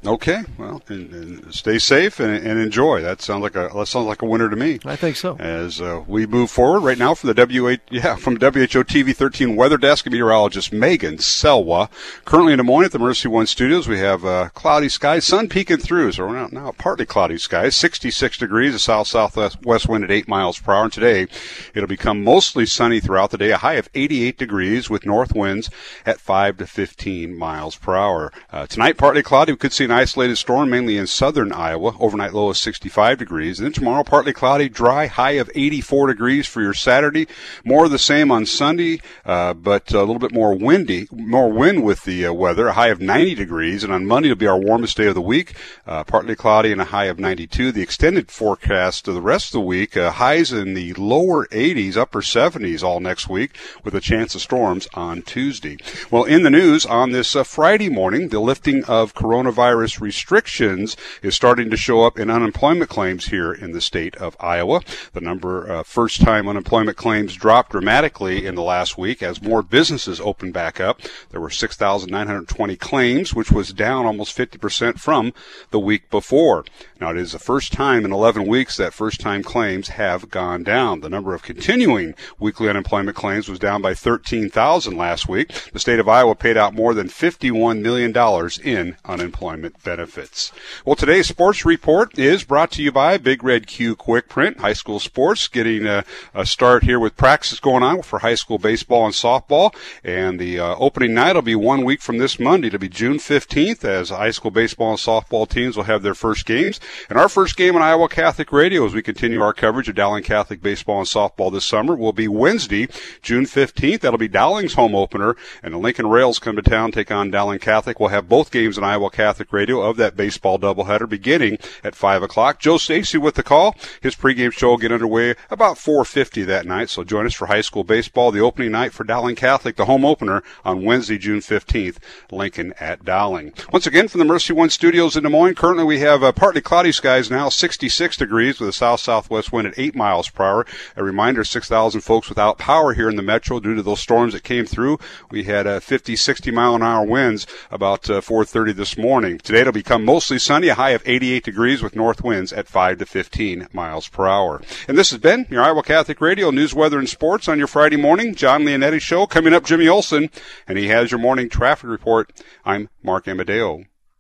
Okay, 0.06 0.44
well, 0.58 0.82
and, 0.90 1.12
and 1.12 1.54
stay 1.54 1.80
safe 1.80 2.20
and, 2.20 2.32
and, 2.46 2.60
enjoy. 2.60 3.02
That 3.02 3.22
sounds 3.22 3.42
like 3.42 3.56
a 3.56 3.70
that 3.74 3.88
sounds 3.88 4.06
like 4.06 4.22
a 4.22 4.26
winner 4.26 4.48
to 4.48 4.56
me. 4.56 4.80
I 4.86 4.96
think 4.96 5.16
so. 5.16 5.36
As 5.38 5.82
uh, 5.82 6.04
we 6.08 6.28
move 6.28 6.52
forward 6.52 6.82
right 6.82 6.98
now 6.98 7.16
from 7.16 7.34
the 7.34 7.46
WH 7.46 7.82
yeah 7.90 8.16
from 8.16 8.36
WHO 8.36 8.84
TV 8.84 9.16
13 9.16 9.56
weather 9.56 9.78
desk, 9.78 10.06
meteorologist 10.06 10.72
Megan 10.72 11.18
Salois. 11.18 11.88
Currently 12.26 12.54
in 12.54 12.58
Des 12.58 12.64
Moines 12.64 12.86
at 12.86 12.92
the 12.92 13.00
Mercy 13.00 13.28
One 13.28 13.48
Studios, 13.48 13.88
we 13.88 13.98
have 13.98 14.24
uh, 14.24 14.50
cloudy 14.50 14.88
skies, 14.88 15.26
sun 15.26 15.50
peeking 15.50 15.78
through. 15.78 16.12
So 16.12 16.28
we're 16.28 16.36
now, 16.36 16.50
now 16.52 16.72
partly 16.78 17.06
cloudy 17.06 17.40
skies, 17.40 17.76
66 17.76 18.38
degrees, 18.38 18.76
a 18.76 18.80
south 18.80 19.08
southwest 19.08 19.66
west 19.66 19.90
wind 19.90 20.04
at 20.04 20.12
8 20.12 20.28
miles 20.28 20.60
per 20.60 20.74
hour. 20.74 20.84
And 20.84 20.94
today 20.94 21.28
it'll 21.74 21.88
become 21.88 22.24
mostly 22.24 22.68
sunny 22.68 23.00
throughout 23.00 23.32
the 23.32 23.38
day, 23.38 23.50
a 23.50 23.58
high 23.58 23.74
of 23.74 23.90
88 23.96 24.38
degrees 24.38 24.92
with 24.92 25.08
north 25.08 25.34
winds 25.34 25.72
at 26.06 26.20
5 26.20 26.58
to 26.58 26.68
15 26.68 27.36
miles 27.36 27.76
per 27.76 27.96
hour. 27.96 28.32
Uh, 28.52 28.68
tonight 28.68 28.98
partly 28.98 29.24
cloudy. 29.24 29.54
We 29.54 29.58
could 29.58 29.74
see 29.74 29.87
an 29.88 29.98
isolated 29.98 30.36
storm 30.36 30.70
mainly 30.70 30.98
in 30.98 31.08
southern 31.08 31.54
Iowa. 31.54 31.96
Overnight 32.00 32.34
low 32.34 32.50
of 32.50 32.58
65 32.58 33.18
degrees. 33.18 33.60
And 33.60 33.66
then 33.66 33.74
tomorrow, 33.74 34.04
partly 34.04 34.34
cloudy, 34.34 34.68
dry, 34.68 35.08
high 35.08 35.32
of 35.32 35.50
84 35.56 36.08
degrees 36.08 36.46
for 36.46 36.62
your 36.62 36.74
Saturday. 36.74 37.26
More 37.64 37.86
of 37.86 37.92
the 37.92 37.98
same 37.98 38.30
on 38.30 38.46
Sunday, 38.46 39.00
uh, 39.26 39.54
but 39.54 39.94
a 39.94 40.00
little 40.00 40.20
bit 40.20 40.34
more 40.34 40.54
windy, 40.54 41.08
more 41.12 41.50
wind 41.50 41.84
with 41.84 42.04
the 42.04 42.26
uh, 42.26 42.34
weather. 42.34 42.68
A 42.68 42.74
high 42.74 42.90
of 42.90 43.00
90 43.00 43.36
degrees. 43.36 43.84
And 43.86 43.94
on 43.94 44.06
Monday, 44.06 44.30
it'll 44.30 44.40
be 44.40 44.48
our 44.48 44.60
warmest 44.60 44.98
day 44.98 45.08
of 45.08 45.16
the 45.16 45.22
week. 45.22 45.54
Uh, 45.86 46.04
partly 46.04 46.36
cloudy 46.36 46.74
and 46.74 46.82
a 46.82 46.86
high 46.86 47.06
of 47.06 47.18
92. 47.18 47.72
The 47.72 47.82
extended 47.82 48.30
forecast 48.30 49.08
of 49.08 49.14
the 49.14 49.22
rest 49.22 49.48
of 49.48 49.54
the 49.54 49.62
week, 49.62 49.96
uh, 49.96 50.12
highs 50.12 50.52
in 50.52 50.74
the 50.74 50.94
lower 50.96 51.48
80s, 51.48 51.96
upper 51.96 52.22
70s 52.22 52.84
all 52.84 53.00
next 53.00 53.30
week 53.30 53.56
with 53.84 53.96
a 53.96 54.02
chance 54.02 54.36
of 54.36 54.42
storms 54.42 54.88
on 54.94 55.22
Tuesday. 55.22 55.78
Well, 56.12 56.26
in 56.26 56.44
the 56.44 56.50
news 56.50 56.86
on 56.86 57.12
this 57.12 57.36
uh, 57.36 57.44
Friday 57.44 57.90
morning, 57.90 58.30
the 58.30 58.40
lifting 58.40 58.84
of 58.86 59.14
coronavirus 59.14 59.77
restrictions 59.82 60.96
is 61.22 61.36
starting 61.36 61.70
to 61.70 61.78
show 61.78 62.04
up 62.04 62.20
in 62.20 62.30
unemployment 62.30 62.90
claims 62.90 63.28
here 63.28 63.52
in 63.54 63.72
the 63.72 63.82
state 63.82 64.16
of 64.16 64.36
Iowa. 64.40 64.82
The 65.14 65.22
number 65.22 65.72
uh, 65.72 65.80
of 65.80 65.88
first 65.88 66.22
time 66.22 66.48
unemployment 66.48 66.98
claims 66.98 67.36
dropped 67.36 67.72
dramatically 67.72 68.46
in 68.46 68.56
the 68.56 68.62
last 68.62 68.98
week 68.98 69.22
as 69.24 69.42
more 69.42 69.62
businesses 69.62 70.20
opened 70.20 70.54
back 70.54 70.80
up. 70.80 71.02
There 71.30 71.42
were 71.42 71.50
6,920 71.50 72.76
claims, 72.78 73.34
which 73.34 73.52
was 73.52 73.74
down 73.74 74.06
almost 74.06 74.38
50% 74.38 75.00
from 75.00 75.34
the 75.72 75.80
week 75.80 76.10
before. 76.10 76.66
Now, 77.00 77.12
it 77.12 77.18
is 77.18 77.34
the 77.34 77.40
first 77.40 77.74
time 77.74 78.06
in 78.06 78.12
11 78.12 78.48
weeks 78.48 78.78
that 78.78 78.94
first 78.94 79.20
time 79.20 79.44
claims 79.44 79.90
have 79.90 80.30
gone 80.30 80.64
down. 80.64 81.02
The 81.02 81.10
number 81.10 81.34
of 81.34 81.44
continuing 81.44 82.16
weekly 82.40 82.70
unemployment 82.70 83.16
claims 83.16 83.48
was 83.48 83.60
down 83.60 83.82
by 83.82 83.94
13,000 83.94 84.98
last 84.98 85.28
week. 85.28 85.50
The 85.74 85.80
state 85.80 86.00
of 86.00 86.10
Iowa 86.10 86.36
paid 86.36 86.58
out 86.58 86.74
more 86.74 86.94
than 86.94 87.08
$51 87.08 87.82
million 87.82 88.16
in 88.64 88.96
unemployment 89.06 89.67
benefits. 89.84 90.52
Well, 90.86 90.96
today's 90.96 91.28
sports 91.28 91.66
report 91.66 92.18
is 92.18 92.44
brought 92.44 92.72
to 92.72 92.84
you 92.84 92.92
by 92.92 93.18
Big 93.18 93.44
Red 93.44 93.68
Q 93.68 93.96
Quick 93.96 94.30
Print. 94.30 94.60
High 94.60 94.74
school 94.74 95.00
sports 95.00 95.48
getting 95.48 95.86
a, 95.86 96.04
a 96.34 96.46
start 96.46 96.84
here 96.84 97.00
with 97.00 97.18
practice 97.18 97.60
going 97.60 97.84
on 97.84 98.02
for 98.02 98.20
high 98.20 98.36
school 98.36 98.58
baseball 98.58 99.06
and 99.06 99.14
softball. 99.14 99.76
And 100.04 100.40
the 100.40 100.60
uh, 100.60 100.76
opening 100.78 101.14
night 101.14 101.36
will 101.36 101.42
be 101.42 101.56
one 101.56 101.84
week 101.84 102.02
from 102.02 102.18
this 102.18 102.40
Monday. 102.40 102.68
It'll 102.68 102.80
be 102.80 102.90
June 102.90 103.18
15th 103.18 103.84
as 103.84 104.10
high 104.10 104.32
school 104.32 104.52
baseball 104.52 104.92
and 104.92 105.00
softball 105.00 105.48
teams 105.48 105.76
will 105.76 105.84
have 105.86 106.04
their 106.04 106.16
first 106.16 106.46
games. 106.46 106.80
And 107.10 107.20
our 107.20 107.30
first 107.30 107.58
game 107.58 107.76
on 107.76 107.82
Iowa 107.82 108.10
Catholic 108.10 108.52
Radio 108.52 108.86
as 108.86 108.94
we 108.94 109.02
continue 109.02 109.42
our 109.42 109.54
coverage 109.54 109.90
of 109.90 109.96
Dowling 109.96 110.24
Catholic 110.24 110.62
baseball 110.62 111.00
and 111.00 111.08
softball 111.08 111.52
this 111.52 111.66
summer 111.66 111.96
will 111.96 112.14
be 112.14 112.28
Wednesday, 112.28 112.88
June 113.22 113.46
15th. 113.46 114.02
That'll 114.02 114.18
be 114.18 114.28
Dowling's 114.28 114.76
home 114.76 114.96
opener. 114.96 115.36
And 115.64 115.74
the 115.74 115.78
Lincoln 115.78 116.08
Rails 116.08 116.40
come 116.40 116.56
to 116.56 116.62
town, 116.62 116.92
take 116.92 117.12
on 117.12 117.32
Dowling 117.32 117.60
Catholic. 117.60 118.00
We'll 118.00 118.10
have 118.10 118.30
both 118.30 118.52
games 118.52 118.78
on 118.78 118.84
Iowa 118.84 119.10
Catholic 119.10 119.52
Radio 119.52 119.57
of 119.58 119.98
that 119.98 120.16
baseball 120.16 120.60
doubleheader 120.60 121.10
beginning 121.10 121.58
at 121.84 121.96
5 121.96 122.24
o'clock. 122.24 122.60
Joe 122.60 122.78
Stacy 122.78 123.18
with 123.18 123.36
the 123.36 123.44
call. 123.44 123.76
His 124.02 124.16
pregame 124.16 124.52
show 124.52 124.70
will 124.70 124.78
get 124.78 124.92
underway 124.92 125.36
about 125.50 125.78
4.50 125.78 126.46
that 126.46 126.66
night. 126.66 126.90
So 126.90 127.04
join 127.04 127.26
us 127.26 127.34
for 127.34 127.48
high 127.48 127.62
school 127.62 127.84
baseball, 127.84 128.32
the 128.32 128.40
opening 128.40 128.72
night 128.72 128.94
for 128.94 129.04
Dowling 129.04 129.36
Catholic, 129.36 129.76
the 129.76 129.86
home 129.86 130.06
opener 130.06 130.44
on 130.64 130.84
Wednesday, 130.84 131.18
June 131.18 131.40
15th, 131.40 131.98
Lincoln 132.32 132.74
at 132.80 133.04
Dowling. 133.04 133.54
Once 133.72 133.88
again, 133.88 134.08
from 134.08 134.20
the 134.20 134.26
Mercy 134.26 134.54
One 134.54 134.70
Studios 134.70 135.18
in 135.18 135.24
Des 135.24 135.30
Moines, 135.30 135.56
currently 135.56 135.84
we 135.84 136.00
have 136.00 136.24
uh, 136.24 136.32
partly 136.32 136.62
cloudy 136.62 136.92
skies 136.92 137.32
now, 137.32 137.50
66 137.50 138.18
degrees 138.18 138.60
with 138.60 138.70
a 138.70 138.74
south-southwest 138.74 139.52
wind 139.52 139.68
at 139.68 139.78
8 139.78 139.96
miles 139.96 140.30
per 140.30 140.44
hour. 140.44 140.66
A 140.96 141.04
reminder, 141.04 141.44
6,000 141.44 142.02
folks 142.02 142.30
without 142.30 142.58
power 142.58 142.94
here 142.94 143.10
in 143.10 143.16
the 143.16 143.22
metro 143.22 143.60
due 143.60 143.76
to 143.76 143.82
those 143.82 144.02
storms 144.02 144.34
that 144.34 144.44
came 144.44 144.66
through. 144.66 145.00
We 145.32 145.44
had 145.44 145.66
uh, 145.66 145.80
50, 145.80 146.16
60 146.16 146.52
mile 146.52 146.76
an 146.76 146.84
hour 146.84 147.06
winds 147.06 147.48
about 147.72 148.10
uh, 148.10 148.22
4.30 148.22 148.76
this 148.76 148.98
morning. 148.98 149.40
Today 149.48 149.62
it'll 149.62 149.72
become 149.72 150.04
mostly 150.04 150.40
sunny, 150.40 150.68
a 150.68 150.76
high 150.76 150.90
of 150.90 151.02
88 151.06 151.42
degrees 151.42 151.82
with 151.82 151.96
north 151.96 152.22
winds 152.22 152.52
at 152.52 152.68
5 152.68 152.98
to 152.98 153.06
15 153.06 153.70
miles 153.72 154.10
per 154.10 154.28
hour. 154.28 154.62
And 154.90 154.98
this 154.98 155.12
has 155.12 155.22
been 155.22 155.48
your 155.50 155.64
Iowa 155.64 155.84
Catholic 155.84 156.20
Radio 156.20 156.52
News, 156.52 156.74
Weather, 156.74 157.00
and 157.00 157.08
Sports 157.08 157.48
on 157.48 157.58
your 157.58 157.68
Friday 157.68 157.96
morning. 157.96 158.36
Jon 158.36 158.66
Leonetti 158.66 159.00
Show. 159.00 159.26
Coming 159.26 159.54
up, 159.54 159.64
Jimmy 159.64 159.88
Olson, 159.88 160.32
and 160.68 160.78
he 160.78 160.90
has 160.90 161.12
your 161.12 161.22
morning 161.22 161.48
traffic 161.48 161.90
report. 161.90 162.44
I'm 162.66 162.90
Mark 163.02 163.26
Amadeo. 163.26 163.86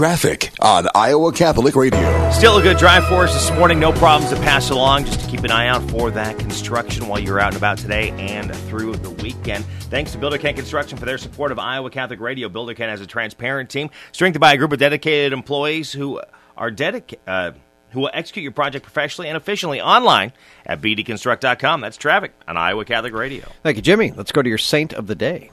Traffic 0.00 0.50
on 0.62 0.88
Iowa 0.94 1.30
Catholic 1.30 1.76
Radio. 1.76 2.30
Still 2.30 2.56
a 2.56 2.62
good 2.62 2.78
drive 2.78 3.06
for 3.06 3.24
us 3.24 3.34
this 3.34 3.50
morning. 3.58 3.78
No 3.78 3.92
problems 3.92 4.32
to 4.32 4.36
pass 4.36 4.70
along. 4.70 5.04
Just 5.04 5.20
to 5.20 5.26
keep 5.26 5.44
an 5.44 5.50
eye 5.50 5.66
out 5.66 5.82
for 5.90 6.10
that 6.12 6.38
construction 6.38 7.06
while 7.06 7.20
you're 7.20 7.38
out 7.38 7.48
and 7.48 7.58
about 7.58 7.76
today 7.76 8.08
and 8.12 8.56
through 8.56 8.96
the 8.96 9.10
weekend. 9.10 9.62
Thanks 9.90 10.12
to 10.12 10.18
Builder 10.18 10.38
Ken 10.38 10.54
Construction 10.54 10.96
for 10.96 11.04
their 11.04 11.18
support 11.18 11.52
of 11.52 11.58
Iowa 11.58 11.90
Catholic 11.90 12.18
Radio. 12.18 12.48
Builder 12.48 12.72
Ken 12.72 12.88
has 12.88 13.02
a 13.02 13.06
transparent 13.06 13.68
team 13.68 13.90
strengthened 14.12 14.40
by 14.40 14.54
a 14.54 14.56
group 14.56 14.72
of 14.72 14.78
dedicated 14.78 15.34
employees 15.34 15.92
who 15.92 16.18
are 16.56 16.70
dedicated. 16.70 17.20
Uh, 17.26 17.50
who 17.90 18.00
will 18.00 18.10
execute 18.14 18.44
your 18.44 18.52
project 18.52 18.84
professionally 18.84 19.28
and 19.28 19.36
efficiently 19.36 19.82
online 19.82 20.32
at 20.64 20.80
bdconstruct.com. 20.80 21.82
That's 21.82 21.98
traffic 21.98 22.32
on 22.48 22.56
Iowa 22.56 22.86
Catholic 22.86 23.12
Radio. 23.12 23.50
Thank 23.64 23.76
you, 23.76 23.82
Jimmy. 23.82 24.12
Let's 24.12 24.32
go 24.32 24.40
to 24.40 24.48
your 24.48 24.58
saint 24.58 24.94
of 24.94 25.08
the 25.08 25.16
day. 25.16 25.50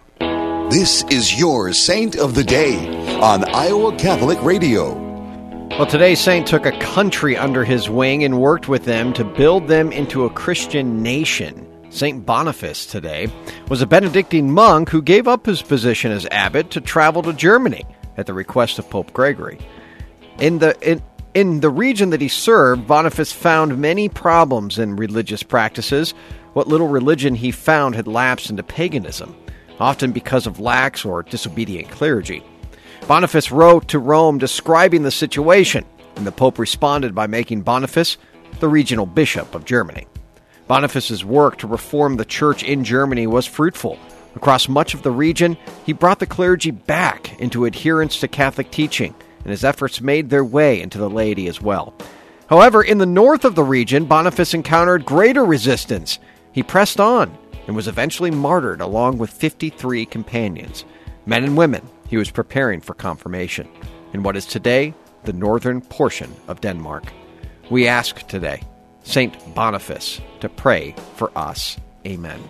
This 0.69 1.05
is 1.09 1.39
your 1.39 1.71
Saint 1.71 2.17
of 2.17 2.35
the 2.35 2.43
Day 2.43 2.75
on 3.21 3.45
Iowa 3.55 3.95
Catholic 3.97 4.37
Radio. 4.43 4.95
Well, 5.69 5.85
today's 5.85 6.19
saint 6.19 6.45
took 6.45 6.65
a 6.65 6.77
country 6.79 7.37
under 7.37 7.63
his 7.63 7.89
wing 7.89 8.25
and 8.25 8.41
worked 8.41 8.67
with 8.67 8.83
them 8.83 9.13
to 9.13 9.23
build 9.23 9.69
them 9.69 9.93
into 9.93 10.25
a 10.25 10.29
Christian 10.29 11.01
nation. 11.01 11.65
St. 11.89 12.25
Boniface 12.25 12.85
today 12.85 13.31
was 13.69 13.81
a 13.81 13.87
Benedictine 13.87 14.51
monk 14.51 14.89
who 14.89 15.01
gave 15.01 15.25
up 15.25 15.45
his 15.45 15.61
position 15.61 16.11
as 16.11 16.27
abbot 16.31 16.69
to 16.71 16.81
travel 16.81 17.23
to 17.23 17.31
Germany 17.31 17.85
at 18.17 18.25
the 18.25 18.33
request 18.33 18.77
of 18.77 18.89
Pope 18.89 19.13
Gregory. 19.13 19.59
In 20.37 20.59
the 20.59 20.77
in, 20.81 21.01
in 21.33 21.61
the 21.61 21.69
region 21.69 22.09
that 22.09 22.19
he 22.19 22.27
served, 22.27 22.87
Boniface 22.87 23.31
found 23.31 23.77
many 23.77 24.09
problems 24.09 24.77
in 24.77 24.97
religious 24.97 25.43
practices. 25.43 26.13
What 26.51 26.67
little 26.67 26.89
religion 26.89 27.35
he 27.35 27.51
found 27.51 27.95
had 27.95 28.05
lapsed 28.05 28.49
into 28.49 28.63
paganism, 28.63 29.33
often 29.79 30.11
because 30.11 30.47
of 30.47 30.59
lax 30.59 31.05
or 31.05 31.23
disobedient 31.23 31.89
clergy. 31.89 32.43
Boniface 33.07 33.51
wrote 33.51 33.87
to 33.89 33.99
Rome 33.99 34.37
describing 34.37 35.03
the 35.03 35.11
situation, 35.11 35.85
and 36.15 36.25
the 36.25 36.31
Pope 36.31 36.59
responded 36.59 37.15
by 37.15 37.27
making 37.27 37.61
Boniface 37.61 38.17
the 38.59 38.67
regional 38.67 39.05
bishop 39.05 39.53
of 39.55 39.65
Germany. 39.65 40.07
Boniface's 40.67 41.23
work 41.23 41.57
to 41.59 41.67
reform 41.67 42.17
the 42.17 42.25
church 42.25 42.63
in 42.63 42.83
Germany 42.83 43.27
was 43.27 43.45
fruitful. 43.45 43.97
Across 44.35 44.67
much 44.67 44.93
of 44.93 45.03
the 45.03 45.11
region, 45.11 45.57
he 45.85 45.93
brought 45.93 46.19
the 46.19 46.25
clergy 46.25 46.71
back 46.71 47.39
into 47.39 47.65
adherence 47.65 48.19
to 48.19 48.27
Catholic 48.27 48.69
teaching, 48.71 49.15
and 49.39 49.51
his 49.51 49.63
efforts 49.63 50.01
made 50.01 50.29
their 50.29 50.43
way 50.43 50.81
into 50.81 50.97
the 50.97 51.09
laity 51.09 51.47
as 51.47 51.61
well. 51.61 51.93
However, 52.47 52.83
in 52.83 52.97
the 52.97 53.05
north 53.05 53.45
of 53.45 53.55
the 53.55 53.63
region, 53.63 54.05
Boniface 54.05 54.53
encountered 54.53 55.05
greater 55.05 55.45
resistance. 55.45 56.19
He 56.51 56.63
pressed 56.63 56.99
on 56.99 57.37
and 57.67 57.75
was 57.75 57.87
eventually 57.87 58.31
martyred 58.31 58.81
along 58.81 59.17
with 59.17 59.29
53 59.29 60.05
companions, 60.05 60.85
men 61.25 61.43
and 61.43 61.57
women 61.57 61.87
he 62.07 62.17
was 62.17 62.31
preparing 62.31 62.81
for 62.81 62.93
confirmation 62.93 63.67
in 64.13 64.23
what 64.23 64.37
is 64.37 64.45
today 64.45 64.93
the 65.25 65.33
northern 65.33 65.81
portion 65.81 66.33
of 66.47 66.61
Denmark. 66.61 67.11
We 67.69 67.87
ask 67.87 68.25
today, 68.27 68.63
Saint 69.03 69.53
Boniface, 69.53 70.21
to 70.39 70.49
pray 70.49 70.95
for 71.15 71.31
us. 71.37 71.77
Amen. 72.05 72.41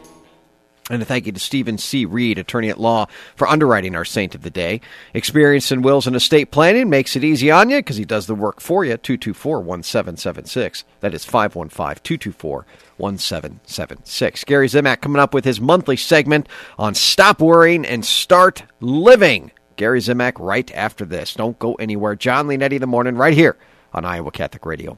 And 0.89 1.01
a 1.01 1.05
thank 1.05 1.25
you 1.25 1.33
to 1.33 1.39
Stephen 1.39 1.77
C. 1.77 2.05
Reed, 2.05 2.39
attorney 2.39 2.69
at 2.69 2.79
law, 2.79 3.07
for 3.35 3.47
underwriting 3.47 3.95
our 3.95 4.05
saint 4.05 4.35
of 4.35 4.41
the 4.41 4.49
day. 4.49 4.79
Experience 5.13 5.71
in 5.71 5.81
wills 5.81 6.07
and 6.07 6.15
estate 6.15 6.51
planning 6.51 6.89
makes 6.89 7.15
it 7.15 7.25
easy 7.25 7.51
on 7.51 7.69
you 7.69 7.79
because 7.79 7.97
he 7.97 8.05
does 8.05 8.27
the 8.27 8.35
work 8.35 8.61
for 8.61 8.85
you. 8.85 8.95
224 8.95 9.59
1776. 9.59 10.85
That 11.01 11.13
is 11.13 11.25
515 11.25 12.01
224 12.03 12.65
1776. 12.95 14.43
Gary 14.45 14.67
Zimak 14.67 15.01
coming 15.01 15.21
up 15.21 15.33
with 15.33 15.43
his 15.43 15.59
monthly 15.59 15.97
segment 15.97 16.47
on 16.79 16.95
Stop 16.95 17.41
Worrying 17.41 17.85
and 17.85 18.05
Start 18.05 18.63
Living. 18.79 19.51
Gary 19.75 19.99
Zimak 19.99 20.33
right 20.39 20.73
after 20.73 21.03
this. 21.03 21.33
Don't 21.33 21.59
go 21.59 21.75
anywhere. 21.75 22.15
Jon 22.15 22.47
Leonetti 22.47 22.79
the 22.79 22.87
morning 22.87 23.15
right 23.15 23.33
here 23.33 23.57
on 23.93 24.05
Iowa 24.05 24.31
Catholic 24.31 24.65
Radio. 24.65 24.97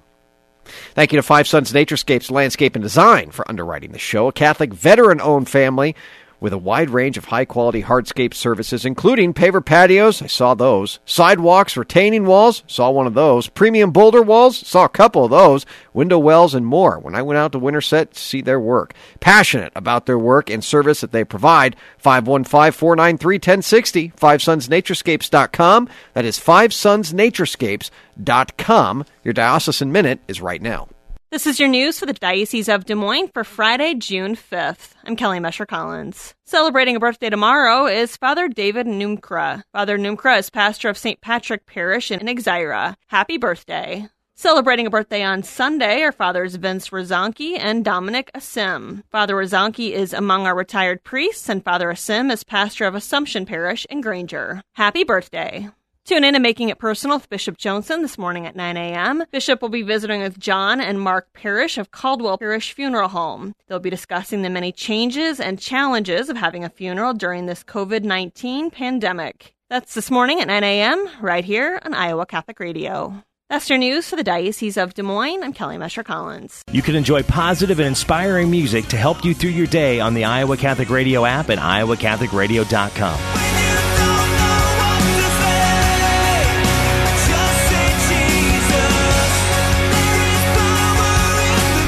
Thank 0.93 1.11
you 1.11 1.17
to 1.17 1.23
Five 1.23 1.47
Sons 1.47 1.71
Naturescapes 1.71 2.31
Landscape 2.31 2.75
and 2.75 2.83
Design 2.83 3.31
for 3.31 3.47
underwriting 3.49 3.91
the 3.91 3.99
show, 3.99 4.27
a 4.27 4.33
Catholic 4.33 4.73
veteran 4.73 5.21
owned 5.21 5.49
family 5.49 5.95
with 6.39 6.53
a 6.53 6.57
wide 6.57 6.89
range 6.89 7.17
of 7.17 7.25
high 7.25 7.43
quality 7.45 7.83
hardscape 7.83 8.33
services, 8.33 8.85
including 8.85 9.33
paver 9.33 9.63
patios. 9.63 10.21
I 10.21 10.27
saw 10.27 10.53
those. 10.53 10.99
Sidewalks, 11.05 11.77
retaining 11.77 12.25
walls. 12.25 12.63
Saw 12.67 12.91
one 12.91 13.07
of 13.07 13.13
those. 13.13 13.47
Premium 13.47 13.91
boulder 13.91 14.21
walls. 14.21 14.57
Saw 14.57 14.83
a 14.85 14.89
couple 14.89 15.25
of 15.25 15.31
those. 15.31 15.65
Window 15.93 16.19
wells 16.19 16.55
and 16.55 16.65
more. 16.65 16.99
When 16.99 17.15
I 17.15 17.21
went 17.21 17.37
out 17.37 17.51
to 17.53 17.59
Winterset 17.59 18.13
to 18.13 18.19
see 18.19 18.41
their 18.41 18.59
work. 18.59 18.93
Passionate 19.19 19.71
about 19.75 20.05
their 20.05 20.19
work 20.19 20.49
and 20.49 20.63
service 20.63 21.01
that 21.01 21.11
they 21.11 21.23
provide. 21.23 21.75
515 21.97 22.71
493 22.71 23.35
1060. 23.35 24.09
FiveSonsNaturescapes.com. 24.11 25.89
That 26.13 26.25
is 26.25 26.39
FiveSonsNaturescapes.com. 26.39 29.05
Your 29.23 29.33
Diocesan 29.33 29.91
Minute 29.91 30.19
is 30.27 30.41
right 30.41 30.61
now. 30.61 30.87
This 31.31 31.45
is 31.45 31.59
your 31.59 31.69
news 31.69 31.99
for 31.99 32.07
the 32.07 32.13
Diocese 32.13 32.67
of 32.67 32.85
Des 32.85 32.95
Moines 32.95 33.27
for 33.27 33.43
Friday, 33.43 33.93
June 33.93 34.35
5th. 34.35 34.95
I'm 35.03 35.15
Kelly 35.15 35.37
Mescher 35.37 35.67
Collins. 35.67 36.33
Celebrating 36.47 36.95
a 36.95 36.99
birthday 36.99 37.29
tomorrow 37.29 37.85
is 37.85 38.17
Father 38.17 38.47
David 38.47 38.87
Numkra. 38.87 39.61
Father 39.71 39.99
Numkra 39.99 40.39
is 40.39 40.49
pastor 40.49 40.89
of 40.89 40.97
St. 40.97 41.21
Patrick 41.21 41.67
Parish 41.67 42.09
in 42.09 42.21
Exira. 42.21 42.95
Happy 43.09 43.37
birthday. 43.37 44.07
Celebrating 44.35 44.87
a 44.87 44.89
birthday 44.89 45.21
on 45.21 45.43
Sunday 45.43 46.01
are 46.01 46.11
Fathers 46.11 46.55
Vince 46.55 46.89
Rozanki 46.89 47.59
and 47.59 47.85
Dominic 47.85 48.31
Asim. 48.33 49.03
Father 49.11 49.35
Rozanki 49.35 49.91
is 49.91 50.13
among 50.13 50.47
our 50.47 50.55
retired 50.55 51.03
priests, 51.03 51.47
and 51.47 51.63
Father 51.63 51.89
Asim 51.89 52.31
is 52.31 52.43
pastor 52.43 52.85
of 52.85 52.95
Assumption 52.95 53.45
Parish 53.45 53.85
in 53.91 54.01
Granger. 54.01 54.63
Happy 54.73 55.03
birthday. 55.03 55.69
Tune 56.09 56.23
in 56.23 56.33
to 56.33 56.39
Making 56.39 56.69
It 56.69 56.79
Personal 56.79 57.17
with 57.17 57.29
Bishop 57.29 57.55
Johnson 57.55 58.01
this 58.01 58.17
morning 58.17 58.47
at 58.47 58.55
9 58.55 58.77
a.m. 58.77 59.23
Bishop 59.29 59.61
will 59.61 59.69
be 59.69 59.83
visiting 59.83 60.21
with 60.21 60.39
John 60.39 60.81
and 60.81 60.99
Mark 60.99 61.31
Parrish 61.33 61.77
of 61.77 61.91
Caldwell 61.91 62.39
Parrish 62.39 62.73
Funeral 62.73 63.09
Home. 63.09 63.53
They'll 63.67 63.77
be 63.77 63.91
discussing 63.91 64.41
the 64.41 64.49
many 64.49 64.71
changes 64.71 65.39
and 65.39 65.59
challenges 65.59 66.27
of 66.27 66.35
having 66.35 66.63
a 66.63 66.69
funeral 66.71 67.13
during 67.13 67.45
this 67.45 67.63
COVID 67.63 68.05
19 68.05 68.71
pandemic. 68.71 69.53
That's 69.69 69.93
this 69.93 70.09
morning 70.09 70.41
at 70.41 70.47
9 70.47 70.63
a.m. 70.63 71.07
right 71.21 71.45
here 71.45 71.79
on 71.85 71.93
Iowa 71.93 72.25
Catholic 72.25 72.59
Radio. 72.59 73.23
That's 73.51 73.69
your 73.69 73.77
news 73.77 74.09
for 74.09 74.15
the 74.15 74.23
Diocese 74.23 74.77
of 74.77 74.95
Des 74.95 75.03
Moines. 75.03 75.43
I'm 75.43 75.53
Kelly 75.53 75.77
Mescher 75.77 76.03
Collins. 76.03 76.63
You 76.71 76.81
can 76.81 76.95
enjoy 76.95 77.21
positive 77.21 77.77
and 77.77 77.87
inspiring 77.87 78.49
music 78.49 78.87
to 78.87 78.97
help 78.97 79.23
you 79.23 79.35
through 79.35 79.51
your 79.51 79.67
day 79.67 79.99
on 79.99 80.15
the 80.15 80.25
Iowa 80.25 80.57
Catholic 80.57 80.89
Radio 80.89 81.23
app 81.23 81.49
and 81.49 81.61
iowacatholicradio.com. 81.61 83.38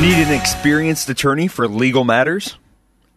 Need 0.02 0.18
an 0.18 0.34
experienced 0.34 1.12
attorney 1.12 1.48
for 1.48 1.68
legal 1.68 2.04
matters? 2.04 2.58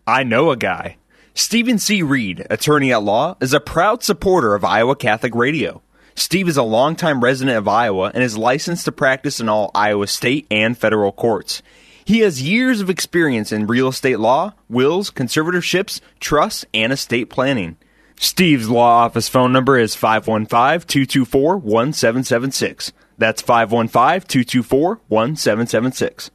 I 0.06 0.22
know 0.22 0.50
a 0.50 0.56
guy. 0.58 0.98
Stephen 1.32 1.78
C. 1.78 2.02
Reed, 2.02 2.46
attorney 2.50 2.92
at 2.92 3.02
law, 3.02 3.38
is 3.40 3.54
a 3.54 3.58
proud 3.58 4.02
supporter 4.02 4.54
of 4.54 4.66
Iowa 4.66 4.94
Catholic 4.94 5.34
Radio. 5.34 5.80
Steve 6.14 6.46
is 6.46 6.58
a 6.58 6.62
longtime 6.62 7.24
resident 7.24 7.56
of 7.56 7.66
Iowa 7.66 8.10
and 8.12 8.22
is 8.22 8.36
licensed 8.36 8.84
to 8.84 8.92
practice 8.92 9.40
in 9.40 9.48
all 9.48 9.70
Iowa 9.74 10.06
state 10.06 10.46
and 10.50 10.76
federal 10.76 11.10
courts. 11.10 11.62
He 12.04 12.18
has 12.18 12.42
years 12.42 12.82
of 12.82 12.90
experience 12.90 13.50
in 13.50 13.66
real 13.66 13.88
estate 13.88 14.20
law, 14.20 14.52
wills, 14.68 15.10
conservatorships, 15.10 16.02
trusts, 16.20 16.66
and 16.74 16.92
estate 16.92 17.30
planning. 17.30 17.78
Steve's 18.16 18.68
law 18.68 19.04
office 19.04 19.30
phone 19.30 19.54
number 19.54 19.78
is 19.78 19.96
515 19.96 20.86
224 20.86 21.56
1776. 21.56 22.92
That's 23.16 23.40
515 23.40 24.28
224 24.28 25.00
1776. 25.08 26.30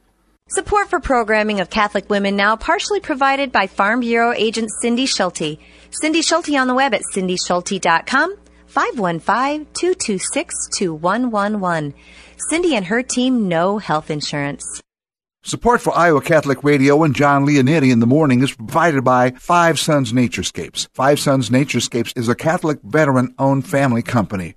Support 0.52 0.90
for 0.90 0.98
programming 0.98 1.60
of 1.60 1.70
Catholic 1.70 2.10
Women 2.10 2.34
Now 2.34 2.56
partially 2.56 2.98
provided 2.98 3.52
by 3.52 3.68
Farm 3.68 4.00
Bureau 4.00 4.32
agent 4.32 4.68
Cindy 4.82 5.06
Schulte. 5.06 5.60
Cindy 5.92 6.22
Schulte 6.22 6.56
on 6.56 6.66
the 6.66 6.74
web 6.74 6.92
at 6.92 7.02
cindyschulte.com. 7.14 8.36
515 8.66 9.66
226 9.72 10.68
2111. 10.76 11.94
Cindy 12.48 12.74
and 12.74 12.86
her 12.86 13.00
team 13.00 13.46
know 13.46 13.78
health 13.78 14.10
insurance. 14.10 14.82
Support 15.44 15.82
for 15.82 15.96
Iowa 15.96 16.20
Catholic 16.20 16.64
Radio 16.64 17.00
and 17.04 17.14
John 17.14 17.46
Leonetti 17.46 17.92
in 17.92 18.00
the 18.00 18.08
morning 18.08 18.42
is 18.42 18.52
provided 18.52 19.04
by 19.04 19.30
Five 19.30 19.78
Sons 19.78 20.12
Naturescapes. 20.12 20.88
Five 20.94 21.20
Sons 21.20 21.50
Naturescapes 21.50 22.12
is 22.18 22.28
a 22.28 22.34
Catholic 22.34 22.80
veteran 22.82 23.36
owned 23.38 23.68
family 23.68 24.02
company 24.02 24.56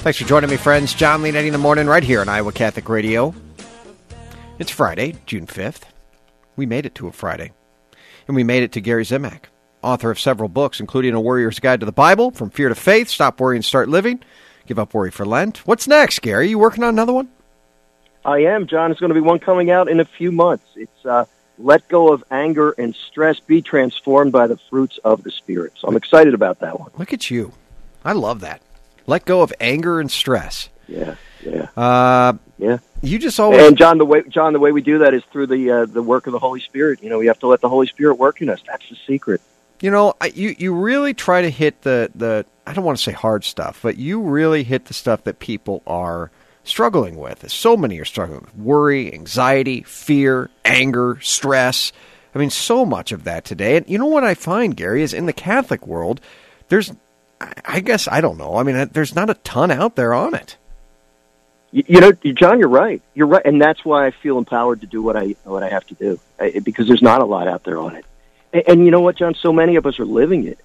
Thanks 0.00 0.18
for 0.18 0.24
joining 0.24 0.48
me, 0.48 0.56
friends. 0.56 0.94
Jon 0.94 1.20
Leonetti 1.20 1.48
in 1.48 1.52
the 1.52 1.58
morning, 1.58 1.86
right 1.86 2.02
here 2.02 2.22
on 2.22 2.28
Iowa 2.30 2.52
Catholic 2.52 2.88
Radio. 2.88 3.34
It's 4.58 4.70
Friday, 4.70 5.16
June 5.26 5.46
5th. 5.46 5.82
We 6.56 6.64
made 6.64 6.86
it 6.86 6.94
to 6.94 7.08
a 7.08 7.12
Friday. 7.12 7.52
And 8.26 8.34
we 8.34 8.42
made 8.42 8.62
it 8.62 8.72
to 8.72 8.80
Gary 8.80 9.04
Zimak, 9.04 9.44
author 9.82 10.10
of 10.10 10.18
several 10.18 10.48
books, 10.48 10.80
including 10.80 11.12
A 11.12 11.20
Warrior's 11.20 11.58
Guide 11.58 11.80
to 11.80 11.86
the 11.86 11.92
Bible, 11.92 12.30
From 12.30 12.48
Fear 12.48 12.70
to 12.70 12.74
Faith, 12.74 13.10
Stop 13.10 13.40
Worrying, 13.40 13.60
Start 13.60 13.90
Living, 13.90 14.22
Give 14.66 14.78
Up 14.78 14.94
Worry 14.94 15.10
for 15.10 15.26
Lent. 15.26 15.58
What's 15.66 15.86
next, 15.86 16.22
Gary? 16.22 16.48
You 16.48 16.58
working 16.58 16.82
on 16.82 16.88
another 16.88 17.12
one? 17.12 17.28
I 18.24 18.38
am, 18.44 18.66
Jon. 18.66 18.90
It's 18.90 19.00
going 19.00 19.10
to 19.10 19.14
be 19.14 19.20
one 19.20 19.38
coming 19.38 19.70
out 19.70 19.90
in 19.90 20.00
a 20.00 20.06
few 20.06 20.32
months. 20.32 20.64
It's 20.76 21.04
uh, 21.04 21.26
Let 21.58 21.86
Go 21.88 22.10
of 22.10 22.24
Anger 22.30 22.70
and 22.70 22.94
Stress, 22.94 23.38
Be 23.38 23.60
Transformed 23.60 24.32
by 24.32 24.46
the 24.46 24.56
Fruits 24.70 24.98
of 25.04 25.24
the 25.24 25.30
Spirit. 25.30 25.74
So 25.76 25.88
I'm 25.88 25.96
excited 25.96 26.32
about 26.32 26.60
that 26.60 26.80
one. 26.80 26.90
Look 26.96 27.12
at 27.12 27.30
you. 27.30 27.52
I 28.02 28.12
love 28.12 28.40
that. 28.40 28.62
Let 29.06 29.24
go 29.24 29.42
of 29.42 29.52
anger 29.60 30.00
and 30.00 30.10
stress. 30.10 30.68
Yeah, 30.88 31.14
yeah. 31.44 31.68
Uh, 31.76 32.34
yeah. 32.58 32.78
You 33.02 33.18
just 33.18 33.40
always 33.40 33.62
And 33.62 33.76
Jon, 33.78 33.98
the 33.98 34.04
way 34.04 34.22
Jon, 34.28 34.52
the 34.52 34.58
way 34.58 34.72
we 34.72 34.82
do 34.82 34.98
that 34.98 35.14
is 35.14 35.22
through 35.32 35.46
the 35.46 35.70
uh, 35.70 35.86
the 35.86 36.02
work 36.02 36.26
of 36.26 36.32
the 36.32 36.38
Holy 36.38 36.60
Spirit. 36.60 37.02
You 37.02 37.08
know, 37.08 37.18
we 37.18 37.26
have 37.26 37.38
to 37.40 37.46
let 37.46 37.60
the 37.60 37.68
Holy 37.68 37.86
Spirit 37.86 38.16
work 38.16 38.42
in 38.42 38.48
us. 38.48 38.60
That's 38.66 38.88
the 38.88 38.96
secret. 39.06 39.40
You 39.80 39.90
know, 39.90 40.14
I- 40.20 40.32
you 40.34 40.54
you 40.58 40.74
really 40.74 41.14
try 41.14 41.42
to 41.42 41.50
hit 41.50 41.82
the 41.82 42.10
the 42.14 42.44
I 42.66 42.72
don't 42.74 42.84
want 42.84 42.98
to 42.98 43.02
say 43.02 43.12
hard 43.12 43.44
stuff, 43.44 43.80
but 43.82 43.96
you 43.96 44.20
really 44.20 44.62
hit 44.62 44.84
the 44.86 44.94
stuff 44.94 45.24
that 45.24 45.38
people 45.38 45.82
are 45.86 46.30
struggling 46.62 47.16
with. 47.16 47.50
So 47.50 47.76
many 47.76 47.98
are 47.98 48.04
struggling 48.04 48.40
with 48.42 48.54
worry, 48.54 49.12
anxiety, 49.14 49.82
fear, 49.82 50.50
anger, 50.64 51.18
stress. 51.22 51.92
I 52.34 52.38
mean, 52.38 52.50
so 52.50 52.84
much 52.84 53.10
of 53.10 53.24
that 53.24 53.44
today. 53.44 53.76
And 53.76 53.88
you 53.88 53.96
know 53.98 54.06
what 54.06 54.22
I 54.22 54.34
find, 54.34 54.76
Gary, 54.76 55.02
is 55.02 55.14
in 55.14 55.26
the 55.26 55.32
Catholic 55.32 55.86
world, 55.86 56.20
there's 56.68 56.92
I- 57.40 57.80
guess 57.80 58.08
I 58.08 58.20
don't 58.20 58.38
know. 58.38 58.56
I 58.56 58.62
mean, 58.62 58.88
there's 58.92 59.14
not 59.14 59.30
a 59.30 59.34
ton 59.34 59.70
out 59.70 59.96
there 59.96 60.12
on 60.14 60.34
it. 60.34 60.56
You, 61.72 62.00
know, 62.00 62.12
Jon, 62.12 62.58
you're 62.58 62.68
right. 62.68 63.00
You're 63.14 63.28
right, 63.28 63.44
and 63.44 63.62
that's 63.62 63.84
why 63.84 64.06
I 64.06 64.10
feel 64.10 64.38
empowered 64.38 64.80
to 64.80 64.88
do 64.88 65.02
what 65.02 65.16
I 65.16 65.36
what 65.44 65.62
I 65.62 65.68
have 65.68 65.86
to 65.86 65.94
do 65.94 66.18
I, 66.40 66.58
because 66.64 66.88
there's 66.88 67.02
not 67.02 67.20
a 67.20 67.24
lot 67.24 67.46
out 67.46 67.62
there 67.62 67.78
on 67.78 67.94
it. 67.94 68.04
And, 68.52 68.64
and 68.66 68.84
you 68.84 68.90
know 68.90 69.00
what, 69.00 69.16
Jon? 69.16 69.34
So 69.34 69.52
many 69.52 69.76
of 69.76 69.86
us 69.86 70.00
are 70.00 70.04
living 70.04 70.46
it. 70.46 70.58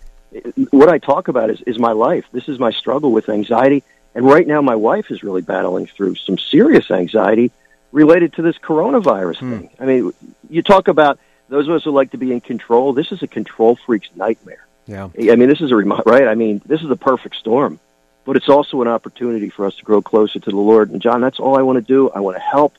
What 0.71 0.89
I 0.89 0.97
talk 0.97 1.27
about 1.27 1.51
is 1.51 1.61
is 1.61 1.77
my 1.77 1.91
life. 1.91 2.25
This 2.31 2.49
is 2.49 2.57
my 2.57 2.71
struggle 2.71 3.11
with 3.11 3.29
anxiety, 3.29 3.83
and 4.15 4.25
right 4.25 4.47
now 4.47 4.61
my 4.61 4.75
wife 4.75 5.11
is 5.11 5.21
really 5.21 5.43
battling 5.43 5.85
through 5.85 6.15
some 6.15 6.39
serious 6.39 6.89
anxiety 6.89 7.51
related 7.91 8.33
to 8.33 8.41
this 8.41 8.57
coronavirus 8.57 9.39
hmm. 9.39 9.51
thing. 9.51 9.69
I 9.79 9.85
mean, 9.85 10.11
you 10.49 10.63
talk 10.63 10.87
about 10.87 11.19
those 11.49 11.67
of 11.67 11.75
us 11.75 11.83
who 11.83 11.91
like 11.91 12.11
to 12.11 12.17
be 12.17 12.31
in 12.31 12.41
control. 12.41 12.93
This 12.93 13.11
is 13.11 13.21
a 13.21 13.27
control 13.27 13.77
freak's 13.85 14.09
nightmare. 14.15 14.65
Yeah. 14.85 15.09
I 15.17 15.35
mean, 15.35 15.49
this 15.49 15.61
is 15.61 15.71
a 15.71 15.75
right. 15.75 16.27
I 16.27 16.35
mean, 16.35 16.61
this 16.65 16.81
is 16.81 16.89
a 16.89 16.95
perfect 16.95 17.35
storm, 17.35 17.79
but 18.23 18.35
it's 18.35 18.49
also 18.49 18.81
an 18.81 18.87
opportunity 18.87 19.49
for 19.49 19.65
us 19.65 19.75
to 19.75 19.83
grow 19.83 20.01
closer 20.01 20.39
to 20.39 20.49
the 20.49 20.55
Lord. 20.55 20.91
And 20.91 21.01
Jon, 21.01 21.21
that's 21.21 21.39
all 21.39 21.57
I 21.57 21.63
want 21.63 21.77
to 21.77 21.81
do. 21.81 22.09
I 22.09 22.19
want 22.19 22.37
to 22.37 22.41
help 22.41 22.77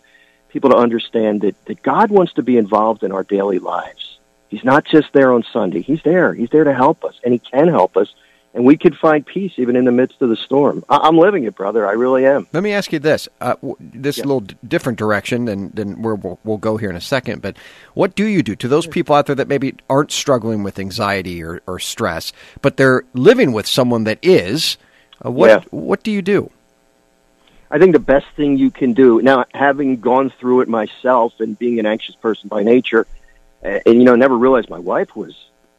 people 0.48 0.70
to 0.70 0.76
understand 0.76 1.40
that 1.42 1.62
that 1.66 1.82
God 1.82 2.10
wants 2.10 2.34
to 2.34 2.42
be 2.42 2.56
involved 2.56 3.02
in 3.02 3.12
our 3.12 3.24
daily 3.24 3.58
lives. 3.58 4.18
He's 4.48 4.64
not 4.64 4.84
just 4.84 5.12
there 5.12 5.32
on 5.32 5.44
Sunday. 5.52 5.82
He's 5.82 6.02
there. 6.02 6.32
He's 6.32 6.50
there 6.50 6.64
to 6.64 6.74
help 6.74 7.04
us, 7.04 7.18
and 7.24 7.32
He 7.32 7.40
can 7.40 7.68
help 7.68 7.96
us. 7.96 8.14
And 8.56 8.64
we 8.64 8.78
can 8.78 8.94
find 8.94 9.24
peace 9.24 9.52
even 9.58 9.76
in 9.76 9.84
the 9.84 9.92
midst 9.92 10.22
of 10.22 10.30
the 10.30 10.34
storm. 10.36 10.82
I- 10.88 10.96
I'm 10.96 11.18
living 11.18 11.44
it, 11.44 11.54
brother. 11.54 11.86
I 11.86 11.92
really 11.92 12.24
am. 12.24 12.46
Let 12.54 12.62
me 12.62 12.72
ask 12.72 12.90
you 12.90 12.98
this: 12.98 13.28
uh, 13.42 13.54
w- 13.56 13.76
this 13.78 14.16
little 14.16 14.40
d- 14.40 14.56
different 14.66 14.98
direction 14.98 15.44
than 15.44 15.70
than 15.74 16.00
where 16.00 16.14
we'll, 16.14 16.38
we'll 16.42 16.56
go 16.56 16.78
here 16.78 16.88
in 16.88 16.96
a 16.96 17.00
second. 17.02 17.42
But 17.42 17.58
what 17.92 18.14
do 18.16 18.24
you 18.24 18.42
do 18.42 18.56
to 18.56 18.66
those 18.66 18.86
people 18.86 19.14
out 19.14 19.26
there 19.26 19.34
that 19.36 19.46
maybe 19.46 19.74
aren't 19.90 20.10
struggling 20.10 20.62
with 20.62 20.78
anxiety 20.78 21.42
or, 21.42 21.60
or 21.66 21.78
stress, 21.78 22.32
but 22.62 22.78
they're 22.78 23.04
living 23.12 23.52
with 23.52 23.66
someone 23.66 24.04
that 24.04 24.18
is? 24.22 24.78
Uh, 25.22 25.30
what 25.30 25.48
Yeah. 25.50 25.60
what 25.70 26.02
do 26.02 26.10
you 26.10 26.22
do? 26.22 26.50
I 27.70 27.78
think 27.78 27.92
the 27.92 27.98
best 27.98 28.26
thing 28.36 28.56
you 28.56 28.70
can 28.70 28.94
do 28.94 29.20
now, 29.20 29.44
having 29.52 30.00
gone 30.00 30.30
through 30.40 30.62
it 30.62 30.68
myself 30.68 31.34
and 31.40 31.58
being 31.58 31.78
an 31.78 31.84
anxious 31.84 32.14
person 32.14 32.48
by 32.48 32.62
nature, 32.62 33.06
uh, 33.62 33.80
and 33.84 33.96
you 33.96 34.04
know, 34.04 34.14
never 34.16 34.38
realized 34.38 34.70
my 34.70 34.78
wife 34.78 35.14
was 35.14 35.34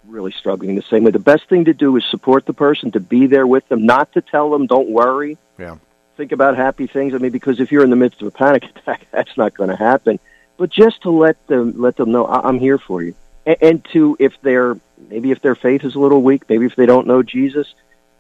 really 0.08 0.32
struggling 0.32 0.76
the 0.76 0.82
same 0.84 1.04
way. 1.04 1.12
The 1.12 1.20
best 1.20 1.48
thing 1.50 1.66
to 1.66 1.74
do 1.74 1.96
is 1.98 2.06
support 2.10 2.46
the 2.46 2.54
person, 2.54 2.92
to 2.92 3.00
be 3.00 3.28
there 3.28 3.46
with 3.48 3.68
them, 3.70 3.86
not 3.86 4.12
to 4.14 4.22
tell 4.22 4.50
them, 4.50 4.66
"Don't 4.68 4.90
worry." 4.90 5.38
Yeah. 5.58 5.78
Think 6.16 6.32
about 6.32 6.56
happy 6.58 6.88
things. 6.88 7.14
I 7.14 7.18
mean, 7.20 7.32
because 7.32 7.60
if 7.60 7.72
you're 7.72 7.84
in 7.84 7.90
the 7.92 7.96
midst 7.96 8.22
of 8.22 8.28
a 8.28 8.32
panic 8.32 8.64
attack, 8.76 9.08
that's 9.12 9.38
not 9.38 9.54
going 9.54 9.70
to 9.70 9.76
happen. 9.76 10.20
But 10.58 10.70
just 10.72 11.02
to 11.04 11.12
let 11.12 11.46
them 11.48 11.74
let 11.78 11.96
them 11.98 12.12
know, 12.12 12.26
I- 12.26 12.48
I'm 12.48 12.60
here 12.60 12.78
for 12.78 13.04
you, 13.04 13.14
and, 13.46 13.58
and 13.62 13.86
to 13.94 14.16
if 14.20 14.34
they're 14.42 14.78
maybe 15.10 15.32
if 15.32 15.42
their 15.42 15.56
faith 15.56 15.84
is 15.84 15.96
a 15.96 16.00
little 16.00 16.22
weak, 16.24 16.44
maybe 16.50 16.66
if 16.66 16.76
they 16.76 16.86
don't 16.88 17.06
know 17.08 17.22
Jesus, 17.22 17.68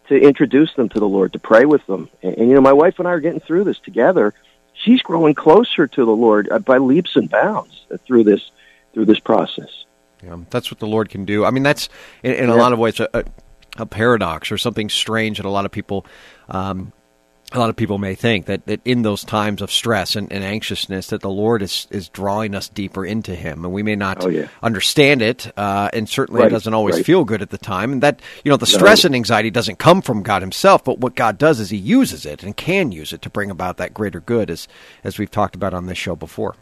to 0.10 0.16
introduce 0.16 0.74
them 0.76 0.90
to 0.90 1.00
the 1.00 1.08
Lord, 1.08 1.34
to 1.34 1.40
pray 1.40 1.66
with 1.66 1.86
them. 1.88 2.10
And, 2.22 2.38
and 2.38 2.50
you 2.50 2.56
know, 2.56 2.62
my 2.62 2.74
wife 2.74 3.00
and 3.00 3.08
I 3.08 3.12
are 3.12 3.20
getting 3.20 3.40
through 3.40 3.64
this 3.64 3.80
together. 3.80 4.34
She's 4.74 5.02
growing 5.02 5.34
closer 5.34 5.88
to 5.88 6.06
the 6.06 6.16
Lord 6.16 6.50
uh, 6.52 6.60
by 6.60 6.78
leaps 6.78 7.16
and 7.16 7.28
bounds 7.30 7.86
through 8.06 8.26
this 8.26 8.52
through 8.94 9.06
this 9.06 9.20
process. 9.20 9.86
Yeah, 10.24 10.38
that's 10.50 10.72
what 10.72 10.80
the 10.80 10.88
Lord 10.88 11.10
can 11.10 11.26
do. 11.26 11.46
I 11.46 11.52
mean, 11.52 11.64
that's 11.64 11.90
in, 12.24 12.34
in 12.34 12.50
a 12.50 12.56
lot 12.56 12.74
of 12.74 12.80
ways 12.80 13.00
a, 13.00 13.08
a, 13.14 13.24
a 13.78 13.86
paradox 13.86 14.52
or 14.52 14.58
something 14.58 14.90
strange 14.90 15.38
that 15.38 15.46
a 15.46 15.50
lot 15.50 15.66
of 15.66 15.72
people, 15.72 16.06
um, 16.50 16.92
a 17.54 17.60
lot 17.60 17.70
of 17.70 17.76
people 17.78 17.98
may 17.98 18.14
think 18.16 18.48
that, 18.48 18.66
that 18.66 18.82
in 18.84 19.04
those 19.04 19.24
times 19.24 19.62
of 19.62 19.72
stress 19.72 20.16
and, 20.18 20.34
and 20.34 20.44
anxiousness, 20.44 21.08
that 21.08 21.22
the 21.22 21.30
Lord 21.30 21.62
is 21.62 21.88
is 21.92 22.10
drawing 22.10 22.56
us 22.56 22.68
deeper 22.68 23.06
into 23.06 23.36
Him, 23.36 23.64
and 23.64 23.74
we 23.74 23.84
may 23.84 23.96
not 23.96 24.26
Oh, 24.26 24.28
yeah. 24.28 24.48
understand 24.62 25.22
it, 25.22 25.50
uh, 25.56 25.90
and 25.94 26.10
certainly 26.10 26.42
Right, 26.42 26.48
it 26.48 26.52
doesn't 26.52 26.74
always 26.74 26.96
right. 26.96 27.06
feel 27.06 27.24
good 27.24 27.42
at 27.42 27.52
the 27.52 27.58
time. 27.58 27.94
And 27.94 28.02
that 28.04 28.20
you 28.44 28.50
know, 28.50 28.58
the 28.58 28.66
No. 28.70 28.78
stress 28.78 29.06
and 29.06 29.16
anxiety 29.16 29.50
doesn't 29.52 29.78
come 29.80 30.02
from 30.02 30.24
God 30.24 30.42
Himself, 30.42 30.84
but 30.84 31.00
what 31.00 31.16
God 31.16 31.38
does 31.38 31.62
is 31.62 31.70
He 31.70 31.78
uses 31.78 32.26
it 32.26 32.44
and 32.44 32.58
can 32.58 32.92
use 32.92 33.14
it 33.14 33.22
to 33.22 33.30
bring 33.30 33.50
about 33.50 33.78
that 33.78 33.94
greater 33.94 34.20
good, 34.20 34.50
as 34.50 34.68
as 35.06 35.18
we've 35.18 35.32
talked 35.32 35.56
about 35.56 35.74
on 35.74 35.86
this 35.86 35.98
show 35.98 36.16
before. 36.18 36.56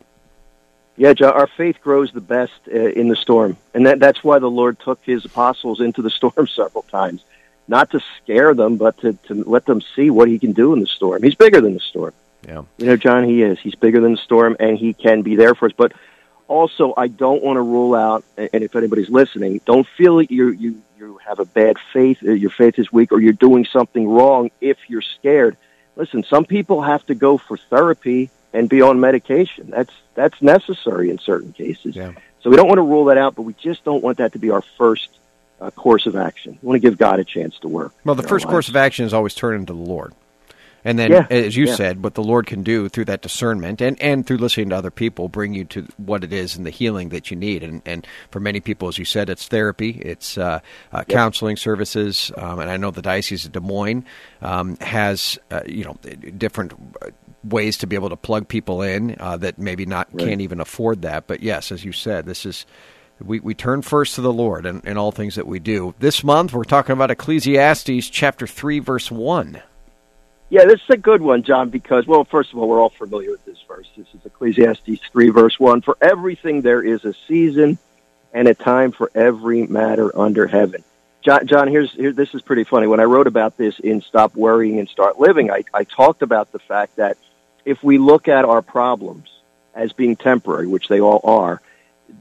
Yeah, 0.98 1.14
Jon, 1.14 1.34
our 1.34 1.48
faith 1.48 1.82
grows 1.82 2.12
the 2.12 2.22
best 2.22 2.54
uh, 2.68 2.78
in 2.78 3.10
the 3.10 3.16
storm, 3.16 3.58
and 3.74 3.86
that, 3.86 4.00
that's 4.00 4.24
why 4.24 4.39
the 4.39 4.50
Lord 4.50 4.80
took 4.80 5.04
His 5.04 5.26
apostles 5.26 5.82
into 5.82 6.02
the 6.02 6.10
storm 6.20 6.48
several 6.48 6.84
times, 6.84 7.24
not 7.68 7.91
to 7.91 8.00
scare 8.18 8.54
them, 8.54 8.78
but 8.78 8.98
to, 9.00 9.14
to 9.28 9.43
let 9.43 9.66
them 9.66 9.82
see 9.96 10.10
what 10.10 10.30
He 10.30 10.39
can 10.39 10.54
do 10.54 10.74
in 10.74 10.80
the 10.80 10.88
storm. 10.88 11.24
He's 11.24 11.36
bigger 11.36 11.60
than 11.62 11.74
the 11.74 11.80
storm. 11.80 12.14
Yeah. 12.48 12.64
You 12.78 12.86
know, 12.86 12.98
Jon, 12.98 13.24
He 13.24 13.41
is. 13.41 13.60
He's 13.60 13.76
bigger 13.76 14.00
than 14.00 14.14
the 14.14 14.22
storm, 14.22 14.56
and 14.60 14.78
He 14.78 14.93
can 14.93 15.22
be 15.22 15.36
there 15.36 15.56
for 15.56 15.66
us. 15.66 15.74
But 15.76 15.93
also, 16.48 16.93
I 16.96 17.08
don't 17.08 17.43
want 17.43 17.58
to 17.58 17.62
rule 17.62 17.96
out, 17.96 18.24
and 18.38 18.64
if 18.64 18.76
anybody's 18.76 19.10
listening, 19.10 19.60
don't 19.66 19.88
feel 19.98 20.18
that 20.18 20.32
you 20.32 20.50
you 20.50 20.82
you 20.98 21.20
have 21.26 21.39
a 21.39 21.46
bad 21.46 21.78
faith, 21.91 22.20
uh, 22.24 22.32
your 22.32 22.52
faith 22.52 22.80
is 22.80 22.91
weak, 22.91 23.12
or 23.12 23.20
you're 23.20 23.34
doing 23.34 23.66
something 23.66 24.08
wrong 24.08 24.52
if 24.62 24.78
you're 24.88 25.02
scared. 25.02 25.58
Listen, 25.96 26.24
some 26.24 26.46
people 26.46 26.82
have 26.82 27.06
to 27.08 27.16
go 27.16 27.38
for 27.38 27.58
therapy 27.58 28.30
and 28.56 28.70
be 28.70 28.82
on 28.82 28.99
medication. 28.99 29.70
That's 29.70 29.93
that's 30.16 30.41
necessary 30.41 31.10
in 31.10 31.20
certain 31.20 31.53
cases. 31.53 31.95
Yeah. 31.95 32.14
So 32.41 32.49
we 32.49 32.56
don't 32.56 32.68
want 32.68 32.78
to 32.78 32.84
rule 32.84 33.06
that 33.06 33.18
out, 33.18 33.36
but 33.36 33.41
we 33.41 33.53
just 33.53 33.84
don't 33.84 34.03
want 34.03 34.18
that 34.20 34.34
to 34.34 34.39
be 34.39 34.51
our 34.51 34.62
first 34.78 35.10
uh, 35.60 35.72
course 35.72 36.06
of 36.06 36.16
action. 36.16 36.58
We 36.62 36.68
want 36.68 36.82
to 36.82 36.89
give 36.89 36.97
God 36.97 37.20
a 37.20 37.24
chance 37.24 37.58
to 37.60 37.68
work. 37.68 37.93
Well, 38.03 38.16
the 38.16 38.24
first 38.24 38.47
course 38.47 38.70
of 38.70 38.76
action 38.76 39.06
is 39.06 39.14
always 39.14 39.34
turning 39.34 39.66
to 39.66 39.74
the 39.74 39.80
Lord. 39.80 40.14
And 40.86 40.99
then, 40.99 41.12
Yeah, 41.12 41.26
as 41.32 41.58
you 41.58 41.66
yeah. 41.66 41.76
said, 41.76 42.03
what 42.03 42.14
the 42.14 42.22
Lord 42.22 42.45
can 42.45 42.62
do 42.62 42.88
through 42.89 43.06
that 43.06 43.24
discernment 43.24 43.82
and, 43.82 43.99
and 43.99 44.26
through 44.26 44.38
listening 44.38 44.70
to 44.70 44.76
other 44.76 44.91
people 44.91 45.28
bring 45.28 45.56
you 45.56 45.66
to 45.66 45.88
what 45.97 46.24
it 46.24 46.32
is 46.32 46.56
and 46.56 46.64
the 46.64 46.70
healing 46.70 47.10
that 47.10 47.32
you 47.32 47.38
need. 47.38 47.64
And, 47.64 47.82
and 47.88 48.06
for 48.30 48.39
many 48.39 48.60
people, 48.60 48.88
as 48.88 48.99
you 48.99 49.06
said, 49.06 49.28
it's 49.32 49.47
therapy, 49.47 49.89
it's 49.89 50.38
uh, 50.38 50.60
uh, 50.93 51.03
counseling 51.06 51.58
services. 51.58 52.32
Um, 52.38 52.60
and 52.60 52.70
I 52.70 52.78
know 52.78 52.91
the 52.91 53.01
Diocese 53.01 53.45
of 53.45 53.53
Des 53.53 53.62
Moines 53.62 54.06
um, 54.43 54.78
has, 54.78 55.39
uh, 55.49 55.62
you 55.66 55.86
know, 55.86 55.97
different 56.38 56.74
uh, 57.01 57.10
ways 57.46 57.78
to 57.78 57.88
be 57.88 57.96
able 57.96 58.10
to 58.10 58.18
plug 58.18 58.48
people 58.48 58.82
in 58.82 59.16
uh, 59.20 59.38
that 59.38 59.58
maybe 59.58 59.86
not 59.86 60.08
Right. 60.12 60.28
can't 60.28 60.41
even 60.41 60.60
afford 60.60 61.04
that. 61.04 61.28
But 61.28 61.41
yes, 61.41 61.72
as 61.72 61.86
you 61.86 61.91
said, 61.91 62.26
this 62.26 62.46
is 62.46 62.66
we, 63.24 63.39
we 63.39 63.54
turn 63.54 63.82
first 63.82 64.16
to 64.16 64.22
the 64.22 64.34
Lord 64.34 64.66
in, 64.66 64.82
in 64.82 64.98
all 64.98 65.12
things 65.12 65.36
that 65.36 65.48
we 65.48 65.60
do. 65.60 65.93
This 66.00 66.24
month, 66.24 66.54
we're 66.54 66.64
talking 66.66 66.93
about 66.93 67.12
Ecclesiastes 67.12 68.10
chapter 68.10 68.46
3, 68.46 68.80
verse 68.80 69.10
1. 69.10 69.62
Yeah, 70.50 70.66
this 70.66 70.82
is 70.82 70.89
a 70.89 70.98
good 70.98 71.22
one, 71.22 71.43
Jon, 71.43 71.70
because, 71.70 72.06
well, 72.06 72.24
first 72.24 72.52
of 72.52 72.60
all, 72.60 72.68
we're 72.68 72.82
all 72.82 72.89
familiar 72.89 73.32
with 73.32 73.46
this 73.46 73.58
verse. 73.68 73.89
This 73.96 74.08
is 74.14 74.26
Ecclesiastes 74.26 75.00
3, 75.12 75.30
verse 75.30 75.60
1. 75.60 75.82
For 75.82 75.98
everything 76.02 76.62
there 76.62 76.84
is 76.84 77.06
a 77.06 77.14
season 77.28 77.78
and 78.34 78.48
a 78.48 78.54
time 78.54 78.91
for 78.91 79.10
every 79.16 79.66
matter 79.66 80.18
under 80.18 80.46
heaven. 80.46 80.84
Jon, 81.24 81.48
Jon 81.48 81.68
here's, 81.68 81.91
here, 81.93 82.12
this 82.12 82.36
is 82.36 82.41
pretty 82.41 82.66
funny. 82.66 82.86
When 82.86 83.00
I 83.00 83.06
wrote 83.06 83.28
about 83.28 83.58
this 83.58 83.80
in 83.80 84.02
Stop 84.02 84.36
Worrying 84.36 84.78
and 84.78 84.88
Start 84.88 85.20
Living, 85.20 85.50
I, 85.50 85.64
I 85.74 85.86
talked 85.86 86.22
about 86.22 86.52
the 86.52 86.60
fact 86.60 86.98
that 86.98 87.18
if 87.66 87.84
we 87.84 87.97
look 87.97 88.28
at 88.28 88.45
our 88.45 88.61
problems 88.61 89.30
as 89.74 89.91
being 89.91 90.16
temporary, 90.16 90.68
which 90.68 90.88
they 90.88 91.01
all 91.01 91.20
are, 91.24 91.61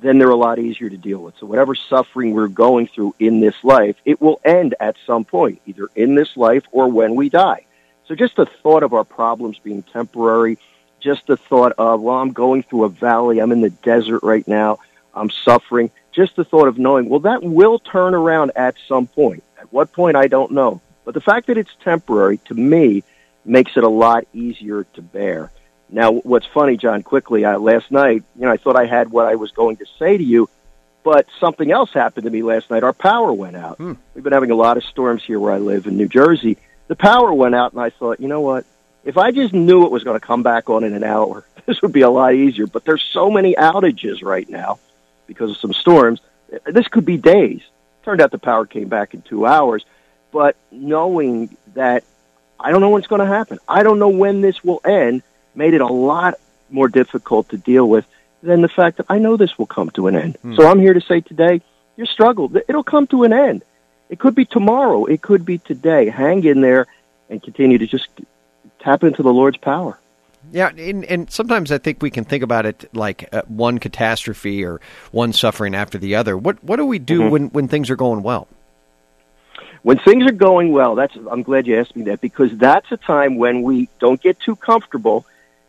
then 0.00 0.18
they're 0.18 0.30
a 0.30 0.36
lot 0.36 0.58
easier 0.58 0.88
to 0.88 0.96
deal 0.96 1.20
with. 1.20 1.36
So 1.38 1.46
whatever 1.46 1.74
suffering 1.74 2.32
we're 2.32 2.48
going 2.48 2.88
through 2.88 3.14
in 3.18 3.40
this 3.40 3.54
life, 3.62 3.96
it 4.04 4.20
will 4.20 4.40
end 4.44 4.74
at 4.80 4.96
some 5.06 5.24
point, 5.24 5.60
either 5.66 5.88
in 5.94 6.14
this 6.14 6.36
life 6.36 6.64
or 6.72 6.88
when 6.88 7.14
we 7.14 7.28
die. 7.28 7.66
So 8.06 8.14
just 8.14 8.36
the 8.36 8.46
thought 8.46 8.82
of 8.82 8.92
our 8.92 9.04
problems 9.04 9.58
being 9.58 9.82
temporary, 9.82 10.58
just 11.00 11.26
the 11.26 11.36
thought 11.36 11.72
of, 11.78 12.00
well, 12.00 12.16
I'm 12.16 12.32
going 12.32 12.62
through 12.62 12.84
a 12.84 12.88
valley, 12.88 13.38
I'm 13.38 13.52
in 13.52 13.60
the 13.60 13.70
desert 13.70 14.22
right 14.22 14.46
now, 14.48 14.78
I'm 15.14 15.30
suffering, 15.30 15.90
just 16.12 16.36
the 16.36 16.44
thought 16.44 16.68
of 16.68 16.78
knowing, 16.78 17.08
well, 17.08 17.20
that 17.20 17.42
will 17.42 17.78
turn 17.78 18.14
around 18.14 18.52
at 18.56 18.74
some 18.88 19.06
point. 19.06 19.42
At 19.58 19.72
what 19.72 19.92
point, 19.92 20.16
I 20.16 20.28
don't 20.28 20.52
know. 20.52 20.80
But 21.04 21.14
the 21.14 21.20
fact 21.20 21.46
that 21.48 21.58
it's 21.58 21.74
temporary, 21.82 22.38
to 22.46 22.54
me, 22.54 23.04
makes 23.44 23.76
it 23.76 23.84
a 23.84 23.88
lot 23.88 24.26
easier 24.32 24.84
to 24.94 25.02
bear. 25.02 25.50
Now, 25.90 26.12
what's 26.12 26.46
funny, 26.46 26.76
Jon, 26.76 27.02
quickly, 27.02 27.44
uh, 27.44 27.58
last 27.58 27.90
night, 27.90 28.24
you 28.36 28.42
know, 28.42 28.50
I 28.50 28.56
thought 28.56 28.76
I 28.76 28.86
had 28.86 29.10
what 29.10 29.26
I 29.26 29.36
was 29.36 29.50
going 29.52 29.76
to 29.76 29.86
say 29.98 30.16
to 30.16 30.24
you, 30.24 30.48
but 31.02 31.26
something 31.38 31.70
else 31.70 31.92
happened 31.92 32.24
to 32.24 32.30
me 32.30 32.42
last 32.42 32.70
night. 32.70 32.82
Our 32.82 32.92
power 32.92 33.32
went 33.32 33.56
out. 33.56 33.76
Hmm. 33.76 33.92
We've 34.14 34.24
been 34.24 34.32
having 34.32 34.50
a 34.50 34.56
lot 34.56 34.76
of 34.76 34.84
storms 34.84 35.22
here 35.22 35.38
where 35.38 35.52
I 35.52 35.58
live 35.58 35.86
in 35.86 35.96
New 35.96 36.08
Jersey. 36.08 36.56
The 36.88 36.96
power 36.96 37.32
went 37.32 37.54
out, 37.54 37.72
and 37.72 37.80
I 37.80 37.90
thought, 37.90 38.20
you 38.20 38.28
know 38.28 38.40
what? 38.40 38.64
If 39.04 39.18
I 39.18 39.30
just 39.30 39.52
knew 39.52 39.84
it 39.84 39.90
was 39.90 40.02
going 40.02 40.18
to 40.18 40.26
come 40.26 40.42
back 40.42 40.70
on 40.70 40.82
in 40.82 40.94
an 40.94 41.04
hour, 41.04 41.46
this 41.66 41.82
would 41.82 41.92
be 41.92 42.00
a 42.00 42.10
lot 42.10 42.34
easier. 42.34 42.66
But 42.66 42.84
there's 42.84 43.04
so 43.12 43.30
many 43.30 43.54
outages 43.54 44.22
right 44.22 44.48
now 44.48 44.78
because 45.26 45.50
of 45.50 45.56
some 45.58 45.74
storms. 45.74 46.20
This 46.66 46.88
could 46.88 47.04
be 47.04 47.18
days. 47.18 47.62
Turned 48.04 48.20
out 48.20 48.30
the 48.30 48.38
power 48.38 48.66
came 48.66 48.88
back 48.88 49.14
in 49.14 49.22
two 49.22 49.46
hours. 49.46 49.84
But 50.32 50.56
knowing 50.72 51.56
that 51.74 52.04
I 52.58 52.70
don't 52.70 52.80
know 52.80 52.88
what's 52.90 53.06
going 53.06 53.20
to 53.20 53.26
happen, 53.26 53.58
I 53.68 53.82
don't 53.82 53.98
know 53.98 54.08
when 54.08 54.40
this 54.40 54.62
will 54.64 54.80
end, 54.84 55.22
made 55.54 55.74
it 55.74 55.80
a 55.80 55.86
lot 55.86 56.34
more 56.70 56.88
difficult 56.88 57.48
to 57.50 57.56
deal 57.56 57.88
with 57.88 58.06
than 58.42 58.62
the 58.62 58.68
fact 58.68 58.96
that 58.98 59.06
I 59.08 59.18
know 59.18 59.36
this 59.36 59.58
will 59.58 59.66
come 59.66 59.90
to 59.90 60.06
an 60.06 60.16
end. 60.16 60.36
Hmm. 60.42 60.56
So 60.56 60.66
I'm 60.68 60.78
here 60.80 60.94
to 60.94 61.00
say 61.00 61.20
today, 61.20 61.60
your 61.96 62.06
struggle, 62.06 62.50
it'll 62.68 62.84
come 62.84 63.06
to 63.08 63.24
an 63.24 63.32
end. 63.32 63.62
It 64.10 64.18
could 64.18 64.34
be 64.34 64.44
tomorrow. 64.44 65.06
It 65.06 65.22
could 65.22 65.44
be 65.44 65.58
today. 65.58 66.08
Hang 66.08 66.44
in 66.44 66.60
there 66.60 66.86
and 67.30 67.42
continue 67.42 67.78
to 67.78 67.86
just 67.86 68.08
tap 68.80 69.02
into 69.02 69.22
the 69.22 69.32
Lord's 69.32 69.56
power. 69.56 69.98
Yeah, 70.52 70.68
and, 70.76 71.04
and 71.06 71.30
sometimes 71.30 71.72
I 71.72 71.78
think 71.78 72.02
we 72.02 72.10
can 72.10 72.24
think 72.24 72.42
about 72.42 72.66
it 72.66 72.90
like 72.94 73.28
uh, 73.32 73.42
one 73.48 73.78
catastrophe 73.78 74.62
or 74.62 74.80
one 75.10 75.32
suffering 75.32 75.74
after 75.74 75.96
the 75.96 76.16
other. 76.16 76.36
What 76.36 76.62
what 76.62 76.76
do 76.76 76.84
we 76.84 76.98
do 76.98 77.20
Mhm. 77.22 77.30
when, 77.30 77.46
when 77.48 77.68
things 77.68 77.88
are 77.88 77.96
going 77.96 78.22
well? 78.22 78.46
When 79.84 79.98
things 79.98 80.24
are 80.24 80.32
going 80.32 80.72
well, 80.72 80.94
that's 80.94 81.14
I'm 81.30 81.42
glad 81.42 81.66
you 81.66 81.78
asked 81.78 81.94
me 81.94 82.04
that 82.04 82.22
because 82.22 82.56
that's 82.56 82.90
a 82.90 82.96
time 82.96 83.36
when 83.36 83.62
we 83.62 83.90
don't 83.98 84.18
get 84.18 84.40
too 84.40 84.56
comfortable 84.56 85.26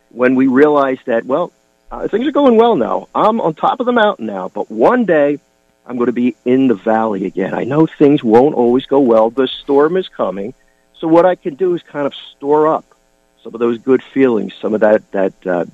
when 0.10 0.36
we 0.36 0.48
realize 0.48 1.00
that 1.04 1.26
well, 1.26 1.52
uh, 1.92 2.08
things 2.08 2.26
are 2.26 2.32
going 2.32 2.56
well 2.56 2.78
now. 2.78 3.10
I'm 3.14 3.42
on 3.42 3.56
top 3.56 3.82
of 3.82 3.86
the 3.86 3.92
mountain 3.92 4.26
now, 4.26 4.48
but 4.48 4.72
one 4.72 5.04
day 5.04 5.38
I'm 5.86 5.98
going 5.98 6.06
to 6.06 6.14
be 6.14 6.34
in 6.46 6.70
the 6.70 6.76
valley 6.76 7.26
again. 7.26 7.54
I 7.54 7.66
know 7.66 7.88
things 7.88 8.24
won't 8.24 8.56
always 8.56 8.86
go 8.86 9.02
well. 9.02 9.32
The 9.32 9.50
storm 9.50 9.98
is 9.98 10.08
coming. 10.08 10.54
So 10.98 11.10
what 11.10 11.26
I 11.26 11.36
can 11.36 11.56
do 11.56 11.76
is 11.76 11.84
kind 11.84 12.08
of 12.08 12.16
store 12.16 12.70
up 12.70 12.86
some 13.44 13.54
of 13.54 13.60
those 13.60 13.80
good 13.80 14.02
feelings, 14.02 14.54
some 14.62 14.74
of 14.74 14.80
that 14.80 15.12
that 15.12 15.46
uh, 15.46 15.66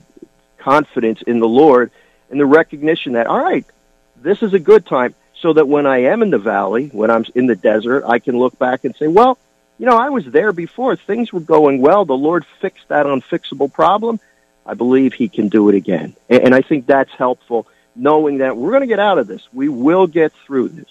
confidence 0.57 1.21
in 1.21 1.39
the 1.39 1.47
Lord, 1.47 1.91
and 2.31 2.39
the 2.39 2.47
recognition 2.47 3.13
that 3.13 3.27
all 3.27 3.39
right, 3.39 3.67
this 4.15 4.41
is 4.41 4.55
a 4.55 4.59
good 4.59 4.87
time. 4.87 5.13
So 5.41 5.53
that 5.53 5.67
when 5.67 5.85
I 5.87 6.03
am 6.03 6.21
in 6.21 6.29
the 6.29 6.37
valley, 6.37 6.87
when 6.89 7.09
I'm 7.09 7.25
in 7.33 7.47
the 7.47 7.55
desert, 7.55 8.03
I 8.07 8.19
can 8.19 8.37
look 8.37 8.57
back 8.59 8.85
and 8.85 8.95
say, 8.95 9.07
well, 9.07 9.37
you 9.79 9.87
know, 9.87 9.97
I 9.97 10.09
was 10.09 10.23
there 10.25 10.51
before. 10.51 10.95
Things 10.95 11.33
were 11.33 11.39
going 11.39 11.81
well. 11.81 12.05
The 12.05 12.13
Lord 12.13 12.45
fixed 12.59 12.87
that 12.89 13.07
unfixable 13.07 13.73
problem. 13.73 14.19
I 14.67 14.75
believe 14.75 15.13
He 15.13 15.27
can 15.27 15.49
do 15.49 15.69
it 15.69 15.75
again. 15.75 16.15
And, 16.29 16.43
and 16.43 16.55
I 16.55 16.61
think 16.61 16.85
that's 16.85 17.11
helpful, 17.17 17.65
knowing 17.95 18.37
that 18.37 18.55
we're 18.55 18.69
going 18.69 18.81
to 18.81 18.87
get 18.87 18.99
out 18.99 19.17
of 19.17 19.25
this. 19.27 19.41
We 19.51 19.67
will 19.69 20.05
get 20.05 20.31
through 20.45 20.69
this. 20.69 20.89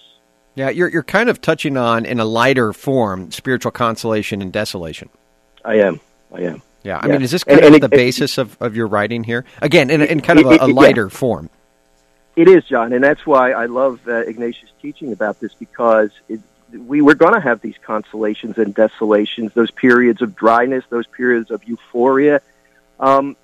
Yeah, 0.55 0.69
you're 0.69 0.89
you're 0.89 1.03
kind 1.03 1.29
of 1.29 1.39
touching 1.39 1.77
on 1.77 2.03
in 2.05 2.19
a 2.19 2.25
lighter 2.25 2.73
form 2.73 3.31
spiritual 3.31 3.71
consolation 3.71 4.41
and 4.41 4.51
desolation. 4.51 5.07
I 5.63 5.75
am. 5.75 6.01
I 6.33 6.41
am. 6.41 6.61
Yeah, 6.83 6.97
I 7.01 7.05
Yeah. 7.07 7.13
mean, 7.13 7.21
is 7.21 7.31
this 7.31 7.45
kind 7.45 7.59
and 7.61 7.67
of 7.69 7.75
it- 7.75 7.79
the 7.89 7.95
it- 7.95 7.97
basis 7.97 8.37
of, 8.37 8.57
of 8.59 8.75
your 8.75 8.87
writing 8.87 9.23
here? 9.23 9.45
Again, 9.61 9.89
in, 9.89 10.01
in 10.01 10.19
kind 10.19 10.39
of 10.39 10.47
It- 10.47 10.59
a, 10.59 10.63
a 10.63 10.65
it- 10.65 10.73
yeah. 10.73 10.81
lighter 10.81 11.09
form. 11.09 11.49
It 12.35 12.47
is, 12.47 12.63
Jon, 12.63 12.93
and 12.93 13.03
that's 13.03 13.25
why 13.25 13.51
I 13.51 13.65
love 13.65 13.99
uh, 14.07 14.19
Ignatius' 14.19 14.69
teaching 14.81 15.11
about 15.11 15.39
this 15.39 15.53
because 15.53 16.11
it, 16.29 16.39
we 16.71 17.01
were 17.01 17.15
going 17.15 17.33
to 17.33 17.41
have 17.41 17.61
these 17.61 17.75
consolations 17.81 18.57
and 18.57 18.73
desolations, 18.73 19.53
those 19.53 19.71
periods 19.71 20.21
of 20.21 20.35
dryness, 20.35 20.85
those 20.89 21.07
periods 21.07 21.51
of 21.51 21.63
euphoria, 21.65 22.41
um, 22.99 23.35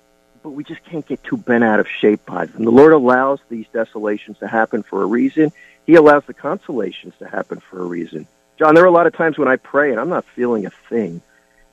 but 0.42 0.50
we 0.50 0.64
just 0.64 0.82
can't 0.84 1.06
get 1.06 1.22
too 1.22 1.36
bent 1.36 1.64
out 1.64 1.80
of 1.80 1.88
shape 1.88 2.24
by 2.24 2.46
them. 2.46 2.64
The 2.64 2.70
Lord 2.70 2.92
allows 2.92 3.40
these 3.50 3.66
desolations 3.72 4.38
to 4.38 4.48
happen 4.48 4.82
for 4.82 5.02
a 5.02 5.06
reason. 5.06 5.52
He 5.86 5.96
allows 5.96 6.24
the 6.24 6.34
consolations 6.34 7.14
to 7.18 7.28
happen 7.28 7.60
for 7.60 7.80
a 7.80 7.84
reason. 7.84 8.26
Jon, 8.58 8.74
there 8.74 8.84
are 8.84 8.88
a 8.88 8.92
lot 8.92 9.06
of 9.06 9.14
times 9.14 9.36
when 9.36 9.48
I 9.48 9.56
pray 9.56 9.90
and 9.90 10.00
I'm 10.00 10.08
not 10.08 10.24
feeling 10.24 10.64
a 10.64 10.70
thing. 10.70 11.20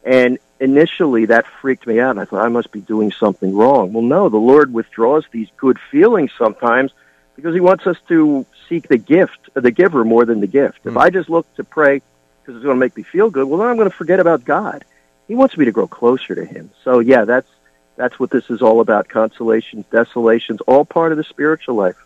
And 0.04 0.38
initially 0.60 1.26
that 1.26 1.48
freaked 1.48 1.88
me 1.88 2.00
out 2.00 2.12
and 2.12 2.20
I 2.20 2.26
thought 2.26 2.46
I 2.46 2.50
must 2.50 2.72
be 2.72 2.82
doing 2.82 3.12
something 3.12 3.56
wrong. 3.56 3.94
Well, 3.94 4.04
no, 4.04 4.30
the 4.30 4.38
Lord 4.38 4.74
withdraws 4.74 5.26
these 5.32 5.50
good 5.58 5.80
feelings 5.80 6.32
sometimes 6.38 6.92
because 7.36 7.54
he 7.54 7.62
wants 7.62 7.86
us 7.88 7.98
to 8.08 8.46
seek 8.70 8.88
the 8.88 8.98
gift, 8.98 9.50
of 9.56 9.64
the 9.64 9.72
giver 9.72 10.04
more 10.04 10.26
than 10.26 10.42
the 10.42 10.48
gift. 10.48 10.80
If 10.86 10.98
I 10.98 11.10
just 11.10 11.30
look 11.30 11.54
to 11.56 11.64
pray 11.64 12.02
because 12.42 12.56
it's 12.56 12.64
going 12.64 12.76
to 12.76 12.80
make 12.80 12.96
me 12.96 13.04
feel 13.04 13.30
good, 13.30 13.46
well, 13.46 13.60
then 13.60 13.68
I'm 13.68 13.76
going 13.76 13.90
to 13.90 13.96
forget 13.96 14.20
about 14.20 14.46
God. 14.46 14.86
He 15.28 15.36
wants 15.36 15.58
me 15.58 15.66
to 15.66 15.72
grow 15.72 15.88
closer 15.88 16.36
to 16.36 16.46
him. 16.46 16.72
So 16.84 17.00
yeah, 17.00 17.26
that's, 17.26 17.48
that's 17.96 18.20
what 18.20 18.30
this 18.30 18.50
is 18.50 18.62
all 18.62 18.80
about. 18.82 19.10
Consolations, 19.10 19.86
desolations, 19.92 20.62
all 20.62 20.86
part 20.86 21.12
of 21.12 21.18
the 21.18 21.24
spiritual 21.24 21.76
life. 21.76 21.98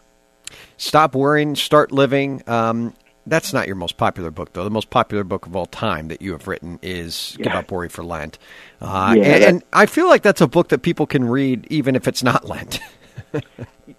Stop 0.78 1.16
worrying, 1.16 1.56
start 1.56 1.92
living. 1.92 2.42
Um, 2.48 2.94
that's 3.28 3.54
not 3.54 3.68
your 3.68 3.76
most 3.76 3.98
popular 3.98 4.32
book, 4.32 4.54
though. 4.54 4.64
The 4.64 4.70
most 4.70 4.90
popular 4.90 5.24
book 5.24 5.46
of 5.46 5.56
all 5.56 5.66
time 5.68 6.08
that 6.08 6.22
you 6.22 6.32
have 6.32 6.48
written 6.48 6.80
is 6.82 7.36
Give 7.38 7.48
Up 7.48 7.72
Worry 7.72 7.90
for 7.90 8.04
Lent. 8.04 8.40
Uh, 8.82 9.14
Yeah, 9.18 9.24
and, 9.24 9.44
and 9.44 9.64
I 9.72 9.86
feel 9.86 10.08
like 10.08 10.24
that's 10.24 10.42
a 10.42 10.48
book 10.48 10.70
that 10.70 10.82
people 10.82 11.06
can 11.06 11.26
read 11.26 11.68
even 11.70 11.96
if 11.96 12.08
it's 12.08 12.24
not 12.24 12.48
Lent. 12.48 12.80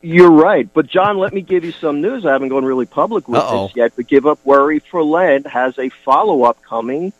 You're 0.02 0.30
right. 0.30 0.68
But, 0.72 0.86
Jon, 0.86 1.18
let 1.18 1.32
me 1.32 1.40
give 1.42 1.64
you 1.64 1.72
some 1.72 2.00
news. 2.00 2.24
I 2.24 2.32
haven't 2.32 2.48
gone 2.48 2.64
really 2.64 2.86
public 2.86 3.28
with 3.28 3.40
Uh-oh. 3.40 3.66
this 3.68 3.76
yet, 3.76 3.92
but 3.96 4.06
Give 4.06 4.26
Up 4.26 4.38
Worry 4.44 4.78
for 4.78 5.02
Lent 5.02 5.46
has 5.46 5.78
a 5.78 5.88
follow 5.88 6.44
up 6.44 6.62
coming 6.62 7.12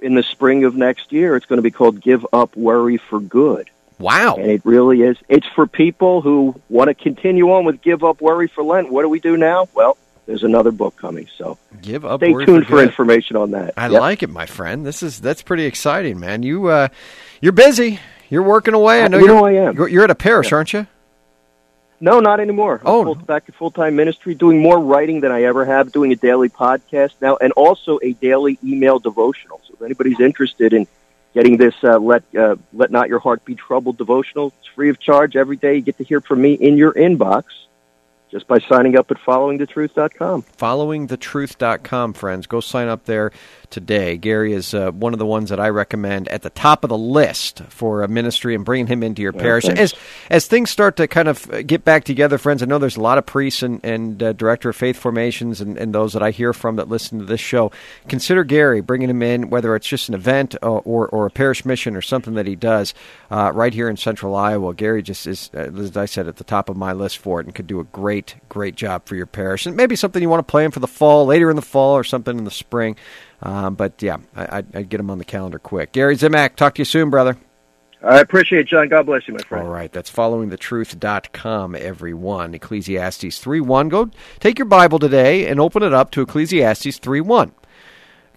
in 0.00 0.14
the 0.14 0.22
spring 0.22 0.64
of 0.64 0.74
next 0.74 1.12
year. 1.12 1.36
It's 1.36 1.46
going 1.46 1.58
to 1.58 1.62
be 1.62 1.70
called 1.70 2.00
Give 2.00 2.26
Up 2.32 2.56
Worry 2.56 2.96
for 2.96 3.20
Good. 3.20 3.70
Wow. 3.98 4.34
And 4.34 4.50
it 4.50 4.62
really 4.64 5.02
is. 5.02 5.16
It's 5.28 5.46
for 5.46 5.66
people 5.66 6.22
who 6.22 6.60
want 6.68 6.88
to 6.88 6.94
continue 6.94 7.52
on 7.52 7.64
with 7.64 7.80
Give 7.82 8.02
Up 8.02 8.20
Worry 8.20 8.48
for 8.48 8.64
Lent. 8.64 8.90
What 8.90 9.02
do 9.02 9.08
we 9.08 9.20
do 9.20 9.36
now? 9.36 9.68
Well, 9.74 9.96
there's 10.26 10.42
another 10.42 10.72
book 10.72 10.96
coming. 10.96 11.28
So 11.36 11.56
Give 11.80 12.04
Up 12.04 12.18
stay 12.20 12.32
Worry 12.32 12.46
tuned 12.46 12.64
for 12.66 12.78
for 12.78 12.82
information 12.82 13.36
on 13.36 13.52
that. 13.52 13.74
I 13.76 13.88
Yep. 13.88 14.00
like 14.00 14.22
it, 14.24 14.30
my 14.30 14.46
friend. 14.46 14.84
This 14.84 15.04
is 15.04 15.20
that's 15.20 15.42
pretty 15.42 15.66
exciting, 15.66 16.18
man. 16.18 16.42
You 16.42 16.66
uh, 16.66 16.88
you're 17.40 17.52
busy. 17.52 18.00
You're 18.28 18.42
working 18.42 18.74
away. 18.74 19.02
I 19.02 19.04
Uh, 19.04 19.08
know 19.08 19.18
you 19.18 19.26
know 19.28 19.44
I 19.44 19.52
am. 19.52 19.76
You're, 19.76 19.88
you're 19.88 20.04
at 20.04 20.10
a 20.10 20.14
parish, 20.16 20.52
aren't 20.52 20.72
you? 20.72 20.86
No, 22.02 22.18
not 22.18 22.40
anymore. 22.40 22.80
I'm 22.84 22.92
Oh. 22.92 23.04
full, 23.04 23.14
back 23.14 23.46
to 23.46 23.52
full 23.52 23.70
time 23.70 23.94
ministry, 23.94 24.34
doing 24.34 24.58
more 24.60 24.78
writing 24.80 25.20
than 25.20 25.30
I 25.30 25.44
ever 25.44 25.64
have, 25.64 25.92
doing 25.92 26.10
a 26.12 26.16
daily 26.16 26.48
podcast 26.48 27.12
now, 27.20 27.36
and 27.36 27.52
also 27.52 28.00
a 28.02 28.12
daily 28.14 28.58
email 28.64 28.98
devotional. 28.98 29.60
So 29.68 29.74
if 29.74 29.82
anybody's 29.82 30.18
interested 30.18 30.72
in 30.72 30.88
getting 31.32 31.56
this 31.58 31.74
uh, 31.84 31.98
let 31.98 32.24
uh, 32.36 32.56
let 32.72 32.90
not 32.90 33.08
your 33.08 33.20
heart 33.20 33.44
be 33.44 33.54
troubled 33.54 33.98
devotional, 33.98 34.52
it's 34.58 34.66
free 34.74 34.88
of 34.90 34.98
charge 34.98 35.36
every 35.36 35.56
day. 35.56 35.76
You 35.76 35.80
get 35.82 35.98
to 35.98 36.04
hear 36.04 36.20
from 36.20 36.42
me 36.42 36.54
in 36.54 36.76
your 36.76 36.92
inbox 36.92 37.44
just 38.32 38.48
by 38.48 38.58
signing 38.60 38.96
up 38.96 39.10
at 39.12 39.18
followingthetruth.com. 39.18 40.42
followingthetruth.com 40.58 42.12
friends. 42.14 42.46
Go 42.48 42.60
sign 42.60 42.88
up 42.88 43.04
there 43.04 43.30
today. 43.70 44.16
Gary 44.16 44.52
is 44.52 44.74
uh, 44.74 44.90
one 44.90 45.12
of 45.14 45.18
the 45.18 45.24
ones 45.24 45.48
that 45.48 45.58
i 45.58 45.66
recommend 45.68 46.28
at 46.28 46.42
the 46.42 46.50
top 46.50 46.84
of 46.84 46.88
the 46.90 46.98
list 46.98 47.62
for 47.70 48.02
a 48.02 48.08
ministry 48.08 48.54
and 48.54 48.66
bringing 48.66 48.86
him 48.86 49.02
into 49.02 49.22
your 49.22 49.32
Yeah, 49.34 49.40
parish. 49.40 49.64
thanks. 49.64 49.80
as 49.80 49.94
as 50.28 50.46
things 50.46 50.68
start 50.68 50.96
to 50.96 51.08
kind 51.08 51.26
of 51.26 51.50
uh, 51.50 51.62
get 51.62 51.82
back 51.82 52.04
together 52.04 52.36
friends 52.36 52.62
i 52.62 52.66
know 52.66 52.78
there's 52.78 52.98
a 52.98 53.00
lot 53.00 53.16
of 53.16 53.24
priests 53.24 53.62
and, 53.62 53.80
and 53.82 54.22
uh, 54.22 54.34
director 54.34 54.68
of 54.68 54.76
faith 54.76 54.98
formations 54.98 55.62
and, 55.62 55.78
and 55.78 55.94
those 55.94 56.12
that 56.12 56.22
i 56.22 56.30
hear 56.30 56.52
from 56.52 56.76
that 56.76 56.88
listen 56.90 57.18
to 57.18 57.24
this 57.24 57.40
show. 57.40 57.72
Consider 58.08 58.44
gary 58.44 58.82
bringing 58.82 59.08
him 59.08 59.22
in 59.22 59.48
whether 59.48 59.74
it's 59.74 59.86
just 59.88 60.10
an 60.10 60.14
event 60.14 60.54
or, 60.62 60.82
or, 60.84 61.08
or 61.08 61.24
a 61.24 61.30
parish 61.30 61.64
mission 61.64 61.96
or 61.96 62.02
something 62.02 62.34
that 62.34 62.46
he 62.46 62.54
does 62.56 62.92
uh, 63.30 63.50
right 63.54 63.72
here 63.72 63.88
in 63.88 63.96
central 63.96 64.36
iowa. 64.36 64.74
Gary 64.74 65.02
just 65.02 65.26
is 65.26 65.50
uh, 65.54 65.60
as 65.60 65.96
i 65.96 66.04
said 66.04 66.28
at 66.28 66.36
the 66.36 66.44
top 66.44 66.68
of 66.68 66.76
my 66.76 66.92
list 66.92 67.16
for 67.16 67.40
it 67.40 67.46
and 67.46 67.54
could 67.54 67.66
do 67.66 67.80
a 67.80 67.84
great 67.84 68.21
great 68.48 68.74
job 68.74 69.06
for 69.06 69.16
your 69.16 69.26
parish 69.26 69.66
and 69.66 69.76
maybe 69.76 69.96
something 69.96 70.22
you 70.22 70.28
want 70.28 70.46
to 70.46 70.50
plan 70.50 70.70
for 70.70 70.80
the 70.80 70.86
fall 70.86 71.26
later 71.26 71.50
in 71.50 71.56
the 71.56 71.62
fall 71.62 71.94
or 71.94 72.04
something 72.04 72.38
in 72.38 72.44
the 72.44 72.50
spring 72.50 72.96
Uh, 73.42 73.70
but 73.70 74.00
yeah, 74.02 74.18
I, 74.36 74.58
I'd, 74.58 74.76
I'd 74.76 74.88
get 74.88 74.98
them 74.98 75.10
on 75.10 75.18
the 75.18 75.24
calendar 75.24 75.58
quick. 75.58 75.92
Gary 75.92 76.16
Zimak, 76.16 76.54
talk 76.56 76.74
to 76.76 76.80
you 76.80 76.84
soon, 76.84 77.10
brother. 77.10 77.36
I 78.04 78.18
appreciate 78.20 78.60
it, 78.62 78.68
Jon. 78.68 78.88
God 78.88 79.06
bless 79.06 79.28
you, 79.28 79.34
my 79.34 79.42
friend. 79.42 79.66
All 79.66 79.72
right, 79.72 79.92
that's 79.92 80.10
followingthetruth.com, 80.10 81.74
everyone. 81.76 82.54
Ecclesiastes 82.54 83.38
3 83.38 83.60
1. 83.60 83.88
Go 83.88 84.10
take 84.40 84.58
your 84.58 84.66
Bible 84.66 84.98
today 84.98 85.46
and 85.46 85.60
open 85.60 85.82
it 85.82 85.92
up 85.92 86.10
to 86.12 86.22
Ecclesiastes 86.22 86.98
3 86.98 87.20
1. 87.20 87.52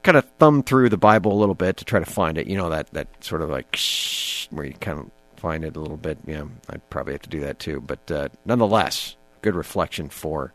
Kind 0.04 0.18
of 0.18 0.26
thumb 0.38 0.62
through 0.62 0.90
the 0.90 0.98
Bible 0.98 1.32
a 1.34 1.40
little 1.40 1.56
bit 1.56 1.78
to 1.78 1.86
try 1.86 2.00
to 2.00 2.06
find 2.06 2.38
it. 2.38 2.46
You 2.48 2.58
know, 2.58 2.70
that, 2.70 2.92
that 2.94 3.08
sort 3.24 3.42
of 3.42 3.50
like 3.50 3.76
shh, 3.76 4.48
where 4.52 4.66
you 4.66 4.74
kind 4.74 5.00
of 5.00 5.10
find 5.38 5.64
it 5.66 5.76
a 5.76 5.80
little 5.80 5.98
bit. 5.98 6.20
Yeah, 6.28 6.46
I'd 6.70 6.88
probably 6.92 7.14
have 7.14 7.24
to 7.24 7.30
do 7.30 7.42
that 7.42 7.58
too. 7.60 7.82
But 7.82 8.12
uh, 8.12 8.30
nonetheless, 8.46 9.16
good 9.46 9.56
reflection 9.56 10.10
for 10.10 10.52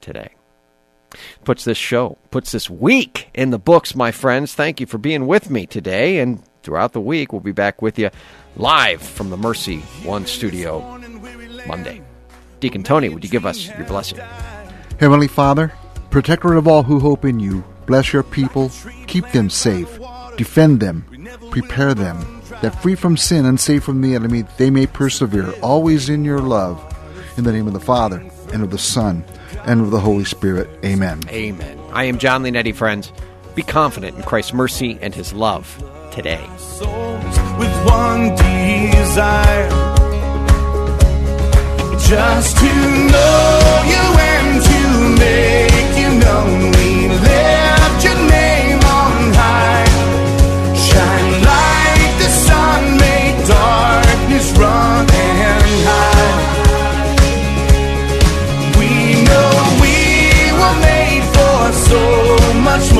today. 0.00 0.30
Puts 1.44 1.64
this 1.64 1.76
show, 1.76 2.16
puts 2.30 2.52
this 2.52 2.70
week 2.70 3.28
in 3.34 3.50
the 3.50 3.58
books, 3.58 3.94
my 3.94 4.12
friends. 4.12 4.54
Thank 4.54 4.80
you 4.80 4.86
for 4.86 4.96
being 4.96 5.26
with 5.26 5.50
me 5.50 5.66
today 5.66 6.20
and 6.20 6.42
throughout 6.62 6.92
the 6.92 7.00
week. 7.02 7.32
We'll 7.32 7.40
be 7.40 7.52
back 7.52 7.82
with 7.82 7.98
you 7.98 8.10
live 8.56 9.02
from 9.02 9.28
the 9.28 9.36
Mercy 9.36 9.80
One 10.04 10.24
studio 10.24 10.80
Monday. 11.66 12.00
Deacon 12.60 12.82
Tony, 12.82 13.10
would 13.10 13.22
you 13.22 13.30
give 13.30 13.44
us 13.44 13.68
your 13.68 13.86
blessing? 13.86 14.20
Heavenly 14.98 15.28
Father, 15.28 15.72
protector 16.08 16.54
of 16.54 16.66
all 16.66 16.82
who 16.82 16.98
hope 16.98 17.26
in 17.26 17.40
you, 17.40 17.62
bless 17.84 18.12
your 18.12 18.22
people, 18.22 18.70
keep 19.06 19.28
them 19.32 19.50
safe, 19.50 19.98
defend 20.38 20.80
them, 20.80 21.04
prepare 21.50 21.92
them, 21.92 22.42
that 22.62 22.80
free 22.80 22.94
from 22.94 23.18
sin 23.18 23.44
and 23.44 23.60
safe 23.60 23.84
from 23.84 24.00
the 24.00 24.14
enemy, 24.14 24.44
they 24.56 24.70
may 24.70 24.86
persevere 24.86 25.52
always 25.60 26.08
in 26.08 26.24
your 26.24 26.40
love. 26.40 26.89
In 27.40 27.44
the 27.44 27.52
name 27.52 27.66
of 27.66 27.72
the 27.72 27.80
Father, 27.80 28.22
and 28.52 28.62
of 28.62 28.70
the 28.70 28.76
Son, 28.76 29.24
and 29.64 29.80
of 29.80 29.90
the 29.90 29.98
Holy 29.98 30.26
Spirit. 30.26 30.68
Amen. 30.84 31.22
Amen. 31.30 31.80
I 31.90 32.04
am 32.04 32.18
Jon 32.18 32.42
Leonetti, 32.42 32.74
friends. 32.74 33.14
Be 33.54 33.62
confident 33.62 34.14
in 34.18 34.22
Christ's 34.24 34.52
mercy 34.52 34.98
and 35.00 35.14
his 35.14 35.32
love 35.32 35.82
today. 36.12 36.46
with 37.58 37.86
one 37.86 38.36
desire 38.36 39.70
just 42.06 42.58
to 42.58 42.66
know 43.10 43.84
you 43.88 44.04
and 44.20 44.62
to 44.62 44.80
make 45.18 45.96
you 45.96 46.10
known. 46.20 46.72
We 46.72 46.89
much 62.60 62.92
more 62.94 62.99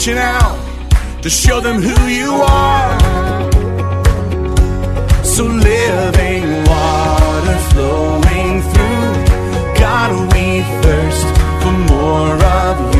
reaching 0.00 0.16
out 0.16 0.56
to 1.20 1.28
show 1.28 1.60
them 1.60 1.76
who 1.82 2.06
you 2.06 2.32
are. 2.32 2.98
So 5.22 5.44
living 5.44 6.64
water 6.64 7.58
flowing 7.70 8.62
through, 8.62 9.78
God, 9.78 10.10
we 10.32 10.62
thirst 10.82 11.26
for 11.62 11.72
more 11.92 12.32
of 12.32 12.94
you. 12.94 12.99